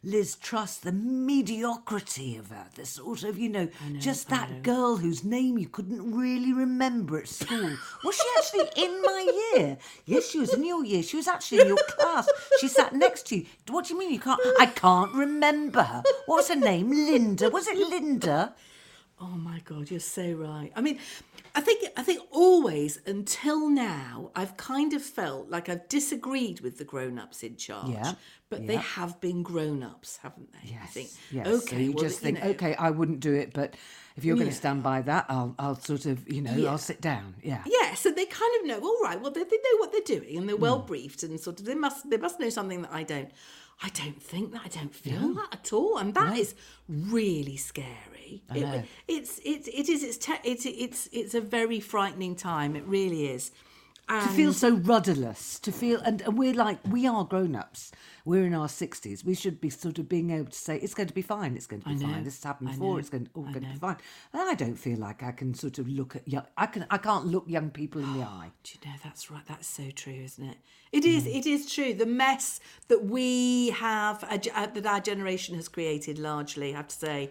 Liz 0.07 0.37
Truss, 0.37 0.77
the 0.77 0.93
mediocrity 0.93 2.37
of 2.37 2.51
her, 2.51 2.67
the 2.77 2.87
sort 2.87 3.25
of, 3.25 3.37
you 3.37 3.49
know, 3.49 3.69
just 3.99 4.29
that 4.29 4.63
girl 4.63 4.97
whose 4.97 5.25
name 5.25 5.59
you 5.59 5.67
couldn't 5.67 6.15
really 6.15 6.53
remember 6.53 7.19
at 7.19 7.27
school. 7.27 7.77
Was 8.05 8.15
she 8.15 8.25
actually 8.39 8.85
in 8.85 9.03
my 9.03 9.51
year? 9.57 9.79
Yes, 10.05 10.31
she 10.31 10.39
was 10.39 10.55
in 10.55 10.65
your 10.65 10.85
year. 10.85 11.03
She 11.03 11.17
was 11.17 11.27
actually 11.27 11.63
in 11.63 11.67
your 11.67 11.85
class. 11.89 12.29
She 12.61 12.69
sat 12.69 12.95
next 12.95 13.27
to 13.27 13.39
you. 13.39 13.47
What 13.67 13.87
do 13.87 13.95
you 13.95 13.99
mean 13.99 14.13
you 14.13 14.21
can't? 14.21 14.41
I 14.61 14.67
can't 14.67 15.13
remember 15.13 15.83
her. 15.83 16.05
What 16.27 16.37
was 16.37 16.49
her 16.51 16.55
name? 16.55 16.91
Linda. 16.91 17.51
Was 17.51 17.67
it 17.67 17.77
Linda? 17.77 18.55
Oh 19.19 19.29
my 19.29 19.61
god, 19.65 19.91
you're 19.91 19.99
so 20.01 20.33
right. 20.33 20.71
I 20.77 20.83
mean, 20.83 20.99
I 21.55 21.63
think 21.63 21.85
I 21.97 22.03
think 22.03 22.21
always 22.31 23.01
until 23.07 23.71
now 23.71 24.31
I've 24.35 24.59
kind 24.59 24.93
of 24.93 25.03
felt 25.03 25.49
like 25.49 25.71
I've 25.71 25.89
disagreed 25.89 26.61
with 26.61 26.77
the 26.77 26.85
grown-ups 26.85 27.43
in 27.43 27.57
charge. 27.57 27.89
Yeah, 27.93 28.13
But 28.51 28.67
they 28.67 28.77
have 28.77 29.19
been 29.23 29.43
grown-ups, 29.43 30.19
haven't 30.23 30.53
they? 30.53 30.77
I 30.83 30.87
think. 30.87 31.09
Yes. 31.31 31.47
Okay. 31.47 31.67
so 31.67 31.77
you 31.77 31.93
well, 31.93 32.05
just 32.05 32.21
you 32.21 32.25
think, 32.33 32.45
know, 32.45 32.51
okay, 32.51 32.75
I 32.75 32.91
wouldn't 32.91 33.21
do 33.21 33.33
it, 33.33 33.55
but 33.55 33.75
if 34.19 34.25
you're 34.25 34.37
going 34.37 34.49
Yeah. 34.49 34.53
to 34.53 34.59
stand 34.59 34.83
by 34.83 35.01
that, 35.03 35.25
I'll, 35.31 35.55
I'll 35.59 35.77
sort 35.77 36.05
of, 36.05 36.31
you 36.31 36.43
know, 36.43 36.55
Yeah. 36.55 36.71
I'll 36.71 36.79
sit 36.79 37.01
down. 37.01 37.37
Yeah. 37.43 37.63
Yeah, 37.67 37.95
so 37.95 38.11
they 38.11 38.27
kind 38.27 38.53
of 38.61 38.67
know. 38.67 38.81
All 38.81 39.01
right, 39.03 39.19
well, 39.19 39.31
they, 39.31 39.43
they 39.45 39.57
know 39.57 39.77
what 39.79 39.93
they're 39.93 40.19
doing, 40.19 40.37
and 40.37 40.47
they're 40.47 40.57
well 40.59 40.81
Hmm. 40.81 40.87
briefed, 40.89 41.23
and 41.23 41.41
sort 41.41 41.59
of 41.61 41.65
they 41.65 41.75
must 41.75 42.11
they 42.11 42.19
must 42.19 42.39
know 42.39 42.51
something 42.51 42.83
that 42.83 42.93
I 42.93 43.03
don't. 43.03 43.31
I 43.83 43.89
don't 43.91 44.23
think 44.23 44.53
that. 44.53 44.63
I 44.65 44.69
don't 44.69 44.95
feel 44.95 45.35
that 45.35 45.49
at 45.53 45.73
all, 45.73 45.97
and 45.99 46.13
that 46.15 46.37
is 46.37 46.55
really 46.89 47.57
scary. 47.57 48.16
It- 48.55 48.61
know. 48.61 48.83
it's 49.09 49.39
it 49.39 49.89
is 49.89 50.03
it's 50.03 50.19
te- 50.19 50.45
it's 50.45 50.67
it's 50.67 51.09
it's 51.13 51.35
a 51.35 51.41
very 51.41 51.81
frightening 51.81 52.37
time. 52.37 52.77
It 52.77 52.85
really 52.87 53.27
is. 53.29 53.51
To 54.09 54.29
feel 54.29 54.53
so 54.53 54.71
rudderless, 54.77 55.59
to 55.59 55.73
feel, 55.73 56.01
and, 56.01 56.21
and 56.23 56.39
we're 56.39 56.55
like, 56.55 56.79
we 56.89 57.09
are 57.09 57.25
grown 57.25 57.57
ups. 57.57 57.91
We're 58.25 58.45
in 58.45 58.55
our 58.55 58.69
60s. 58.69 59.25
We 59.25 59.35
should 59.35 59.61
be 59.61 59.69
sort 59.69 59.99
of 59.99 60.09
being 60.09 60.31
able 60.31 60.51
to 60.53 60.57
say, 60.57 60.77
it's 60.77 60.95
going 60.95 61.09
to 61.09 61.15
be 61.15 61.23
fine, 61.23 61.57
it's 61.57 61.67
going 61.67 61.83
to 61.83 61.89
be 61.89 61.97
know, 61.97 62.13
fine. 62.13 62.23
This 62.23 62.37
has 62.37 62.45
happened 62.45 62.71
before, 62.71 63.01
it's 63.01 63.09
going, 63.09 63.29
all 63.35 63.43
going 63.43 63.65
to 63.65 63.73
be 63.73 63.79
fine. 63.79 63.97
And 64.33 64.43
I 64.43 64.55
don't 64.55 64.77
feel 64.77 64.99
like 64.99 65.25
I 65.25 65.33
can 65.33 65.55
sort 65.55 65.81
of 65.81 65.89
look 65.89 66.15
at 66.15 66.29
young, 66.29 66.45
I, 66.57 66.67
can, 66.67 66.87
I 66.89 66.99
can't 66.99 67.27
look 67.27 67.47
young 67.49 67.71
people 67.71 68.01
in 68.01 68.13
the 68.17 68.23
eye. 68.25 68.53
Do 68.63 68.75
you 68.75 68.91
know 68.91 68.97
that's 69.03 69.29
right? 69.29 69.43
That's 69.49 69.67
so 69.67 69.91
true, 69.91 70.21
isn't 70.25 70.45
it? 70.45 70.59
It 70.93 71.05
is. 71.05 71.25
Mm. 71.25 71.35
It 71.39 71.47
is 71.47 71.73
true. 71.73 71.93
The 71.93 72.07
mess 72.07 72.61
that 72.87 73.05
we 73.05 73.71
have, 73.71 74.23
uh, 74.23 74.39
that 74.67 74.87
our 74.87 75.01
generation 75.01 75.57
has 75.57 75.67
created, 75.67 76.21
largely, 76.21 76.75
I 76.75 76.77
have 76.77 76.89
to 76.89 76.97
say, 76.97 77.31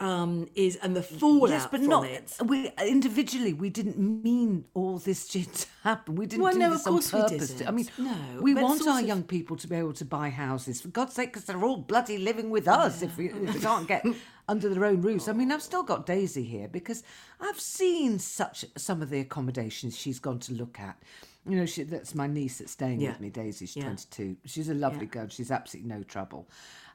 um, 0.00 0.48
is 0.54 0.76
and 0.76 0.94
the 0.96 1.02
fallout 1.02 1.50
Yes, 1.50 1.68
but 1.70 1.80
not 1.80 2.04
it. 2.06 2.36
we 2.44 2.70
individually. 2.84 3.52
We 3.52 3.70
didn't 3.70 3.98
mean 3.98 4.64
all 4.74 4.98
this 4.98 5.28
shit 5.30 5.52
to 5.54 5.66
happen. 5.82 6.16
We 6.16 6.26
didn't 6.26 6.42
Well, 6.42 6.52
do 6.52 6.58
no, 6.58 6.70
this 6.70 6.80
of 6.82 6.86
on 6.88 6.92
course 6.94 7.12
we 7.12 7.20
purpose. 7.20 7.50
didn't. 7.50 7.68
I 7.68 7.70
mean, 7.70 7.88
No, 7.98 8.14
we 8.40 8.54
want 8.54 8.86
our 8.86 9.00
of- 9.00 9.06
young 9.06 9.22
people 9.22 9.56
to 9.56 9.68
be 9.68 9.76
able 9.76 9.92
to 9.94 10.04
buy 10.04 10.30
houses 10.30 10.80
for 10.80 10.88
God's 10.88 11.14
sake, 11.14 11.32
because 11.32 11.44
they're 11.44 11.62
all 11.64 11.76
bloody 11.78 12.18
living 12.18 12.50
with 12.50 12.66
us. 12.68 13.02
If, 13.02 13.16
we, 13.16 13.26
if 13.30 13.54
we 13.54 13.60
can't 13.60 13.86
get 13.86 14.04
under 14.48 14.68
their 14.68 14.84
own 14.84 15.00
roofs, 15.00 15.28
I 15.28 15.32
mean, 15.32 15.50
I've 15.52 15.62
still 15.62 15.82
got 15.82 16.06
Daisy 16.06 16.42
here 16.44 16.68
because 16.68 17.02
I've 17.40 17.60
seen 17.60 18.18
such 18.18 18.64
some 18.76 19.00
of 19.00 19.10
the 19.10 19.20
accommodations 19.20 19.96
she's 19.96 20.18
gone 20.18 20.38
to 20.40 20.52
look 20.54 20.78
at. 20.80 21.00
You 21.46 21.56
know, 21.56 21.66
she, 21.66 21.82
that's 21.82 22.14
my 22.14 22.26
niece 22.26 22.58
that's 22.58 22.72
staying 22.72 23.00
Yeah. 23.00 23.10
with 23.10 23.20
me. 23.20 23.28
Daisy, 23.30 23.66
she's 23.66 23.76
Yeah. 23.76 23.82
22. 23.84 24.36
She's 24.46 24.68
a 24.70 24.74
lovely 24.74 25.00
Yeah. 25.06 25.12
girl. 25.12 25.28
She's 25.28 25.50
absolutely 25.50 25.90
no 25.94 26.02
trouble. 26.02 26.48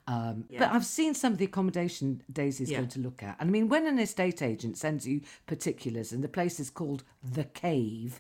Um, 0.09 0.45
Yeah. 0.49 0.59
But 0.59 0.71
I've 0.75 0.85
seen 0.85 1.13
some 1.13 1.33
of 1.33 1.37
the 1.37 1.45
accommodation 1.45 2.23
Daisy's 2.31 2.71
Yeah. 2.71 2.77
going 2.79 2.89
to 2.89 2.99
look 2.99 3.21
at. 3.21 3.35
And 3.39 3.49
I 3.49 3.51
mean, 3.51 3.69
when 3.69 3.85
an 3.85 3.99
estate 3.99 4.41
agent 4.41 4.77
sends 4.77 5.07
you 5.07 5.21
particulars 5.45 6.11
and 6.11 6.23
the 6.23 6.27
place 6.27 6.59
is 6.59 6.69
called 6.71 7.03
The 7.23 7.43
Cave, 7.43 8.19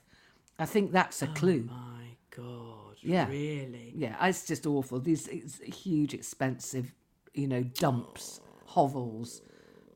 I 0.59 0.65
think 0.65 0.91
that's 0.91 1.21
a 1.23 1.27
clue. 1.27 1.63
My 1.63 2.17
God, 2.29 2.95
Yeah. 3.01 3.27
really? 3.27 3.91
Yeah, 3.95 4.23
it's 4.27 4.45
just 4.45 4.67
awful. 4.67 4.99
These 4.99 5.27
it's 5.27 5.57
huge, 5.59 6.13
expensive, 6.13 6.93
you 7.33 7.47
know, 7.47 7.63
dumps, 7.63 8.39
hovels, 8.67 9.41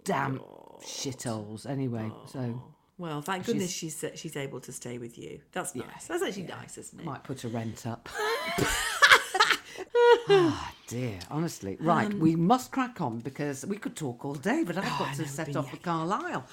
damp 0.04 0.42
shitholes. 0.82 1.70
Anyway, 1.70 2.12
so 2.26 2.64
Well, 2.98 3.22
thank 3.22 3.46
goodness 3.46 3.70
she's 3.72 4.04
she's 4.16 4.36
able 4.36 4.62
to 4.62 4.72
stay 4.72 4.98
with 4.98 5.18
you. 5.18 5.42
That's 5.52 5.76
nice. 5.76 6.08
That's 6.08 6.24
actually 6.24 6.44
nice, 6.44 6.78
isn't 6.78 7.00
it? 7.02 7.06
might 7.06 7.24
put 7.24 7.44
a 7.44 7.50
rent 7.50 7.86
up. 7.86 8.10
Ah, 10.30 10.73
dear. 10.88 11.20
Honestly, 11.30 11.78
right. 11.80 12.08
Um, 12.12 12.20
we 12.20 12.36
must 12.36 12.72
crack 12.72 13.02
on 13.02 13.20
because 13.20 13.66
we 13.66 13.78
could 13.78 13.96
talk 13.96 14.24
all 14.26 14.34
day, 14.36 14.64
but 14.66 14.78
I've 14.78 14.86
Oh, 14.86 14.96
got 15.00 15.16
to 15.16 15.28
set 15.28 15.56
off 15.56 15.70
for 15.72 15.78
Carlisle. 15.78 16.46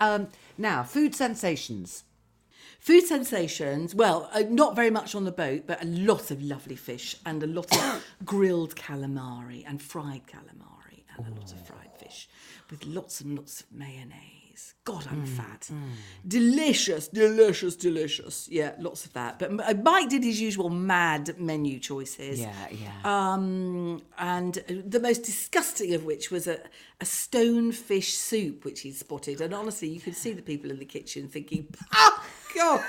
Um, 0.00 0.28
now, 0.58 0.82
food 0.82 1.14
sensations. 1.14 2.04
Food 2.80 3.06
sensations. 3.06 3.94
Well, 3.94 4.28
uh, 4.34 4.42
not 4.48 4.76
very 4.76 4.90
much 4.90 5.14
on 5.14 5.24
the 5.24 5.32
boat, 5.32 5.62
but 5.66 5.82
a 5.82 5.86
lot 5.86 6.30
of 6.30 6.42
lovely 6.42 6.76
fish 6.76 7.16
and 7.24 7.42
a 7.42 7.46
lot 7.46 7.74
of 7.74 8.04
grilled 8.24 8.76
calamari 8.76 9.64
and 9.66 9.80
fried 9.80 10.26
calamari 10.26 11.02
and 11.16 11.26
a 11.26 11.40
lot 11.40 11.50
of 11.52 11.66
fried 11.66 11.92
fish 11.98 12.28
with 12.70 12.84
lots 12.84 13.20
and 13.20 13.36
lots 13.38 13.60
of 13.62 13.72
mayonnaise. 13.72 14.43
God, 14.84 15.06
I'm 15.10 15.24
Mm, 15.24 15.28
fat. 15.28 15.70
Delicious, 16.26 17.08
delicious, 17.08 17.76
delicious. 17.76 18.48
Yeah, 18.50 18.72
lots 18.78 19.04
of 19.06 19.12
that. 19.14 19.38
But 19.38 19.48
uh, 19.60 19.74
Mike 19.82 20.08
did 20.10 20.22
his 20.24 20.40
usual 20.40 20.70
mad 20.70 21.38
menu 21.38 21.78
choices. 21.78 22.40
Yeah, 22.40 22.52
yeah. 22.70 22.92
Um, 23.04 24.02
and 24.18 24.58
uh, 24.58 24.74
the 24.86 25.00
most 25.00 25.22
disgusting 25.24 25.94
of 25.94 26.04
which 26.04 26.30
was 26.30 26.46
a, 26.46 26.58
a 27.00 27.04
stonefish 27.04 28.12
soup, 28.12 28.64
which 28.64 28.80
he 28.82 28.92
spotted. 28.92 29.40
And 29.40 29.54
honestly, 29.54 29.88
you 29.88 30.00
could 30.00 30.16
see 30.16 30.32
the 30.32 30.42
people 30.42 30.70
in 30.70 30.78
the 30.78 30.84
kitchen 30.84 31.28
thinking, 31.28 31.66
oh, 31.94 32.24
God, 32.54 32.80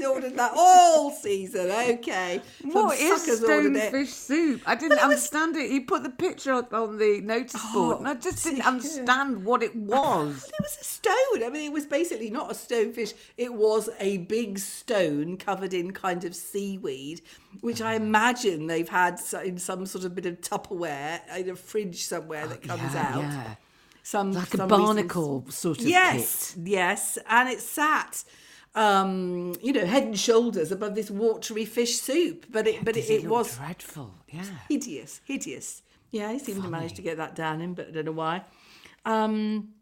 nobody's 0.00 0.24
ordered 0.24 0.38
that 0.38 0.52
all 0.56 1.10
season. 1.10 1.70
Okay. 1.70 2.40
Some 2.60 2.70
What 2.72 2.98
is 2.98 3.28
it. 3.28 3.42
stonefish 3.42 4.08
soup? 4.08 4.62
I 4.66 4.74
didn't 4.74 4.98
understand 4.98 5.56
it. 5.56 5.70
He 5.70 5.80
put 5.80 6.02
the 6.02 6.10
picture 6.10 6.52
on 6.52 6.98
the 6.98 7.20
notice 7.22 7.60
oh, 7.64 7.72
board, 7.74 7.98
and 7.98 8.08
I 8.08 8.14
just 8.14 8.44
didn't 8.44 8.66
understand 8.66 9.44
what 9.44 9.62
it 9.62 9.74
was. 9.92 10.44
It 10.44 10.54
was 10.60 10.78
a 10.80 10.84
stone. 10.84 11.44
I 11.44 11.50
mean, 11.50 11.70
it 11.70 11.72
was 11.72 11.86
basically 11.86 12.30
not 12.30 12.50
a 12.50 12.54
stonefish. 12.54 13.14
It 13.36 13.52
was 13.52 13.88
a 14.00 14.18
big 14.18 14.58
stone 14.58 15.36
covered 15.36 15.74
in 15.74 15.92
kind 15.92 16.24
of 16.24 16.34
seaweed, 16.34 17.22
which 17.60 17.80
I 17.80 17.94
oh. 17.94 17.96
imagine 17.96 18.66
they've 18.66 18.88
had 18.88 19.20
in 19.44 19.58
some 19.58 19.86
sort 19.86 20.04
of 20.04 20.14
bit 20.14 20.26
of 20.26 20.40
Tupperware 20.40 21.20
in 21.36 21.50
a 21.50 21.56
fridge 21.56 22.04
somewhere 22.04 22.46
that 22.46 22.60
oh, 22.64 22.68
comes 22.68 22.94
yeah, 22.94 23.12
out. 23.14 23.22
yeah. 23.22 23.54
Some 24.04 24.32
Like 24.32 24.54
a 24.54 24.56
some 24.56 24.68
reasons- 24.68 24.86
barnacle 24.86 25.44
sort 25.48 25.78
of 25.78 25.84
thing. 25.84 25.92
Yes, 25.92 26.54
kit. 26.54 26.66
yes, 26.66 27.18
and 27.28 27.48
it 27.48 27.60
sat. 27.60 28.24
Um, 28.74 29.54
you 29.62 29.72
know, 29.72 29.84
head 29.84 30.04
and 30.04 30.18
shoulders 30.18 30.72
above 30.72 30.94
this 30.94 31.10
watery 31.10 31.66
fish 31.66 31.98
soup, 31.98 32.46
but 32.50 32.66
it, 32.66 32.84
but 32.84 32.96
it, 32.96 33.10
it 33.10 33.24
was 33.26 33.58
dreadful. 33.58 34.14
Yeah. 34.28 34.44
hideous, 34.68 35.20
hideous. 35.24 35.82
Yeah, 36.10 36.32
he 36.32 36.38
seemed 36.38 36.62
to 36.62 36.68
manage 36.68 36.94
to 36.94 37.02
get 37.02 37.18
that 37.18 37.34
down 37.34 37.60
him, 37.60 37.74
but 37.74 37.88
I 37.88 37.90
don't 37.90 38.06
know 38.06 38.12
why. 38.12 38.44
Um, 39.04 39.74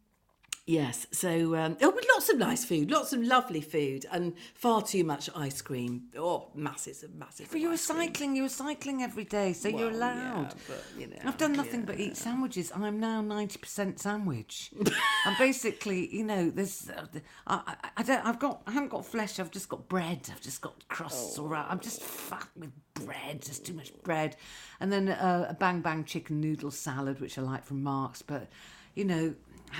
yes, 0.67 1.07
so 1.11 1.57
um, 1.57 1.77
oh, 1.83 1.93
but 1.93 2.05
lots 2.15 2.29
of 2.29 2.39
nice 2.39 2.65
food, 2.65 2.91
lots 2.91 3.13
of 3.13 3.23
lovely 3.23 3.61
food, 3.61 4.07
and 4.13 4.35
far 4.55 4.83
too 4.83 5.05
much 5.05 5.29
ice 5.35 5.61
cream. 5.63 6.05
Oh, 6.17 6.49
masses 6.55 7.03
and 7.03 7.15
masses. 7.19 7.49
But 7.51 7.61
you 7.61 7.71
were 7.71 7.77
cycling, 7.77 8.37
you 8.37 8.43
were 8.45 8.49
cycling 8.49 9.03
every 9.03 9.25
day, 9.25 9.53
so 9.53 9.69
you're 9.69 9.91
Well, 9.91 9.91
yeah, 9.91 10.33
allowed. 10.35 10.55
but, 10.69 10.85
you 10.99 11.07
know, 11.09 11.17
I've 11.25 11.39
done 11.39 11.53
nothing 11.53 11.83
but 11.83 11.99
eat 11.99 12.17
sandwiches. 12.17 12.71
I'm 12.75 13.01
now 13.01 13.23
90% 13.23 13.99
sandwich. 13.99 14.71
I'm 15.27 15.37
basically, 15.39 16.15
you 16.15 16.25
know, 16.25 16.51
there's, 16.51 16.89
uh, 16.91 17.07
I, 17.47 17.61
I, 17.83 17.89
I 17.99 18.03
don't, 18.03 18.25
I've 18.25 18.39
got, 18.39 18.63
I 18.67 18.73
haven't 18.73 18.91
got 18.91 19.05
flesh, 19.07 19.39
I've 19.41 19.51
just 19.51 19.69
got 19.69 19.89
bread. 19.89 20.29
I've 20.31 20.41
just 20.41 20.61
got 20.61 20.87
crusts 20.89 21.39
all 21.39 21.49
right. 21.49 21.67
I'm 21.69 21.81
just 21.81 22.03
fat 22.03 22.49
with 22.57 22.71
bread, 22.95 23.43
just 23.43 23.65
too 23.67 23.75
much 23.75 23.93
bread. 24.03 24.37
And 24.81 24.93
then 24.93 25.09
uh, 25.09 25.47
a 25.51 25.55
bang 25.55 25.81
bang 25.81 26.05
chicken 26.05 26.41
noodle 26.41 26.71
salad, 26.71 27.21
which 27.21 27.39
I 27.39 27.43
like 27.43 27.65
from 27.65 27.83
Mark's. 27.83 28.23
But, 28.23 28.49
you 28.95 29.05
know, 29.05 29.35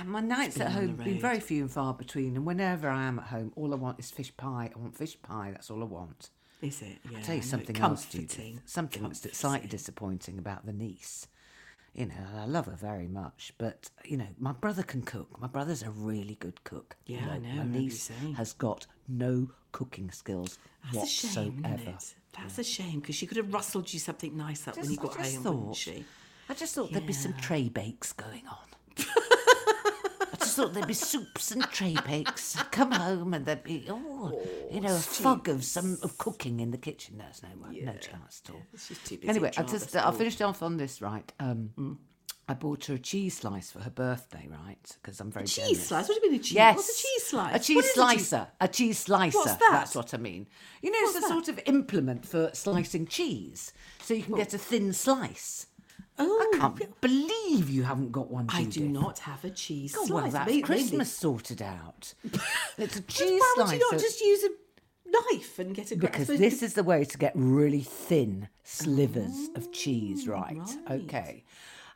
my 0.05 0.19
nights 0.21 0.59
at 0.59 0.71
home 0.71 0.89
have 0.89 1.03
been 1.03 1.19
very 1.19 1.39
few 1.39 1.61
and 1.63 1.71
far 1.71 1.93
between. 1.93 2.35
And 2.35 2.45
whenever 2.45 2.89
I 2.89 3.03
am 3.03 3.19
at 3.19 3.25
home, 3.25 3.51
all 3.55 3.73
I 3.73 3.77
want 3.77 3.99
is 3.99 4.09
fish 4.11 4.35
pie. 4.37 4.71
I 4.75 4.79
want 4.79 4.95
fish 4.95 5.21
pie. 5.21 5.51
That's 5.51 5.69
all 5.69 5.81
I 5.81 5.85
want. 5.85 6.29
Is 6.61 6.81
it? 6.81 6.97
Yeah. 7.09 7.17
I'll 7.17 7.23
tell 7.23 7.35
you 7.35 7.41
something 7.41 7.77
else. 7.77 8.05
Judith. 8.05 8.61
Something 8.65 9.03
that's 9.03 9.37
slightly 9.37 9.67
disappointing 9.67 10.37
about 10.37 10.65
the 10.65 10.73
niece. 10.73 11.27
You 11.93 12.05
know, 12.05 12.13
I 12.37 12.45
love 12.45 12.67
her 12.67 12.77
very 12.79 13.07
much, 13.09 13.51
but 13.57 13.89
you 14.05 14.15
know, 14.15 14.27
my 14.39 14.53
brother 14.53 14.81
can 14.81 15.01
cook. 15.01 15.41
My 15.41 15.47
brother's 15.47 15.83
a 15.83 15.89
really 15.89 16.35
good 16.35 16.63
cook. 16.63 16.95
Yeah, 17.05 17.27
I 17.29 17.37
know, 17.39 17.55
My 17.55 17.63
niece 17.65 18.09
has 18.37 18.53
got 18.53 18.87
no 19.09 19.49
cooking 19.73 20.09
skills 20.11 20.57
That's 20.93 21.03
a 21.25 21.27
shame, 21.27 21.61
whatsoever. 21.61 21.81
isn't 21.81 21.87
it? 21.95 22.15
That's 22.37 22.59
a 22.59 22.63
shame 22.63 22.99
because 23.01 23.15
she 23.15 23.25
could 23.27 23.35
have 23.37 23.53
rustled 23.53 23.91
you 23.91 23.99
something 23.99 24.37
nice 24.37 24.69
up 24.69 24.77
when 24.77 24.85
you 24.85 24.91
Just- 24.95 25.01
got 25.01 25.17
just 25.17 25.33
home, 25.35 25.43
thought- 25.43 25.55
wouldn't 25.55 25.75
she? 25.75 26.05
I 26.47 26.53
just 26.53 26.75
thought 26.75 26.91
there'd 26.93 27.05
be 27.07 27.11
some 27.13 27.33
tray 27.33 27.67
bakes 27.67 28.13
going 28.13 28.43
on. 28.47 29.05
I 30.51 30.53
just 30.53 30.57
thought 30.65 30.73
there'd 30.73 30.87
be 30.87 30.93
soups 30.93 31.51
and 31.51 31.63
tray 31.71 31.95
bakes. 32.05 32.57
I'd 32.59 32.71
come 32.73 32.91
home 32.91 33.33
and 33.33 33.45
there'd 33.45 33.63
be, 33.63 33.85
oh, 33.89 34.37
you 34.69 34.81
know, 34.81 34.93
a 34.93 34.99
fog 34.99 35.47
of 35.47 35.63
some 35.63 35.97
of 36.03 36.17
cooking 36.17 36.59
in 36.59 36.71
the 36.71 36.77
kitchen. 36.77 37.17
There's 37.19 37.41
no 37.41 37.49
no 37.69 37.93
chance 37.93 38.41
at 38.45 38.53
all. 38.53 38.61
She's 38.77 38.99
too 38.99 39.15
busy 39.15 39.29
Anyway, 39.29 39.51
I 39.57 39.63
just 39.63 39.95
I 39.95 40.11
finished 40.11 40.41
off 40.41 40.61
on 40.61 40.75
this 40.75 41.01
right. 41.01 41.31
Um, 41.39 41.99
I 42.49 42.53
bought 42.53 42.83
her 42.85 42.95
a 42.95 42.99
cheese 42.99 43.37
slice 43.37 43.71
for 43.71 43.79
her 43.79 43.89
birthday, 43.89 44.45
right? 44.51 44.97
Because 45.01 45.21
I'm 45.21 45.31
very 45.31 45.45
Cheese 45.45 45.55
generous. 45.67 45.87
slice? 45.87 46.09
What 46.09 46.19
do 46.19 46.25
you 46.25 46.31
mean 46.33 46.39
a 46.41 46.43
cheese? 46.43 46.53
Yes, 46.53 46.75
What's 46.75 46.89
a 46.89 47.01
cheese 47.01 47.23
slice? 47.23 47.55
A 47.55 47.59
cheese 47.59 47.75
What 47.77 47.85
is 47.85 47.91
a 47.91 47.93
cheese- 47.93 48.27
slicer. 48.27 48.47
A 48.59 48.67
cheese 48.67 48.99
slicer. 48.99 49.37
What's 49.37 49.51
that? 49.53 49.69
That's 49.71 49.95
what 49.95 50.13
I 50.13 50.17
mean. 50.17 50.47
You 50.81 50.91
know, 50.91 50.97
it's 51.01 51.17
a 51.17 51.21
that? 51.21 51.29
sort 51.29 51.47
of 51.47 51.61
implement 51.65 52.25
for 52.25 52.49
slicing 52.53 53.05
cheese, 53.05 53.71
so 54.01 54.13
you 54.13 54.23
can 54.23 54.35
get 54.35 54.53
a 54.53 54.57
thin 54.57 54.91
slice. 54.91 55.67
Oh, 56.23 56.49
I 56.53 56.57
can't 56.57 57.01
believe 57.01 57.69
you 57.69 57.83
haven't 57.83 58.11
got 58.11 58.29
one. 58.29 58.47
I 58.49 58.63
do 58.65 58.87
not 58.87 59.19
have 59.19 59.43
a 59.43 59.49
cheese 59.49 59.93
God, 59.95 60.07
slice. 60.07 60.21
well, 60.23 60.31
that's 60.31 60.45
Maybe- 60.49 60.61
Christmas 60.61 61.11
sorted 61.11 61.61
out. 61.61 62.13
It's 62.77 62.95
a 62.95 63.01
cheese 63.01 63.39
Why 63.41 63.53
would 63.57 63.67
slicer. 63.67 63.75
you 63.75 63.91
not 63.91 63.99
just 63.99 64.21
use 64.21 64.43
a 64.43 64.49
knife 65.11 65.59
and 65.59 65.75
get 65.75 65.91
a 65.91 65.95
because 65.97 66.27
this 66.27 66.63
is 66.63 66.73
the 66.73 66.83
way 66.83 67.03
to 67.05 67.17
get 67.17 67.31
really 67.35 67.81
thin 67.81 68.47
slivers 68.63 69.49
of 69.55 69.67
oh, 69.67 69.71
cheese, 69.71 70.27
right? 70.27 70.57
right. 70.57 70.77
Okay. 71.01 71.43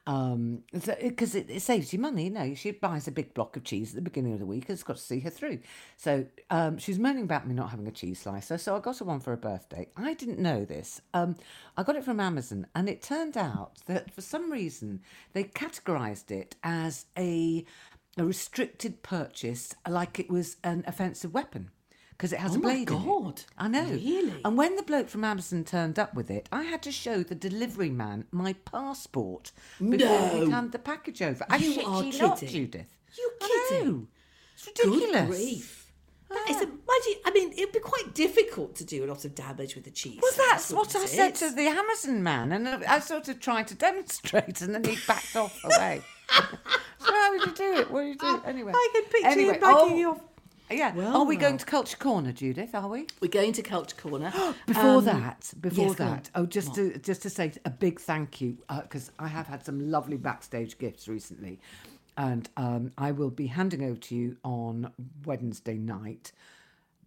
Um, 0.08 0.62
because 0.72 1.34
it, 1.34 1.50
it 1.50 1.62
saves 1.62 1.92
you 1.92 1.98
money, 1.98 2.26
you 2.26 2.30
know. 2.30 2.54
She 2.54 2.72
buys 2.72 3.08
a 3.08 3.12
big 3.12 3.34
block 3.34 3.58
of 3.58 3.64
cheese 3.64 3.90
at 3.90 3.96
the 3.96 4.02
beginning 4.02 4.34
of 4.34 4.40
the 4.40 4.46
week, 4.46 4.66
and 4.70 4.76
it's 4.76 4.84
got 4.84 4.98
to 4.98 5.02
see 5.02 5.20
her 5.22 5.32
through. 5.32 5.60
So 5.98 6.26
um, 6.52 6.78
she's 6.78 7.00
moaning 7.00 7.24
about 7.24 7.48
me 7.48 7.56
not 7.56 7.72
having 7.72 7.88
a 7.88 7.92
cheese 7.92 8.20
slicer, 8.20 8.58
so 8.60 8.76
I 8.76 8.80
got 8.80 9.00
her 9.00 9.06
one 9.06 9.20
for 9.20 9.32
her 9.32 9.38
birthday. 9.38 9.88
I 9.98 10.14
didn't 10.14 10.40
know 10.40 10.64
this. 10.64 11.02
Um, 11.14 11.36
I 11.76 11.84
got 11.84 11.96
it 11.96 12.04
from 12.04 12.20
Amazon, 12.20 12.68
and 12.76 12.88
it 12.88 13.02
turned 13.02 13.36
out 13.36 13.80
that 13.88 14.14
for 14.14 14.22
some 14.22 14.52
reason 14.52 15.02
they 15.34 15.46
categorised 15.46 16.30
it 16.30 16.56
as 16.64 17.06
a 17.18 17.66
a 18.18 18.24
restricted 18.24 19.04
purchase, 19.04 19.76
like 19.88 20.20
it 20.20 20.30
was 20.30 20.58
an 20.64 20.84
offensive 20.88 21.34
weapon. 21.34 21.70
Because 22.18 22.32
it 22.32 22.40
has 22.40 22.52
Oh 22.52 22.56
a 22.56 22.60
my 22.60 22.70
blade 22.70 22.90
in 22.90 22.96
it. 22.96 23.06
God. 23.06 23.42
I 23.58 23.68
know. 23.68 23.84
Really? 23.84 24.34
And 24.46 24.58
when 24.58 24.76
the 24.78 24.84
bloke 24.84 25.10
from 25.10 25.24
Amazon 25.26 25.66
turned 25.66 26.00
up 26.00 26.14
with 26.14 26.32
it, 26.32 26.48
I 26.52 26.64
had 26.64 26.82
to 26.84 26.92
show 26.92 27.24
the 27.24 27.36
delivery 27.36 27.90
man 27.90 28.26
my 28.32 28.54
passport 28.54 29.52
before 29.80 29.98
No. 29.98 30.46
he'd 30.46 30.52
hand 30.52 30.72
the 30.72 30.80
package 30.80 31.22
over. 31.22 31.46
I 31.50 31.58
You 31.58 31.82
are 31.86 32.04
you 32.04 32.18
not, 32.20 32.40
kidding. 32.40 32.72
Judith. 32.72 32.88
You 33.18 33.32
kidding? 33.42 34.08
It's 34.54 34.68
ridiculous. 34.68 35.12
Good 35.12 35.28
grief. 35.28 35.86
That 36.30 36.46
ah. 36.48 36.52
is 36.52 36.62
a, 36.64 36.66
why 36.66 37.02
do 37.04 37.16
I 37.26 37.32
mean, 37.32 37.52
it'd 37.54 37.72
be 37.72 37.80
quite 37.80 38.14
difficult 38.16 38.76
to 38.78 38.84
do 38.84 39.04
a 39.04 39.08
lot 39.08 39.26
of 39.26 39.36
damage 39.36 39.76
with 39.76 39.84
the 39.84 39.92
cheese. 39.92 40.20
Well, 40.22 40.32
that's 40.50 40.72
what 40.72 40.96
I 40.96 41.06
said 41.06 41.36
to 41.36 41.52
the 41.52 41.68
Amazon 41.68 42.24
man, 42.24 42.52
and 42.52 42.68
I 42.68 43.00
sort 43.00 43.28
of 43.28 43.40
tried 43.40 43.68
to 43.68 43.76
demonstrate, 43.76 44.62
and 44.62 44.74
then 44.74 44.84
he 44.84 44.98
backed 45.08 45.36
off 45.36 45.64
away. 45.64 46.02
so 47.00 47.14
how 47.14 47.32
would 47.32 47.46
you 47.46 47.54
do 47.54 47.74
it? 47.76 47.92
What 47.92 48.02
do 48.02 48.08
you 48.08 48.16
do? 48.16 48.42
Anyway, 48.46 48.72
I 48.76 48.90
can 48.94 49.04
picture 49.04 49.28
anyway, 49.28 49.54
you 49.56 49.60
backing 49.60 49.94
oh, 49.94 49.96
you 49.96 50.10
off. 50.12 50.22
Yeah. 50.70 50.94
Well, 50.96 51.18
are 51.18 51.26
we 51.26 51.36
going 51.38 51.58
to 51.58 51.66
Culture 51.66 51.98
Corner, 51.98 52.32
Judith? 52.32 52.74
Are 52.74 52.88
we? 52.88 53.06
We're 53.22 53.28
going 53.28 53.54
to 53.54 53.62
Culture 53.62 53.96
Corner. 53.96 54.32
Before 54.66 54.98
Um, 54.98 55.06
that, 55.06 55.54
before 55.62 55.88
yes, 55.88 55.96
that, 55.98 56.30
oh, 56.36 56.46
just 56.46 56.74
to 56.76 56.98
just 57.00 57.22
to 57.22 57.30
say 57.30 57.52
a 57.66 57.70
big 57.70 58.00
thank 58.00 58.42
you 58.42 58.58
because 58.82 59.12
I 59.20 59.28
have 59.28 59.48
had 59.48 59.64
some 59.66 59.92
lovely 59.92 60.18
backstage 60.18 60.78
gifts 60.78 61.08
recently. 61.08 61.60
and 62.18 62.50
um, 62.58 62.92
I 62.98 63.12
will 63.12 63.30
be 63.30 63.48
handing 63.48 63.84
over 63.84 63.98
to 64.00 64.16
you 64.16 64.38
on 64.44 64.92
Wednesday 65.26 65.78
night. 65.78 66.32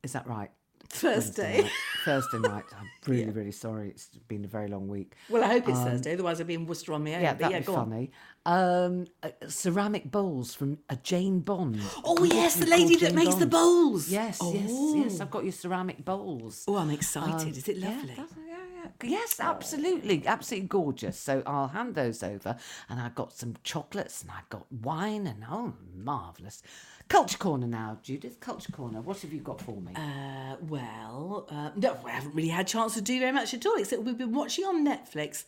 Is 0.03 0.13
that 0.13 0.27
right? 0.27 0.51
Thursday. 0.91 1.63
night. 1.63 1.71
Thursday 2.05 2.39
night. 2.39 2.65
I'm 2.79 2.89
really, 3.07 3.31
really 3.31 3.53
sorry. 3.53 3.91
It's 3.91 4.07
been 4.29 4.45
a 4.45 4.49
very 4.49 4.69
long 4.69 4.89
week. 4.89 5.15
Well, 5.29 5.45
I 5.45 5.49
hope 5.49 5.69
it's 5.69 5.79
Thursday, 5.79 6.15
otherwise 6.15 6.41
I'd 6.41 6.47
be 6.47 6.55
in 6.55 6.67
Worcester 6.67 6.93
on 6.95 7.05
my 7.05 7.11
own. 7.11 7.17
Um, 7.17 7.23
Yeah, 7.23 7.35
that'd 7.35 7.53
yeah, 7.53 7.59
be 7.61 7.65
funny. 7.65 8.11
Um, 8.47 9.07
uh, 9.23 9.29
ceramic 9.49 10.11
bowls 10.11 10.55
from 10.55 10.79
a 10.89 10.97
Jane 10.97 11.41
Bond. 11.41 11.81
Oh 12.05 12.25
yes, 12.25 12.57
the 12.57 12.67
lady 12.67 12.95
that 12.97 13.09
Jane 13.09 13.15
makes 13.15 13.35
the 13.35 13.47
bowls. 13.47 14.09
Yes, 14.09 14.39
yes, 14.43 14.71
yes. 14.97 15.21
I've 15.21 15.31
got 15.31 15.43
your 15.45 15.53
ceramic 15.53 16.05
bowls. 16.05 16.65
Oh, 16.67 16.77
I'm 16.77 16.91
excited. 16.91 17.43
Um, 17.43 17.49
Is 17.49 17.69
it 17.69 17.77
yeah, 17.77 17.89
lovely? 17.91 18.15
yeah, 18.17 18.25
yeah. 18.47 18.55
Yes, 19.03 19.41
absolutely, 19.41 20.27
absolutely 20.27 20.69
gorgeous. 20.69 21.19
So 21.19 21.43
I'll 21.47 21.69
hand 21.69 21.95
those 21.95 22.23
over, 22.23 22.57
and 22.89 23.01
I've 23.01 23.15
got 23.15 23.33
some 23.33 23.55
chocolates, 23.63 24.23
and 24.23 24.31
I've 24.31 24.49
got 24.49 24.71
wine, 24.71 25.27
and 25.27 25.45
oh, 25.51 25.75
marvelous. 25.95 26.63
Culture 27.09 27.39
corner 27.39 27.67
now, 27.67 27.99
Judith. 28.03 28.39
Culture 28.39 28.71
corner. 28.71 29.01
What 29.01 29.21
have 29.21 29.33
you 29.33 29.41
got 29.41 29.61
for 29.63 29.81
me? 29.81 29.93
Uh, 29.97 30.57
well, 30.61 31.47
uh, 31.51 31.71
no, 31.75 31.97
we 32.05 32.11
haven't 32.11 32.35
really 32.35 32.51
had 32.51 32.67
a 32.67 32.69
chance 32.69 32.95
to 32.95 33.01
do 33.01 33.19
very 33.19 33.33
much 33.33 33.55
at 33.55 33.65
all, 33.65 33.77
except 33.77 34.03
we've 34.03 34.19
been 34.19 34.35
watching 34.35 34.65
on 34.65 34.87
Netflix 34.87 35.45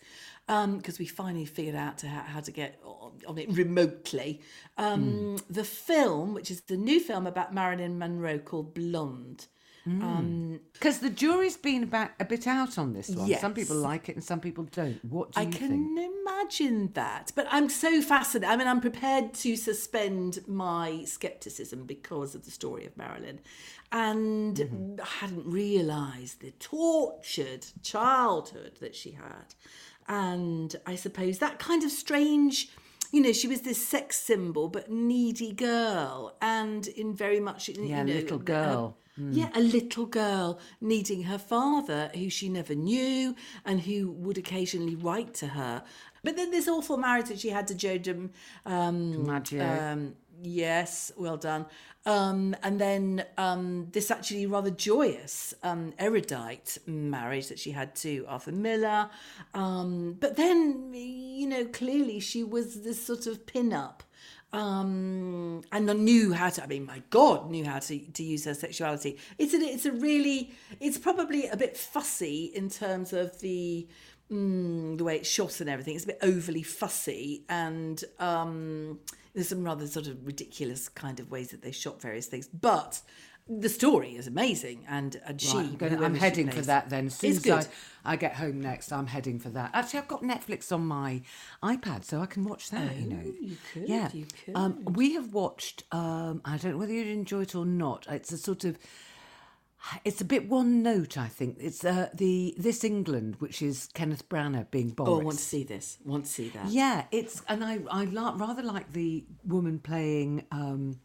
because 0.47 0.99
we 0.99 1.07
finally 1.07 1.45
figured 1.45 1.77
out 1.77 1.99
to 1.99 2.09
how, 2.09 2.23
how 2.23 2.41
to 2.41 2.51
get 2.51 2.81
on, 2.83 3.13
on 3.29 3.39
it 3.39 3.49
remotely. 3.53 4.41
Um, 4.79 5.37
The 5.49 5.65
film, 5.65 6.35
which 6.35 6.51
is 6.51 6.63
the 6.63 6.77
new 6.77 6.99
film 6.99 7.27
about 7.27 7.55
Marilyn 7.55 7.99
Monroe 7.99 8.39
called 8.39 8.75
Blonde. 8.75 9.47
Because 10.73 10.99
the 11.01 11.11
jury's 11.11 11.57
been 11.57 11.83
about 11.83 12.11
a 12.19 12.25
bit 12.25 12.47
out 12.47 12.79
on 12.79 12.93
this 12.93 13.09
one. 13.11 13.33
Some 13.35 13.55
people 13.55 13.77
like 13.77 14.09
it, 14.09 14.17
and 14.17 14.25
some 14.25 14.41
people 14.41 14.65
don't. 14.65 15.05
What 15.05 15.33
do 15.33 15.41
I 15.41 15.45
you 15.45 15.51
can 15.51 15.69
think? 15.97 16.13
imagine 16.25 16.91
that, 16.95 17.33
but 17.35 17.47
I'm 17.51 17.69
so 17.69 18.01
fascinated. 18.01 18.51
I 18.53 18.57
mean, 18.57 18.67
I'm 18.69 18.81
prepared 18.81 19.35
to 19.35 19.57
suspend 19.57 20.41
my 20.49 21.05
skepticism 21.05 21.85
because 21.85 22.35
of 22.35 22.45
the 22.45 22.51
story 22.51 22.87
of 22.87 22.97
Marilyn, 22.97 23.41
and 23.93 24.57
Mm-hmm. 24.57 25.01
I 25.03 25.07
hadn't 25.07 25.47
realised 25.51 26.41
the 26.41 26.53
tortured 26.53 27.67
childhood 27.83 28.77
that 28.81 28.95
she 28.95 29.13
had, 29.13 29.55
and 30.09 30.75
I 30.87 30.97
suppose 30.97 31.39
that 31.39 31.59
kind 31.59 31.83
of 31.85 31.91
strange. 31.91 32.71
You 33.13 33.21
know, 33.23 33.33
she 33.33 33.49
was 33.49 33.63
this 33.63 33.85
sex 33.85 34.17
symbol, 34.19 34.69
but 34.69 34.89
needy 34.89 35.53
girl, 35.53 36.37
and 36.41 36.87
in 36.87 37.13
very 37.15 37.41
much, 37.41 37.67
you 37.69 37.75
Yeah, 37.83 38.05
know, 38.05 38.13
little 38.13 38.39
uh, 38.39 38.93
girl. 39.21 39.33
yeah, 39.33 39.51
a 39.55 39.61
little 39.61 40.07
girl 40.07 40.59
needing 40.81 41.25
her 41.25 41.39
father, 41.39 42.11
who 42.15 42.31
she 42.31 42.49
never 42.49 42.75
knew 42.75 43.35
and 43.65 43.81
who 43.81 44.11
would 44.11 44.39
occasionally 44.39 44.97
write 44.97 45.35
to 45.35 45.49
her. 45.49 45.83
But 46.23 46.37
then 46.37 46.51
this 46.51 46.69
awful 46.69 46.97
marriage 46.97 47.29
that 47.29 47.41
she 47.41 47.51
had 47.51 47.67
to 47.69 47.75
Joe 47.75 47.99
um, 48.67 49.25
um, 49.61 50.15
yes, 50.43 51.13
well 51.17 51.37
done. 51.37 51.67
Um, 52.07 52.57
and 52.63 52.81
then 52.81 53.25
um, 53.37 53.89
this 53.93 54.11
actually 54.11 54.47
rather 54.47 54.71
joyous, 54.71 55.53
um, 55.63 55.93
erudite 55.99 56.79
marriage 56.87 57.49
that 57.49 57.59
she 57.59 57.73
had 57.73 57.95
to 57.97 58.25
Arthur 58.27 58.53
Miller. 58.53 59.11
Um, 59.53 60.17
but 60.19 60.37
then, 60.37 60.93
you 60.95 61.47
know, 61.47 61.67
clearly 61.67 62.21
she 62.21 62.43
was 62.43 62.83
this 62.83 63.05
sort 63.05 63.27
of 63.27 63.47
pin-up 63.47 64.03
um, 64.53 65.63
and 65.73 65.87
knew 66.05 66.33
how 66.33 66.49
to. 66.49 66.63
I 66.63 66.67
mean, 66.67 66.87
my 66.87 67.03
God, 67.11 67.51
knew 67.51 67.65
how 67.65 67.79
to, 67.79 67.99
to 67.99 68.23
use 68.23 68.45
her 68.45 68.55
sexuality. 68.55 69.19
It's 69.39 69.55
a, 69.55 69.59
it's 69.59 69.87
a 69.87 69.93
really, 69.93 70.53
it's 70.81 70.99
probably 70.99 71.47
a 71.47 71.57
bit 71.57 71.77
fussy 71.77 72.51
in 72.55 72.69
terms 72.69 73.13
of 73.13 73.39
the 73.41 73.87
mm, 74.31 74.99
the 74.99 75.05
way 75.05 75.17
it's 75.17 75.29
shot 75.29 75.61
and 75.61 75.71
everything. 75.71 75.95
It's 75.95 76.05
a 76.05 76.09
bit 76.09 76.19
overly 76.23 76.63
fussy, 76.63 77.45
and 77.49 78.03
um, 78.19 78.99
there's 79.35 79.49
some 79.49 79.65
rather 79.65 79.87
sort 79.87 80.07
of 80.07 80.27
ridiculous 80.27 80.89
kind 80.89 81.21
of 81.21 81.31
ways 81.31 81.51
that 81.51 81.63
they 81.63 81.73
shot 81.73 82.01
various 82.01 82.27
things. 82.27 82.49
But 82.49 83.01
the 83.59 83.69
story 83.69 84.15
is 84.17 84.27
amazing, 84.29 84.85
and 84.89 85.21
and 85.27 85.41
she. 85.41 85.57
Right, 85.57 85.67
I'm, 85.67 85.77
gonna- 85.77 86.03
I'm 86.05 86.15
heading 86.15 86.51
for 86.51 86.63
that 86.63 86.89
then. 86.89 87.07
As 87.07 87.15
soon 87.17 87.31
as 87.33 87.39
good. 87.41 87.67
I, 88.05 88.13
I 88.13 88.17
get 88.17 88.37
home 88.37 88.61
next, 88.61 88.93
I'm 88.93 89.09
heading 89.09 89.39
for 89.41 89.49
that. 89.51 89.71
Actually, 89.75 89.99
I've 90.01 90.09
got 90.09 90.23
Netflix 90.23 90.73
on 90.73 90.87
my 90.87 91.21
iPad, 91.63 92.05
so 92.05 92.21
I 92.21 92.27
can 92.27 92.45
watch 92.45 92.71
that. 92.71 92.97
you 92.97 93.07
know, 93.09 93.19
Oh, 93.23 93.35
you 93.41 93.57
could, 93.73 93.89
Yeah, 93.89 94.09
you 94.13 94.27
Um, 94.55 94.85
we 94.85 95.15
have 95.15 95.35
watched. 95.35 95.83
Um, 95.93 96.41
I 96.45 96.57
don't 96.57 96.73
know 96.73 96.79
whether 96.79 96.93
you'd 96.93 97.09
enjoy 97.09 97.43
it 97.43 97.55
or 97.55 97.67
not. 97.67 98.07
It's 98.09 98.33
a 98.33 98.39
sort 98.39 98.65
of. 98.65 98.79
It's 100.05 100.21
a 100.21 100.27
bit 100.27 100.47
one 100.49 100.83
note, 100.83 101.17
I 101.17 101.27
think. 101.29 101.57
It's 101.59 101.85
uh, 101.87 102.11
the 102.13 102.55
This 102.59 102.85
England, 102.85 103.37
which 103.39 103.63
is 103.63 103.89
Kenneth 103.95 104.29
Branagh 104.29 104.71
being 104.71 104.91
Boris. 104.91 105.11
Oh, 105.11 105.21
I 105.21 105.25
want 105.25 105.39
to 105.39 105.43
see 105.45 105.65
this. 105.65 105.97
Want 106.05 106.27
to 106.27 106.31
see 106.31 106.49
that. 106.51 106.67
Yeah, 106.69 107.05
it's 107.11 107.43
and 107.49 107.65
I 107.65 107.81
I 107.91 108.05
la- 108.05 108.35
rather 108.37 108.63
like 108.63 108.93
the 108.93 109.25
woman 109.47 109.79
playing 109.79 110.45
um 110.53 111.01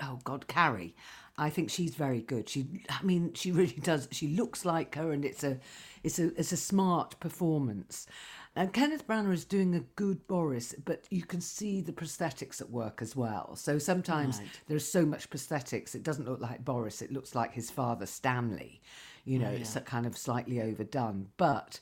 oh 0.00 0.18
god 0.24 0.46
Carrie. 0.48 0.94
I 1.38 1.50
think 1.50 1.70
she's 1.70 1.94
very 1.94 2.20
good. 2.20 2.48
She 2.48 2.66
I 2.90 3.02
mean 3.02 3.32
she 3.34 3.52
really 3.52 3.78
does. 3.82 4.08
She 4.10 4.28
looks 4.28 4.64
like 4.64 4.94
her 4.96 5.12
and 5.12 5.24
it's 5.24 5.44
a 5.44 5.58
it's 6.02 6.18
a 6.18 6.38
it's 6.38 6.52
a 6.52 6.56
smart 6.56 7.18
performance. 7.20 8.06
And 8.56 8.72
Kenneth 8.72 9.06
Branagh 9.06 9.32
is 9.32 9.44
doing 9.44 9.76
a 9.76 9.80
good 9.94 10.26
Boris, 10.26 10.74
but 10.84 11.04
you 11.10 11.22
can 11.22 11.40
see 11.40 11.80
the 11.80 11.92
prosthetics 11.92 12.60
at 12.60 12.70
work 12.70 13.00
as 13.00 13.14
well. 13.14 13.54
So 13.54 13.78
sometimes 13.78 14.40
there's 14.66 14.90
so 14.90 15.06
much 15.06 15.30
prosthetics, 15.30 15.94
it 15.94 16.02
doesn't 16.02 16.28
look 16.28 16.40
like 16.40 16.64
Boris, 16.64 17.00
it 17.00 17.12
looks 17.12 17.36
like 17.36 17.52
his 17.52 17.70
father 17.70 18.04
Stanley. 18.04 18.80
You 19.24 19.38
know, 19.38 19.50
it's 19.50 19.76
a 19.76 19.80
kind 19.80 20.06
of 20.06 20.18
slightly 20.18 20.60
overdone. 20.60 21.28
But 21.36 21.78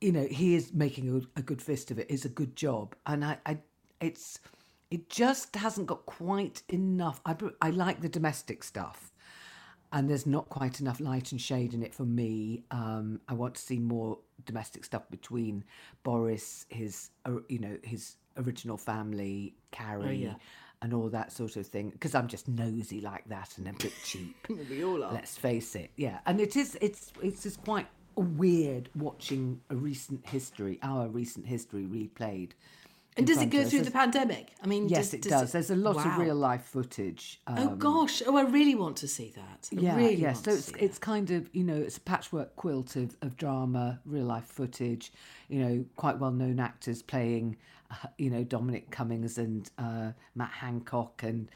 you 0.00 0.12
know 0.12 0.26
he 0.26 0.54
is 0.54 0.72
making 0.72 1.08
a, 1.08 1.38
a 1.38 1.42
good 1.42 1.62
fist 1.62 1.90
of 1.90 1.98
it. 1.98 2.10
it 2.10 2.14
is 2.14 2.24
a 2.24 2.28
good 2.28 2.56
job 2.56 2.94
and 3.06 3.24
I, 3.24 3.38
I 3.46 3.58
it's 4.00 4.38
it 4.94 5.10
just 5.10 5.56
hasn't 5.56 5.88
got 5.88 6.06
quite 6.06 6.62
enough. 6.68 7.20
I, 7.26 7.34
I 7.60 7.70
like 7.70 8.00
the 8.00 8.08
domestic 8.08 8.62
stuff 8.62 9.10
and 9.92 10.08
there's 10.08 10.26
not 10.26 10.48
quite 10.48 10.80
enough 10.80 11.00
light 11.00 11.32
and 11.32 11.40
shade 11.40 11.72
in 11.74 11.82
it 11.82 11.94
for 11.94 12.04
me. 12.04 12.64
Um 12.70 13.20
i 13.28 13.34
want 13.34 13.54
to 13.54 13.62
see 13.62 13.78
more 13.78 14.18
domestic 14.44 14.84
stuff 14.84 15.04
between 15.10 15.64
boris 16.02 16.66
his 16.68 17.10
uh, 17.24 17.36
you 17.48 17.58
know 17.58 17.76
his 17.82 18.16
original 18.36 18.76
family 18.76 19.54
carrie 19.70 20.34
and 20.82 20.92
all 20.92 21.08
that 21.08 21.32
sort 21.32 21.56
of 21.56 21.66
thing 21.66 21.90
because 21.90 22.14
i'm 22.14 22.26
just 22.26 22.46
nosy 22.48 23.00
like 23.00 23.26
that 23.28 23.56
and 23.56 23.68
a 23.68 23.72
bit 23.72 23.92
cheap. 24.04 24.36
We 24.70 24.84
all 24.84 25.02
are. 25.04 25.12
let's 25.12 25.36
face 25.38 25.74
it 25.76 25.90
yeah. 25.96 26.18
And 26.26 26.40
it 26.40 26.56
is 26.56 26.76
it's 26.80 27.12
it's 27.22 27.42
just 27.44 27.62
quite 27.64 27.86
weird 28.16 28.90
watching 28.94 29.60
a 29.70 29.76
recent 29.76 30.26
history 30.28 30.78
our 30.82 31.08
recent 31.08 31.46
history 31.46 31.84
replayed 31.84 32.50
And 33.16 33.26
does 33.26 33.40
it 33.40 33.50
go 33.50 33.64
through 33.64 33.82
the 33.82 33.90
pandemic? 33.90 34.52
I 34.62 34.66
mean, 34.66 34.88
yes 34.88 35.10
does, 35.10 35.14
it 35.14 35.22
does 35.22 35.52
there's 35.52 35.70
a 35.70 35.76
lot 35.76 35.96
of 35.96 36.18
real 36.18 36.34
life 36.34 36.64
footage 36.64 37.40
Oh 37.46 37.68
um, 37.68 37.78
gosh! 37.78 38.22
Oh, 38.26 38.36
I 38.36 38.42
really 38.42 38.74
want 38.74 38.96
to 38.98 39.08
see 39.08 39.32
that. 39.36 39.68
I 39.70 39.80
yeah, 39.80 39.96
really 39.96 40.16
yeah. 40.16 40.32
So 40.32 40.50
it's 40.50 40.70
it's 40.70 40.98
kind 40.98 41.30
of 41.30 41.48
you 41.52 41.62
know 41.62 41.76
it's 41.76 41.96
a 41.96 42.00
patchwork 42.00 42.56
quilt 42.56 42.96
of, 42.96 43.16
of 43.22 43.36
drama, 43.36 44.00
real 44.04 44.24
life 44.24 44.46
footage. 44.46 45.12
You 45.48 45.60
know, 45.60 45.84
quite 45.96 46.18
well 46.18 46.32
known 46.32 46.58
actors 46.58 47.02
playing, 47.02 47.56
uh, 47.90 48.08
you 48.18 48.30
know, 48.30 48.42
Dominic 48.42 48.90
Cummings 48.90 49.38
and 49.38 49.70
uh, 49.78 50.12
Matt 50.34 50.50
Hancock 50.50 51.22
and 51.22 51.48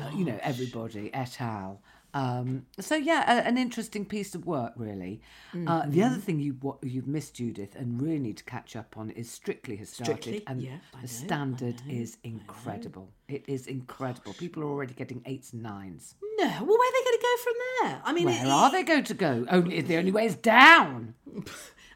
uh, 0.00 0.10
you 0.14 0.24
know 0.24 0.38
everybody 0.42 1.10
et 1.12 1.40
al. 1.40 1.80
Um, 2.14 2.66
so 2.78 2.96
yeah, 2.96 3.38
a, 3.40 3.46
an 3.46 3.56
interesting 3.58 4.04
piece 4.04 4.34
of 4.34 4.46
work, 4.46 4.72
really. 4.76 5.20
Uh, 5.66 5.84
the 5.86 6.02
other 6.02 6.16
thing 6.16 6.40
you 6.40 6.56
what 6.60 6.78
you've 6.82 7.06
missed, 7.06 7.34
Judith, 7.34 7.74
and 7.76 8.00
really 8.00 8.18
need 8.18 8.36
to 8.38 8.44
catch 8.44 8.76
up 8.76 8.96
on 8.96 9.10
is 9.10 9.30
Strictly 9.30 9.76
has 9.76 9.88
started, 9.90 10.22
Strictly? 10.22 10.44
and 10.46 10.62
Yeah, 10.62 10.70
I 10.92 10.96
know, 10.96 11.02
the 11.02 11.08
standard 11.08 11.82
is 11.88 12.18
incredible. 12.24 13.10
It 13.28 13.44
is 13.48 13.66
incredible. 13.66 14.32
People 14.34 14.62
are 14.62 14.66
already 14.68 14.94
getting 14.94 15.22
eights 15.26 15.52
and 15.52 15.62
nines. 15.62 16.14
No, 16.38 16.46
well, 16.46 16.66
where 16.66 16.88
are 16.88 16.92
they 16.92 17.04
going 17.04 17.18
to 17.18 17.22
go 17.22 17.42
from 17.42 17.52
there? 17.82 18.02
I 18.04 18.12
mean, 18.12 18.24
Where 18.26 18.44
it- 18.44 18.48
are 18.48 18.70
they 18.72 18.82
going 18.82 19.04
to 19.04 19.14
go? 19.14 19.46
Only 19.50 19.80
the 19.82 19.96
only 19.96 20.12
way 20.12 20.26
is 20.26 20.36
down. 20.36 21.14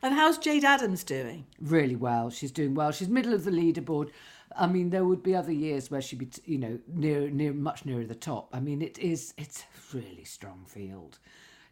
And 0.02 0.12
how's 0.12 0.38
Jayde 0.38 0.64
Adams 0.64 1.02
doing? 1.02 1.46
Really 1.62 1.96
well. 1.96 2.28
She's 2.28 2.50
doing 2.52 2.74
well. 2.74 2.92
She's 2.92 3.08
middle 3.08 3.32
of 3.32 3.44
the 3.44 3.50
leaderboard. 3.50 4.10
I 4.56 4.66
mean, 4.66 4.90
there 4.90 5.04
would 5.04 5.22
be 5.22 5.34
other 5.34 5.52
years 5.52 5.90
where 5.90 6.00
she'd 6.00 6.18
be, 6.18 6.28
you 6.44 6.58
know, 6.58 6.78
near, 6.86 7.28
near, 7.30 7.52
much 7.52 7.84
nearer 7.84 8.04
the 8.04 8.14
top. 8.14 8.48
I 8.52 8.60
mean, 8.60 8.82
it 8.82 8.98
is, 8.98 9.34
it's 9.36 9.62
a 9.62 9.96
really 9.96 10.24
strong 10.24 10.64
field, 10.66 11.18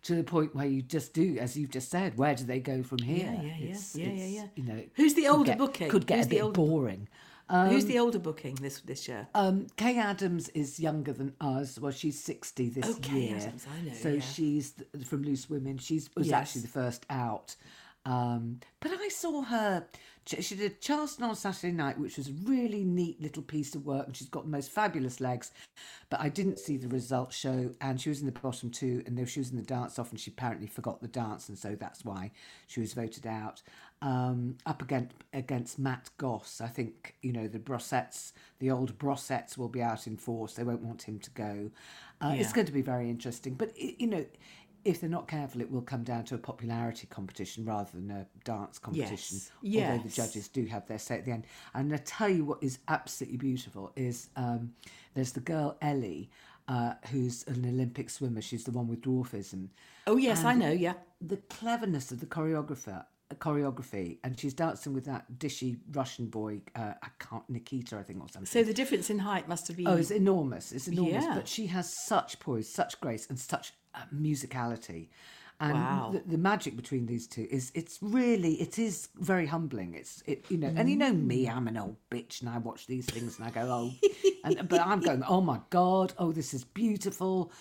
to 0.03 0.15
the 0.15 0.25
point 0.25 0.55
where 0.55 0.67
you 0.67 0.83
just 0.83 1.15
do, 1.15 1.39
as 1.39 1.57
you've 1.57 1.71
just 1.71 1.91
said, 1.91 2.19
where 2.19 2.35
do 2.35 2.45
they 2.45 2.59
go 2.61 2.83
from 2.83 2.99
here? 2.99 3.33
yeah, 3.37 3.43
yeah, 3.43 3.65
It's- 3.71 3.95
yeah, 3.97 4.07
yeah, 4.09 4.13
it's, 4.25 4.33
yeah. 4.35 4.47
You 4.57 4.63
know, 4.65 4.83
Who's 4.95 5.15
the 5.15 5.23
could 5.23 5.31
older 5.31 5.45
get- 5.53 5.59
booking? 5.59 5.89
Could 5.91 6.07
get 6.07 6.17
Who's 6.19 6.27
a 6.27 6.31
bit 6.31 6.43
older- 6.43 6.55
boring. 6.55 7.09
Who's 7.51 7.85
the 7.85 7.99
older 7.99 8.19
booking 8.19 8.55
this 8.55 8.81
this 8.81 9.07
year? 9.07 9.29
Um, 9.35 9.67
Kaye 9.77 9.99
Adams 9.99 10.49
is 10.51 10.81
younger 10.81 11.13
than 11.13 11.35
us. 11.39 11.79
Well, 11.79 11.93
she's 11.93 12.19
sixty 12.19 12.71
this 12.71 12.87
Oh, 12.87 12.95
Kay 13.03 13.27
year. 13.29 13.37
Adams, 13.37 13.67
I 13.71 13.83
know, 13.89 13.93
So 13.95 14.09
yeah. 14.09 14.21
she's 14.21 14.71
th- 14.73 15.05
from 15.05 15.23
Loose 15.23 15.51
Women. 15.51 15.77
She's 15.77 16.09
was 16.17 16.29
Yes. 16.29 16.35
actually 16.41 16.63
the 16.63 16.69
first 16.69 17.05
out. 17.11 17.55
Um, 18.07 18.61
but 18.81 18.93
I 18.93 19.09
saw 19.09 19.43
her. 19.43 19.87
She 20.25 20.55
did 20.55 20.81
Charleston 20.81 21.25
on 21.25 21.35
Saturday 21.35 21.73
night, 21.73 21.99
which 21.99 22.17
was 22.17 22.29
a 22.29 22.33
really 22.45 22.85
neat 22.85 23.21
little 23.21 23.43
piece 23.43 23.75
of 23.75 23.85
work, 23.85 24.07
and 24.07 24.17
she's 24.17 24.29
got 24.29 24.45
the 24.45 24.51
most 24.51 24.71
fabulous 24.71 25.21
legs. 25.21 25.51
But 26.11 26.21
I 26.21 26.29
didn't 26.29 26.59
see 26.61 26.77
the 26.77 26.89
results 26.89 27.37
show, 27.37 27.71
and 27.81 28.01
she 28.01 28.09
was 28.09 28.21
in 28.21 28.27
the 28.27 28.33
bottom 28.33 28.71
two, 28.71 29.03
and 29.07 29.19
then 29.19 29.27
she 29.27 29.41
was 29.41 29.51
in 29.51 29.57
the 29.57 29.63
dance 29.63 29.99
off, 29.99 30.11
and 30.11 30.21
she 30.21 30.31
apparently 30.31 30.67
forgot 30.69 31.01
the 31.03 31.09
dance, 31.09 31.49
and 31.49 31.59
so 31.59 31.75
that's 31.75 32.05
why 32.05 32.31
she 32.69 32.81
was 32.81 32.93
voted 32.95 33.27
out. 33.27 33.63
um, 34.03 34.57
up 34.67 34.83
against 34.83 35.15
against 35.33 35.79
Matt 35.79 36.11
Goss. 36.19 36.61
I 36.61 36.67
think 36.67 37.15
you 37.23 37.33
know 37.33 37.47
the 37.47 37.61
Brosettes, 37.61 38.33
the 38.59 38.69
old 38.73 38.99
Brosettes, 38.99 39.57
will 39.57 39.69
be 39.69 39.81
out 39.81 40.09
in 40.09 40.17
force. 40.17 40.55
They 40.55 40.65
won't 40.65 40.83
want 40.83 41.03
him 41.03 41.21
to 41.21 41.31
go. 41.31 41.71
Uh, 42.21 42.35
It's 42.37 42.53
going 42.53 42.67
to 42.67 42.73
be 42.73 42.83
very 42.83 43.09
interesting. 43.11 43.55
But 43.55 43.71
i- 43.81 43.95
you 44.01 44.09
know, 44.09 44.27
if 44.85 45.01
they're 45.01 45.11
not 45.11 45.29
careful, 45.29 45.61
it 45.61 45.71
will 45.71 45.83
come 45.83 46.03
down 46.03 46.25
to 46.25 46.35
a 46.35 46.39
popularity 46.39 47.07
competition 47.09 47.65
rather 47.65 47.91
than 47.95 48.11
a 48.11 48.27
dance 48.45 48.79
competition. 48.79 49.39
Yes. 49.63 49.91
Although 49.91 50.03
the 50.05 50.09
judges 50.09 50.49
do 50.49 50.65
have 50.67 50.87
their 50.87 50.99
say 50.99 51.19
at 51.19 51.25
the 51.25 51.33
end. 51.33 51.45
And 51.75 51.93
I 51.95 51.99
tell 51.99 52.29
you 52.29 52.45
what 52.45 52.63
is 52.63 52.79
absolutely 52.89 53.39
beautiful 53.39 53.93
is 53.97 54.29
um, 54.37 54.73
there's 55.15 55.33
the 55.33 55.41
girl 55.41 55.77
Ellie. 55.83 56.31
Uh, 56.69 56.95
who's 57.11 57.45
an 57.49 57.65
Olympic 57.67 58.09
swimmer? 58.09 58.41
She's 58.41 58.63
the 58.65 58.71
one 58.71 58.87
with 58.87 59.01
dwarfism 59.03 59.69
Oh 60.07 60.17
yes, 60.17 60.45
I 60.45 60.55
know. 60.55 60.71
Yeah. 60.71 60.95
the 61.21 61.37
cleverness 61.37 62.13
of 62.13 62.21
the 62.21 62.27
choreographer 62.27 63.05
choreography 63.35 64.19
and 64.25 64.39
she's 64.39 64.55
dancing 64.55 64.93
with 64.93 65.05
that 65.07 65.25
dishy 65.39 65.79
russian 65.93 66.27
boy 66.27 66.61
uh, 66.77 66.93
i 67.03 67.09
can't 67.19 67.49
nikita 67.49 67.97
i 67.99 68.03
think 68.03 68.21
or 68.23 68.29
something 68.29 68.47
So 68.47 68.63
the 68.63 68.75
difference 68.75 69.11
in 69.11 69.19
height 69.21 69.49
must 69.49 69.69
have 69.69 69.77
been. 69.77 69.89
oh 69.89 69.97
it's 69.97 70.11
enormous 70.11 70.71
it's 70.73 70.87
enormous 70.89 71.25
Yeah. 71.25 71.35
but 71.35 71.49
she 71.49 71.67
has 71.69 71.93
such 71.93 72.39
poise 72.41 72.69
such 72.69 73.01
grace 73.01 73.27
and 73.29 73.39
such 73.39 73.73
uh, 73.95 73.99
musicality. 74.15 75.09
And 75.61 75.75
Wow. 75.75 76.11
the, 76.13 76.23
the 76.33 76.39
magic 76.39 76.75
between 76.77 77.07
these 77.07 77.29
two 77.29 77.47
is 77.49 77.71
it's 77.75 77.99
really 78.03 78.55
it 78.55 78.81
is 78.81 79.09
very 79.15 79.47
humbling. 79.47 79.95
It's 79.95 80.21
it 80.27 80.45
you 80.49 80.59
know 80.59 80.73
and 80.75 80.91
you 80.91 80.97
know 80.97 81.13
me 81.13 81.49
i'm 81.49 81.69
an 81.69 81.77
old 81.77 81.97
bitch 82.11 82.41
and 82.41 82.51
i 82.51 82.59
watch 82.59 82.89
these 82.89 83.07
things 83.07 83.39
and 83.39 83.47
i 83.47 83.51
go 83.51 83.61
oh 83.71 83.93
and, 84.45 84.69
but 84.69 84.81
i'm 84.81 84.99
going 85.09 85.23
oh 85.29 85.41
my 85.41 85.61
god 85.71 86.15
oh 86.19 86.33
this 86.33 86.53
is 86.53 86.65
beautiful. 86.65 87.53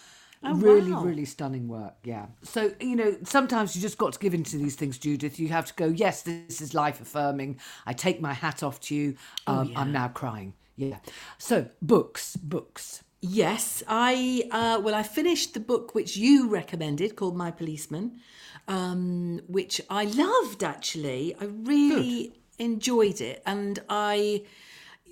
Really 0.44 0.92
Oh, 0.92 0.96
wow. 0.96 1.04
really 1.04 1.26
stunning 1.26 1.68
work 1.68 1.94
yeah. 2.04 2.26
So 2.42 2.74
you 2.80 2.96
know 2.96 3.18
sometimes 3.24 3.76
you 3.76 3.82
just 3.84 4.00
got 4.00 4.14
to 4.14 4.20
give 4.20 4.34
into 4.34 4.58
these 4.58 4.76
things 4.76 4.98
judith. 4.98 5.40
You 5.40 5.50
have 5.50 5.66
to 5.68 5.74
go 5.76 5.86
yes 5.86 6.24
this 6.24 6.60
is 6.62 6.74
life 6.74 7.00
affirming. 7.02 7.60
I 7.86 7.94
take 7.94 8.20
my 8.20 8.34
hat 8.34 8.64
off 8.64 8.80
to 8.88 8.96
you. 8.96 9.16
Oh, 9.46 9.60
um, 9.60 9.74
i'm 9.76 9.92
now 9.92 10.08
crying. 10.08 10.56
Yeah. 10.76 10.98
So 11.38 11.68
books 11.84 12.36
books 12.38 13.04
Yes, 13.22 13.84
I 13.88 14.50
uh, 14.50 14.82
well, 14.84 14.96
I 14.96 15.04
finished 15.04 15.54
the 15.54 15.60
book 15.60 15.94
which 15.94 16.18
you 16.18 16.50
recommended 16.50 17.16
called 17.16 17.38
My 17.38 17.52
Policeman, 17.52 18.20
um, 18.68 19.42
which 19.48 19.80
I 19.92 20.06
loved. 20.06 20.64
Actually, 20.64 21.36
I 21.40 21.46
really 21.46 22.34
enjoyed 22.58 23.22
it, 23.22 23.44
and 23.46 23.80
I. 23.90 24.44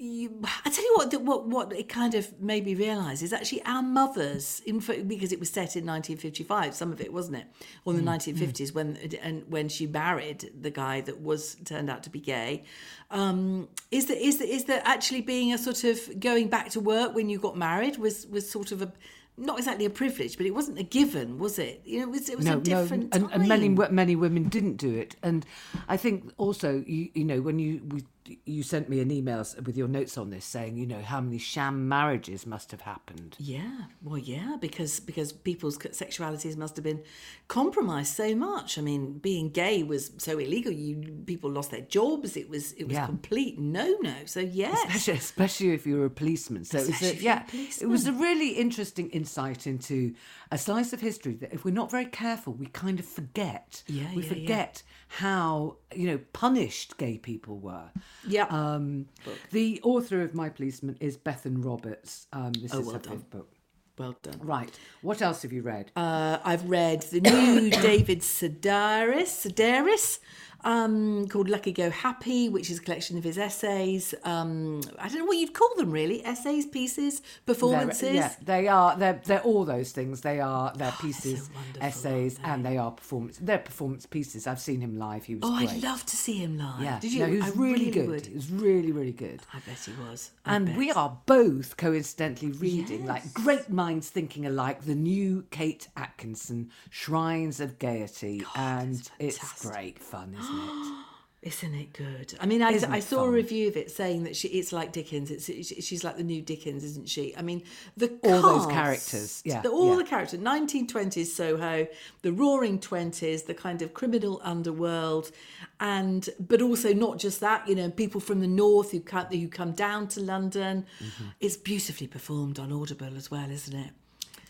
You, 0.01 0.41
I 0.65 0.69
tell 0.69 0.85
you 0.85 0.93
what, 0.95 1.13
what 1.21 1.47
what 1.47 1.73
it 1.73 1.89
kind 1.89 2.13
of 2.13 2.39
made 2.39 2.63
me 2.63 2.73
realise 2.73 3.21
is 3.21 3.33
actually 3.33 3.61
our 3.65 3.83
mothers, 3.83 4.61
in 4.65 4.79
because 4.79 5.33
it 5.33 5.41
was 5.41 5.49
set 5.49 5.75
in 5.75 5.85
1955, 5.85 6.73
some 6.73 6.93
of 6.93 7.01
it 7.01 7.11
wasn't 7.11 7.35
it, 7.35 7.47
or 7.83 7.91
the 7.91 8.01
1950s 8.01 8.73
when 8.73 8.95
and 9.21 9.43
when 9.49 9.67
she 9.67 9.87
married 9.87 10.51
the 10.57 10.71
guy 10.71 11.01
that 11.01 11.19
was 11.19 11.55
turned 11.65 11.89
out 11.89 12.03
to 12.03 12.09
be 12.09 12.21
gay, 12.21 12.63
um, 13.11 13.67
is 13.91 14.05
that 14.05 14.25
is 14.25 14.37
that 14.37 14.47
is 14.47 14.63
that 14.65 14.87
actually 14.87 15.19
being 15.19 15.51
a 15.51 15.57
sort 15.57 15.83
of 15.83 16.17
going 16.17 16.47
back 16.47 16.69
to 16.69 16.79
work 16.79 17.13
when 17.13 17.29
you 17.29 17.37
got 17.37 17.57
married 17.57 17.97
was 17.97 18.25
was 18.27 18.49
sort 18.49 18.71
of 18.71 18.81
a 18.81 18.93
not 19.39 19.57
exactly 19.57 19.85
a 19.85 19.89
privilege, 19.89 20.37
but 20.37 20.45
it 20.45 20.53
wasn't 20.53 20.77
a 20.77 20.83
given, 20.83 21.39
was 21.39 21.57
it? 21.59 21.81
You 21.85 21.99
know, 21.99 22.03
it 22.03 22.11
was 22.11 22.29
it 22.29 22.37
was 22.37 22.47
a 22.47 22.57
different 22.57 23.15
and, 23.15 23.29
and 23.31 23.47
many 23.47 23.69
many 23.69 24.15
women 24.15 24.49
didn't 24.49 24.75
do 24.75 24.93
it. 24.93 25.15
And 25.23 25.45
I 25.87 25.97
think 25.97 26.31
also 26.37 26.83
you 26.85 27.09
you 27.13 27.23
know 27.23 27.41
when 27.41 27.59
you 27.59 27.81
we, 27.89 28.03
you 28.45 28.63
sent 28.63 28.89
me 28.89 28.99
an 28.99 29.11
email 29.11 29.45
with 29.65 29.77
your 29.77 29.88
notes 29.88 30.17
on 30.17 30.30
this 30.30 30.45
saying 30.45 30.77
you 30.77 30.86
know 30.86 31.01
how 31.01 31.21
many 31.21 31.38
sham 31.38 31.88
marriages 31.88 32.45
must 32.45 32.71
have 32.71 32.82
happened. 32.82 33.36
Yeah, 33.39 33.86
well, 34.01 34.17
yeah, 34.17 34.57
because 34.59 34.99
because 34.99 35.32
people's 35.32 35.77
sexualities 35.77 36.55
must 36.57 36.75
have 36.75 36.84
been 36.84 37.03
compromised 37.47 38.15
so 38.15 38.36
much. 38.36 38.77
I 38.77 38.82
mean, 38.82 39.17
being 39.19 39.49
gay 39.49 39.84
was 39.84 40.11
so 40.17 40.38
illegal. 40.38 40.71
You 40.71 41.23
people 41.25 41.49
lost 41.49 41.71
their 41.71 41.82
jobs. 41.82 42.36
It 42.38 42.49
was 42.49 42.73
it 42.73 42.86
was 42.86 42.93
Yeah. 42.93 43.05
complete 43.05 43.59
no 43.59 43.97
no. 44.01 44.15
So 44.25 44.39
yes, 44.39 44.77
Especially, 44.86 45.13
especially 45.13 45.73
if 45.73 45.86
you 45.88 45.97
were 45.97 46.05
a 46.05 46.09
policeman. 46.09 46.65
So 46.65 46.77
it 46.80 46.88
was 46.88 47.01
a, 47.01 47.05
if 47.13 47.21
you're 47.23 47.34
a 47.34 47.45
yeah, 47.53 47.61
it 47.82 47.88
was 47.88 48.07
a 48.07 48.13
really 48.13 48.49
interesting 48.51 49.09
insight 49.11 49.67
into 49.67 50.13
a 50.51 50.57
slice 50.57 50.93
of 50.93 51.01
history 51.01 51.34
that 51.36 51.53
if 51.53 51.63
we're 51.65 51.71
not 51.73 51.91
very 51.91 52.05
careful, 52.05 52.53
we 52.53 52.67
kind 52.67 52.99
of 52.99 53.05
forget. 53.05 53.84
Yeah, 53.88 54.03
we 54.15 54.21
yeah, 54.23 54.27
yeah. 54.27 54.34
forget 54.34 54.84
how 55.07 55.77
you 55.95 56.07
know 56.07 56.19
punished 56.34 56.97
gay 56.97 57.17
people 57.17 57.57
were. 57.59 57.89
Yeah. 58.28 58.45
Um, 58.49 59.07
the 59.51 59.80
author 59.84 60.22
of 60.22 60.34
My 60.36 60.49
Policeman 60.49 60.97
is 60.99 61.17
Bethan 61.17 61.63
Roberts. 61.63 62.28
Um, 62.34 62.53
this 62.53 62.74
Oh, 62.74 62.80
is 62.80 62.86
well 62.86 62.95
her 62.95 62.99
done. 63.01 63.13
fifth 63.17 63.30
book. 63.30 63.51
well 63.97 64.15
done. 64.22 64.39
Right. 64.41 64.70
What 65.01 65.22
else 65.22 65.41
have 65.43 65.51
you 65.53 65.61
read? 65.61 65.91
Uh, 65.95 66.38
I've 66.43 66.70
read 66.70 67.01
the 67.03 67.22
new 67.22 67.70
David 67.82 68.20
Sedaris, 68.20 69.45
Sedaris 69.47 70.20
um, 70.64 71.28
called 71.28 71.49
Lucky 71.49 71.72
Go 71.72 71.89
Happy, 71.89 72.49
which 72.49 72.70
is 72.70 72.80
a 72.80 72.82
collection 72.82 73.18
of 73.18 73.24
his 73.24 73.38
essays. 73.38 74.14
Um, 74.24 74.82
I 74.99 75.07
don't 75.10 75.20
know 75.20 75.26
what 75.26 75.38
you'd 75.38 75.53
call 75.53 75.70
them 75.78 75.91
really 75.91 76.24
essays, 76.26 76.66
pieces, 76.66 77.20
They're- 77.45 77.55
performances. 77.55 78.14
yeah, 78.16 78.34
they 78.43 78.68
are. 78.68 78.97
They're 78.97 79.22
they're 79.26 79.41
all 79.41 79.66
those 79.66 79.91
things. 79.91 80.22
They 80.22 80.39
are. 80.39 80.74
They're 80.76 80.93
Oh, 80.95 81.01
pieces, 81.01 81.49
essays, 81.82 82.38
aren't 82.43 82.47
and 82.55 82.66
they 82.66 82.78
are 82.78 82.91
performance. 82.91 83.38
They're 83.41 83.57
performance 83.60 84.05
pieces. 84.05 84.47
I've 84.47 84.60
seen 84.60 84.82
him 84.82 84.97
live. 84.97 85.26
He 85.26 85.36
was 85.36 85.43
Oh, 85.45 85.57
great. 85.57 85.70
I'd 85.70 85.84
love 85.84 86.05
to 86.05 86.16
see 86.18 86.38
him 86.38 86.57
live. 86.57 86.82
Yeah, 86.82 86.99
Did 86.99 87.14
you? 87.14 87.20
No, 87.20 87.26
he 87.28 87.38
was 87.38 87.45
I 87.45 87.49
really, 87.55 87.91
good. 87.91 88.10
Would. 88.10 88.26
He 88.26 88.34
was 88.36 88.49
really, 88.51 88.91
really 88.91 89.12
good. 89.12 89.41
I 89.53 89.60
bet 89.60 89.78
he 89.86 89.91
was. 90.10 90.32
I 90.45 90.55
And 90.55 90.66
bet. 90.68 90.78
we 90.78 90.91
are 90.91 91.18
both 91.26 91.78
coincidentally 91.78 92.51
reading, 92.53 93.05
like 93.05 93.34
great 93.34 93.70
minds 93.70 94.10
thinking 94.10 94.45
alike, 94.45 94.84
the 94.86 94.95
new 94.95 95.45
Kate 95.51 95.88
Atkinson 95.95 96.70
Shrines 96.89 97.60
of 97.60 97.80
Gaiety, 97.80 98.43
and 98.55 98.95
it's 99.20 99.38
it's 99.38 99.62
great 99.66 99.99
fun, 99.99 100.36
isn't 100.39 100.48
it? 100.51 100.93
Isn't 101.41 101.73
it 101.73 101.93
good? 101.93 102.33
I 102.41 102.45
mean, 102.45 102.61
I, 102.61 102.77
I 102.89 102.99
saw 102.99 103.23
a 103.23 103.29
review 103.29 103.69
of 103.69 103.77
it 103.77 103.89
saying 103.91 104.25
that 104.25 104.35
she 104.35 104.49
it's 104.49 104.73
like 104.73 104.91
Dickens. 104.91 105.31
It's 105.31 105.45
she's 105.85 106.03
like 106.03 106.17
the 106.17 106.23
new 106.23 106.41
Dickens, 106.41 106.83
isn't 106.83 107.07
she? 107.07 107.33
I 107.37 107.41
mean, 107.43 107.63
the 107.95 108.19
All 108.25 108.41
those 108.41 108.65
characters, 108.65 109.41
yeah, 109.45 109.61
the, 109.61 109.69
all 109.69 109.91
yeah. 109.91 110.03
the 110.03 110.03
characters. 110.03 110.41
Nineteen 110.41 110.85
twenties 110.85 111.33
Soho, 111.33 111.87
the 112.23 112.33
Roaring 112.33 112.77
Twenties, 112.77 113.43
the 113.43 113.53
kind 113.53 113.81
of 113.81 113.93
criminal 113.93 114.41
underworld, 114.43 115.31
and 115.79 116.27
but 116.41 116.61
also 116.61 116.93
not 116.93 117.19
just 117.19 117.39
that. 117.39 117.65
You 117.69 117.75
know, 117.75 117.89
people 117.89 118.19
from 118.19 118.41
the 118.41 118.47
north 118.47 118.91
who 118.91 118.99
come 118.99 119.27
who 119.27 119.47
come 119.47 119.71
down 119.71 120.09
to 120.09 120.19
London. 120.19 120.85
Mm-hmm. 121.01 121.23
It's 121.39 121.55
beautifully 121.55 122.07
performed 122.07 122.59
on 122.59 122.73
Audible 122.73 123.15
as 123.15 123.31
well, 123.31 123.49
isn't 123.49 123.79
it? 123.79 123.91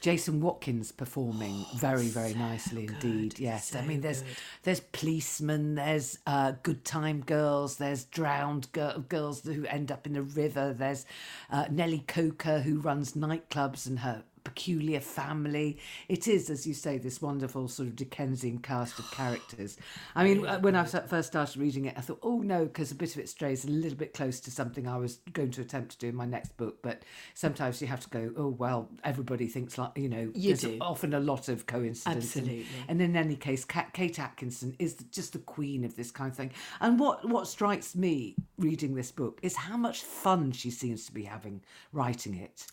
Jason 0.02 0.40
Watkins 0.40 0.92
performing 0.92 1.66
very, 1.76 2.08
very 2.08 2.34
nicely 2.34 2.88
indeed. 2.88 3.38
Yes, 3.40 3.76
I 3.76 3.82
mean, 3.82 4.02
there's 4.02 4.22
good. 4.22 4.38
there's 4.64 4.80
policemen, 4.80 5.76
there's 5.76 6.20
uh, 6.26 6.54
good 6.64 6.86
time 6.86 7.22
girls, 7.22 7.78
there's 7.78 8.06
drowned 8.06 8.72
girl, 8.72 9.00
girls 9.00 9.44
who 9.44 9.66
end 9.66 9.92
up 9.92 10.08
in 10.08 10.14
the 10.14 10.22
river. 10.22 10.74
There's 10.74 11.06
uh, 11.52 11.66
Nellie 11.70 12.06
Coker 12.08 12.60
who 12.62 12.80
runs 12.80 13.14
nightclubs 13.14 13.88
and 13.88 14.00
her 14.00 14.24
peculiar 14.44 15.00
family. 15.00 15.78
It 16.08 16.28
is, 16.28 16.50
as 16.50 16.66
you 16.68 16.74
say, 16.74 16.98
this 16.98 17.22
wonderful 17.22 17.68
sort 17.68 17.88
of 17.90 17.96
Dickensian 17.96 18.60
cast 18.60 19.00
of 19.00 19.10
characters. 19.12 19.78
I 20.16 20.24
mean, 20.24 20.46
uh, 20.46 20.60
when 20.60 20.76
I 20.76 20.84
first 20.86 21.30
started 21.30 21.58
reading 21.58 21.86
it, 21.86 21.96
I 21.98 22.02
thought, 22.02 22.20
oh 22.24 22.40
no, 22.40 22.66
because 22.66 22.92
a 22.92 22.96
bit 22.96 23.14
of 23.16 23.20
it 23.22 23.30
strays 23.30 23.66
a 23.66 23.70
little 23.70 23.98
bit 23.98 24.14
close 24.14 24.40
to 24.42 24.52
something 24.52 24.88
I 24.88 24.98
was 24.98 25.20
going 25.34 25.52
to 25.52 25.62
attempt 25.62 25.92
to 25.92 25.98
do 25.98 26.08
in 26.10 26.16
my 26.16 26.26
next 26.26 26.56
book. 26.58 26.82
But 26.82 27.04
sometimes 27.34 27.82
you 27.82 27.88
have 27.88 28.02
to 28.02 28.10
go, 28.10 28.32
oh 28.38 28.50
well, 28.50 28.90
everybody 29.04 29.48
thinks 29.48 29.78
like 29.78 29.92
you 29.98 30.10
know. 30.10 30.32
You 30.36 30.50
there's 30.50 30.62
do. 30.62 30.78
often 30.82 31.14
a 31.14 31.20
lot 31.20 31.50
of 31.50 31.66
coincidence. 31.66 32.06
and- 32.36 32.46
Absolutely. 32.46 32.66
And, 32.88 33.02
in 33.02 33.16
any 33.16 33.36
case, 33.36 33.66
Kate 33.66 34.20
Atkinson 34.20 34.76
is 34.80 34.96
just 35.12 35.34
the 35.34 35.40
queen 35.40 35.84
of 35.84 35.96
this 35.96 36.12
kind 36.12 36.32
of 36.32 36.38
thing. 36.38 36.52
And 36.82 37.00
what 37.00 37.28
what 37.28 37.48
strikes 37.48 37.96
me 37.96 38.36
reading 38.58 38.96
this 38.96 39.12
book 39.12 39.40
is 39.42 39.56
how 39.56 39.78
much 39.78 40.02
fun 40.04 40.52
she 40.52 40.70
seems 40.72 41.06
to 41.06 41.14
be 41.14 41.24
having 41.24 41.62
writing 41.94 42.36
it. 42.36 42.68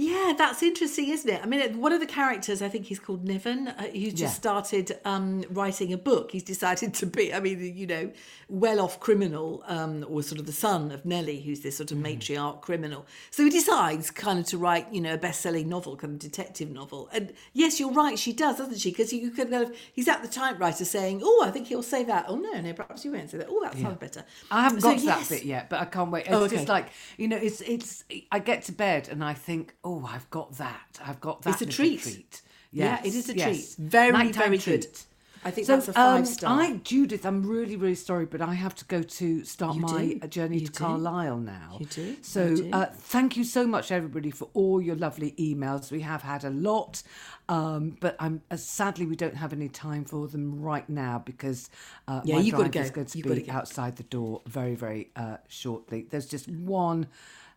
Yeah, 0.00 0.32
that's 0.38 0.62
interesting, 0.62 1.08
isn't 1.08 1.28
it? 1.28 1.40
I 1.42 1.46
mean, 1.46 1.80
one 1.80 1.92
of 1.92 1.98
the 1.98 2.06
characters, 2.06 2.62
I 2.62 2.68
think 2.68 2.84
he's 2.86 3.00
called 3.00 3.24
Niven, 3.24 3.66
uh, 3.66 3.82
who's 3.88 4.12
just 4.14 4.20
Yeah. 4.20 4.28
started 4.28 4.96
um, 5.04 5.42
writing 5.50 5.92
a 5.92 5.96
book. 5.98 6.30
He's 6.30 6.44
decided 6.44 6.94
to 6.94 7.06
be, 7.06 7.34
I 7.34 7.40
mean, 7.40 7.76
you 7.76 7.84
know, 7.84 8.12
well 8.48 8.80
off 8.80 9.00
criminal, 9.00 9.64
um, 9.66 10.06
or 10.08 10.22
sort 10.22 10.38
of 10.38 10.46
the 10.46 10.52
son 10.52 10.92
of 10.92 11.04
Nellie, 11.04 11.40
who's 11.40 11.62
this 11.62 11.76
sort 11.78 11.90
of 11.90 11.98
matriarch 11.98 12.60
criminal. 12.60 13.06
So 13.32 13.42
he 13.42 13.50
decides 13.50 14.12
kind 14.12 14.38
of 14.38 14.46
to 14.46 14.56
write, 14.56 14.86
you 14.92 15.00
know, 15.00 15.14
a 15.14 15.18
best 15.18 15.40
selling 15.40 15.68
novel, 15.68 15.96
kind 15.96 16.12
of 16.12 16.20
detective 16.20 16.70
novel. 16.70 17.08
And 17.12 17.32
yes, 17.52 17.80
you're 17.80 17.90
right, 17.90 18.16
she 18.16 18.32
does, 18.32 18.58
doesn't 18.58 18.78
she? 18.78 18.90
Because 18.90 19.12
you 19.12 19.32
could 19.32 19.50
kind 19.50 19.64
of, 19.64 19.76
he's 19.92 20.06
at 20.06 20.22
the 20.22 20.28
typewriter 20.28 20.84
saying, 20.84 21.22
oh, 21.24 21.42
I 21.44 21.50
think 21.50 21.66
he'll 21.66 21.82
say 21.82 22.04
that. 22.04 22.26
Oh, 22.28 22.36
no, 22.36 22.60
no, 22.60 22.72
perhaps 22.72 23.04
you 23.04 23.10
won't 23.10 23.30
say 23.30 23.38
that. 23.38 23.48
Oh, 23.50 23.60
that 23.64 23.76
sounds 23.76 23.98
better. 23.98 24.24
I 24.48 24.62
haven't 24.62 24.80
So, 24.82 24.90
got 24.90 24.98
to 25.00 25.04
yes. 25.04 25.28
that 25.28 25.34
bit 25.38 25.44
yet, 25.44 25.68
but 25.68 25.80
I 25.80 25.86
can't 25.86 26.12
wait. 26.12 26.26
It's 26.26 26.30
Oh, 26.36 26.44
okay. 26.44 26.54
just 26.54 26.68
like 26.68 26.90
you 27.16 27.26
know, 27.26 27.36
it's 27.36 27.60
it's. 27.62 28.04
I 28.30 28.38
get 28.38 28.62
to 28.66 28.72
bed 28.72 29.08
and 29.08 29.24
I 29.24 29.34
think, 29.34 29.74
oh, 29.82 29.87
I've 30.14 30.28
got 30.30 30.48
that. 30.58 30.98
I've 31.04 31.20
got 31.20 31.42
that. 31.42 31.54
It's 31.54 31.62
a 31.62 31.66
treat. 31.66 32.00
treat. 32.02 32.42
Yeah, 32.70 33.00
it 33.04 33.14
is 33.14 33.28
a 33.30 33.36
yes. 33.36 33.74
treat. 33.76 33.88
Very, 33.88 34.12
Nighttime 34.12 34.32
very 34.44 34.58
treat. 34.58 34.82
good. 34.82 34.98
I 35.44 35.52
think 35.52 35.66
So, 35.68 35.76
that's 35.76 35.88
a 35.88 35.92
five 35.92 36.18
um, 36.18 36.24
star. 36.24 36.60
I, 36.60 36.76
Judith, 36.82 37.24
I'm 37.24 37.46
really, 37.46 37.76
really 37.76 37.94
sorry, 37.94 38.26
but 38.26 38.40
I 38.42 38.54
have 38.54 38.74
to 38.74 38.84
go 38.86 39.02
to 39.02 39.44
start 39.44 39.76
You 39.76 39.80
my 39.82 40.04
do? 40.06 40.20
uh, 40.22 40.26
journey 40.26 40.58
You 40.58 40.66
to 40.66 40.72
do? 40.72 40.78
Carlisle 40.84 41.38
now. 41.38 41.76
You 41.78 41.86
do? 41.86 42.16
So, 42.22 42.44
You 42.46 42.56
do? 42.64 42.70
Uh, 42.72 42.86
thank 42.92 43.36
you 43.36 43.44
so 43.44 43.64
much, 43.64 43.92
everybody, 43.92 44.32
for 44.32 44.48
all 44.52 44.82
your 44.82 44.96
lovely 44.96 45.34
emails. 45.38 45.92
We 45.92 46.00
have 46.00 46.22
had 46.22 46.42
a 46.44 46.50
lot, 46.50 47.02
um, 47.48 47.96
but 48.00 48.16
I'm 48.18 48.42
uh, 48.50 48.56
sadly 48.56 49.06
we 49.06 49.14
don't 49.16 49.36
have 49.36 49.52
any 49.52 49.68
time 49.68 50.04
for 50.04 50.26
them 50.26 50.60
right 50.60 50.88
now 50.90 51.22
because 51.24 51.70
uh, 52.08 52.20
Yeah, 52.24 52.34
my 52.34 52.40
you've 52.42 52.56
driver's 52.56 52.90
go. 52.90 52.96
going 52.96 53.06
to 53.06 53.18
You've 53.18 53.46
be 53.46 53.48
outside 53.50 53.94
the 53.96 54.02
door 54.02 54.42
very, 54.46 54.74
very 54.74 55.10
uh, 55.14 55.36
shortly. 55.46 56.06
There's 56.10 56.26
just 56.26 56.48
one 56.48 57.06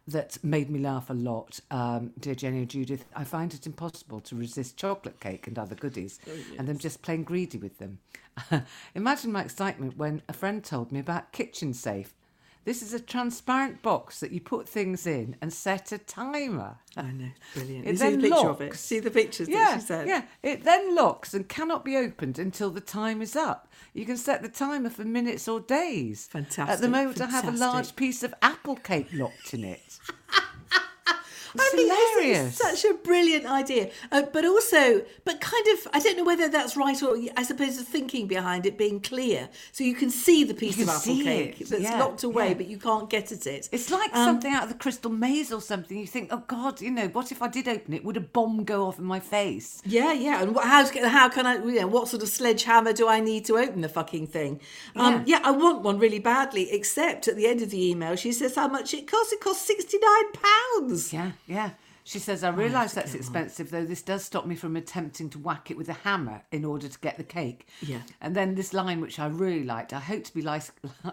that 0.08 0.44
made 0.44 0.70
me 0.70 0.80
laugh 0.80 1.10
a 1.10 1.14
lot. 1.14 1.60
Um, 1.70 2.12
dear 2.20 2.36
Jenny 2.36 2.60
and 2.60 2.70
Judith, 2.70 3.06
I 3.16 3.24
find 3.24 3.54
it 3.54 3.66
impossible 3.66 4.20
to 4.22 4.36
resist 4.36 4.78
chocolate 4.78 5.20
cake 5.20 5.48
and 5.48 5.58
other 5.58 5.76
goodies, 5.76 6.20
Oh, 6.28 6.32
and 6.58 6.70
I'm 6.70 6.78
just 6.78 7.02
plain 7.02 7.24
greedy 7.24 7.58
with 7.58 7.78
them. 7.78 8.00
Imagine 8.96 9.32
my 9.32 9.44
excitement 9.44 9.98
when 9.98 10.22
a 10.28 10.34
friend 10.34 10.64
told 10.64 10.92
me 10.92 11.00
about 11.00 11.32
Kitchen 11.32 11.74
Safe. 11.74 12.14
This 12.64 12.84
is 12.84 12.94
a 12.94 13.00
transparent 13.00 13.82
box 13.82 14.20
that 14.20 14.32
you 14.32 14.40
put 14.40 14.70
things 14.70 15.08
in 15.08 15.36
and 15.42 15.52
set 15.52 15.92
a 15.92 15.98
timer. 15.98 16.78
I 16.96 17.12
know, 17.12 17.30
brilliant. 17.56 17.88
It 17.88 17.92
you 17.92 17.98
see 17.98 18.06
the 18.06 18.12
then 18.12 18.22
picture 18.22 18.50
of 18.50 18.62
it. 18.62 18.64
locks. 18.66 18.80
See 18.80 19.00
the 19.00 19.10
pictures 19.12 19.50
Yeah, 19.50 19.66
that 19.72 19.80
she 19.82 19.86
said. 19.88 20.08
yeah. 20.08 20.22
It 20.44 20.64
then 20.64 20.94
locks 20.96 21.34
and 21.34 21.48
cannot 21.50 21.84
be 21.84 21.98
opened 21.98 22.38
until 22.38 22.70
the 22.70 22.82
time 22.82 23.22
is 23.22 23.36
up. 23.36 23.68
You 23.94 24.06
can 24.06 24.18
set 24.18 24.44
the 24.44 24.50
timer 24.50 24.90
for 24.92 25.04
minutes 25.04 25.48
or 25.48 25.60
days. 25.60 26.28
Fantastic. 26.28 26.60
At 26.70 26.82
the 26.82 26.88
Fantastic, 26.88 26.92
moment, 26.92 27.22
I 27.22 27.26
have 27.32 27.48
a 27.54 27.58
large 27.58 27.96
piece 27.96 28.22
of 28.22 28.34
apple 28.44 28.76
cake 28.76 29.08
locked 29.12 29.54
in 29.56 29.64
it. 29.64 30.00
I 31.58 31.64
It's 31.64 31.76
think 31.76 31.90
this 31.90 32.10
hilarious. 32.16 32.54
is 32.54 32.82
such 32.82 32.92
a 32.92 32.94
brilliant 32.96 33.46
idea, 33.46 33.90
uh, 34.12 34.24
but 34.34 34.46
also, 34.46 35.02
but 35.26 35.42
kind 35.42 35.68
of, 35.74 35.88
I 35.94 36.00
don't 36.00 36.18
know 36.18 36.24
whether 36.24 36.48
that's 36.50 36.78
right 36.78 37.02
or 37.04 37.18
I 37.38 37.44
suppose 37.44 37.78
the 37.78 37.84
thinking 37.84 38.28
behind 38.28 38.66
it 38.66 38.78
being 38.78 39.00
clear, 39.02 39.50
so 39.72 39.84
you 39.84 39.96
can 39.96 40.10
see 40.10 40.44
the 40.44 40.54
piece 40.54 40.82
of 40.82 40.90
apple 40.90 41.16
cake 41.24 41.62
it, 41.62 41.70
that's 41.70 41.82
yeah, 41.84 42.00
locked 42.00 42.24
away, 42.24 42.50
yeah. 42.50 42.54
but 42.56 42.68
you 42.68 42.78
can't 42.78 43.10
get 43.10 43.32
at 43.32 43.46
it. 43.48 43.70
It's 43.72 43.90
like 43.92 44.14
Um, 44.16 44.26
something 44.26 44.54
out 44.54 44.64
of 44.64 44.70
the 44.70 44.76
Crystal 44.76 45.12
Maze 45.12 45.52
or 45.52 45.62
something. 45.62 45.98
You 45.98 46.08
think, 46.08 46.30
oh 46.32 46.44
God, 46.48 46.82
you 46.82 46.92
know, 46.92 47.08
what 47.08 47.32
if 47.32 47.42
I 47.42 47.48
did 47.48 47.68
open 47.68 47.94
it? 47.94 48.04
Would 48.06 48.18
a 48.18 48.22
bomb 48.22 48.64
go 48.64 48.86
off 48.88 48.98
in 49.00 49.06
my 49.06 49.20
face? 49.20 49.82
Yeah, 49.86 50.14
yeah. 50.14 50.42
And 50.42 50.56
what, 50.56 50.66
how, 50.66 50.86
how 51.10 51.30
can 51.30 51.46
I, 51.46 51.56
you 51.56 51.82
know, 51.82 51.88
what 51.88 52.08
sort 52.08 52.24
of 52.24 52.30
sledgehammer 52.30 52.94
do 52.94 53.08
I 53.08 53.20
need 53.20 53.46
to 53.46 53.58
open 53.58 53.82
the 53.82 53.90
fucking 53.90 54.28
thing? 54.28 54.60
Um, 54.96 55.24
yeah. 55.26 55.40
I 55.44 55.52
want 55.52 55.82
one 55.82 56.00
really 56.00 56.20
badly, 56.20 56.72
except 56.72 57.28
at 57.28 57.36
the 57.36 57.48
end 57.48 57.62
of 57.62 57.70
the 57.72 57.84
email, 57.92 58.16
she 58.16 58.32
says 58.32 58.56
how 58.56 58.68
much 58.68 58.94
it 58.94 59.08
costs. 59.08 59.34
It 59.34 59.42
costs 59.42 59.70
£69. 59.70 61.14
Yeah, 61.14 61.32
yeah. 61.48 61.72
She 62.04 62.18
says, 62.18 62.44
I 62.44 62.50
Oh, 62.50 62.54
realise 62.54 62.94
that's 62.94 63.14
expensive, 63.14 63.70
though 63.70 63.86
this 63.86 64.02
does 64.02 64.26
stop 64.26 64.48
me 64.48 64.56
from 64.56 64.76
attempting 64.76 65.30
to 65.30 65.38
whack 65.40 65.70
it 65.70 65.78
with 65.78 65.88
a 65.88 65.94
hammer 65.94 66.42
in 66.52 66.66
order 66.66 66.88
to 66.88 67.00
get 67.00 67.18
the 67.18 67.24
cake. 67.24 67.68
Yeah. 67.80 68.02
And 68.20 68.36
then 68.36 68.56
this 68.56 68.74
line, 68.74 69.02
which 69.02 69.20
I 69.20 69.28
really 69.28 69.64
liked, 69.64 69.94
I 69.94 70.00
hope 70.00 70.24
to 70.24 70.34
be 70.34 70.42
like, 70.42 70.64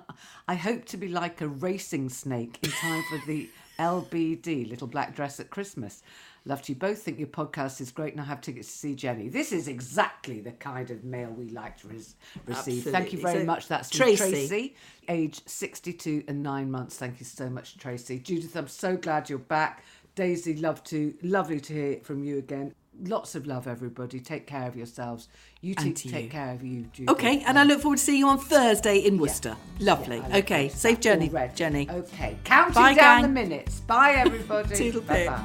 I 0.49 0.55
hope 0.55 0.87
to 0.87 0.97
be 0.97 1.09
like 1.09 1.43
a 1.43 1.49
racing 1.49 2.09
snake 2.09 2.59
in 2.63 2.71
time 2.71 3.03
for 3.11 3.21
the 3.27 3.51
LBD, 3.79 4.69
Little 4.69 4.87
Black 4.89 5.15
Dress 5.15 5.39
at 5.41 5.51
Christmas. 5.51 6.03
Love 6.45 6.63
to 6.63 6.73
you 6.73 6.79
both. 6.79 7.03
Think 7.03 7.19
your 7.19 7.29
podcast 7.29 7.81
is 7.83 7.91
great, 7.91 8.15
and 8.15 8.23
I 8.23 8.25
have 8.25 8.41
tickets 8.41 8.69
to 8.73 8.79
see 8.79 8.95
Jenny. 8.95 9.29
This 9.29 9.53
is 9.53 9.69
exactly 9.69 10.41
the 10.41 10.53
kind 10.53 10.91
of 10.91 11.05
mail 11.05 11.29
we 11.31 11.51
like 11.51 11.77
to 11.83 11.89
res- 11.89 12.15
receive. 12.47 12.85
Thank 12.85 13.13
you 13.13 13.21
very 13.21 13.41
So, 13.41 13.45
much. 13.45 13.69
That's 13.69 13.91
Tracy. 13.91 14.31
Tracy, 14.31 14.77
age 15.09 15.43
62 15.47 16.25
and 16.27 16.43
nine 16.43 16.71
months. 16.71 16.97
Thank 16.97 17.21
you 17.21 17.27
so 17.27 17.51
much, 17.51 17.77
Tracy. 17.77 18.19
Judith, 18.19 18.57
I'm 18.57 18.69
so 18.69 18.97
glad 18.97 19.29
you're 19.29 19.39
back. 19.39 19.85
Daisy, 20.19 20.57
love 20.57 20.83
to, 20.83 21.15
lovely 21.23 21.61
to 21.61 21.73
hear 21.73 22.01
from 22.03 22.25
you 22.25 22.39
again. 22.39 22.75
Lots 23.05 23.37
of 23.37 23.47
love, 23.47 23.69
everybody. 23.69 24.19
Take 24.19 24.49
care 24.49 24.67
of 24.67 24.75
yourselves. 24.75 25.29
You 25.61 25.77
to 25.77 25.93
take 25.93 26.25
you. 26.25 26.29
care 26.29 26.55
of 26.55 26.65
you, 26.65 26.87
Judith. 26.93 27.11
Okay, 27.11 27.45
and 27.47 27.57
I 27.57 27.63
look 27.63 27.83
forward 27.83 27.99
to 27.99 28.05
seeing 28.05 28.19
you 28.19 28.27
on 28.27 28.39
Thursday 28.41 28.99
in 28.99 29.17
Worcester. 29.19 29.57
Lovely. 29.79 30.19
I 30.19 30.27
look 30.27 30.37
okay, 30.39 30.71
safe 30.71 30.99
journey. 30.99 31.31
Jenny. 31.55 31.89
Okay, 31.89 32.37
counting 32.43 32.75
Bye, 32.75 32.95
down 32.95 33.23
gang. 33.23 33.23
the 33.23 33.29
minutes. 33.29 33.79
Bye, 33.83 34.15
everybody. 34.15 34.91
Bye 35.03 35.27
bye. 35.29 35.45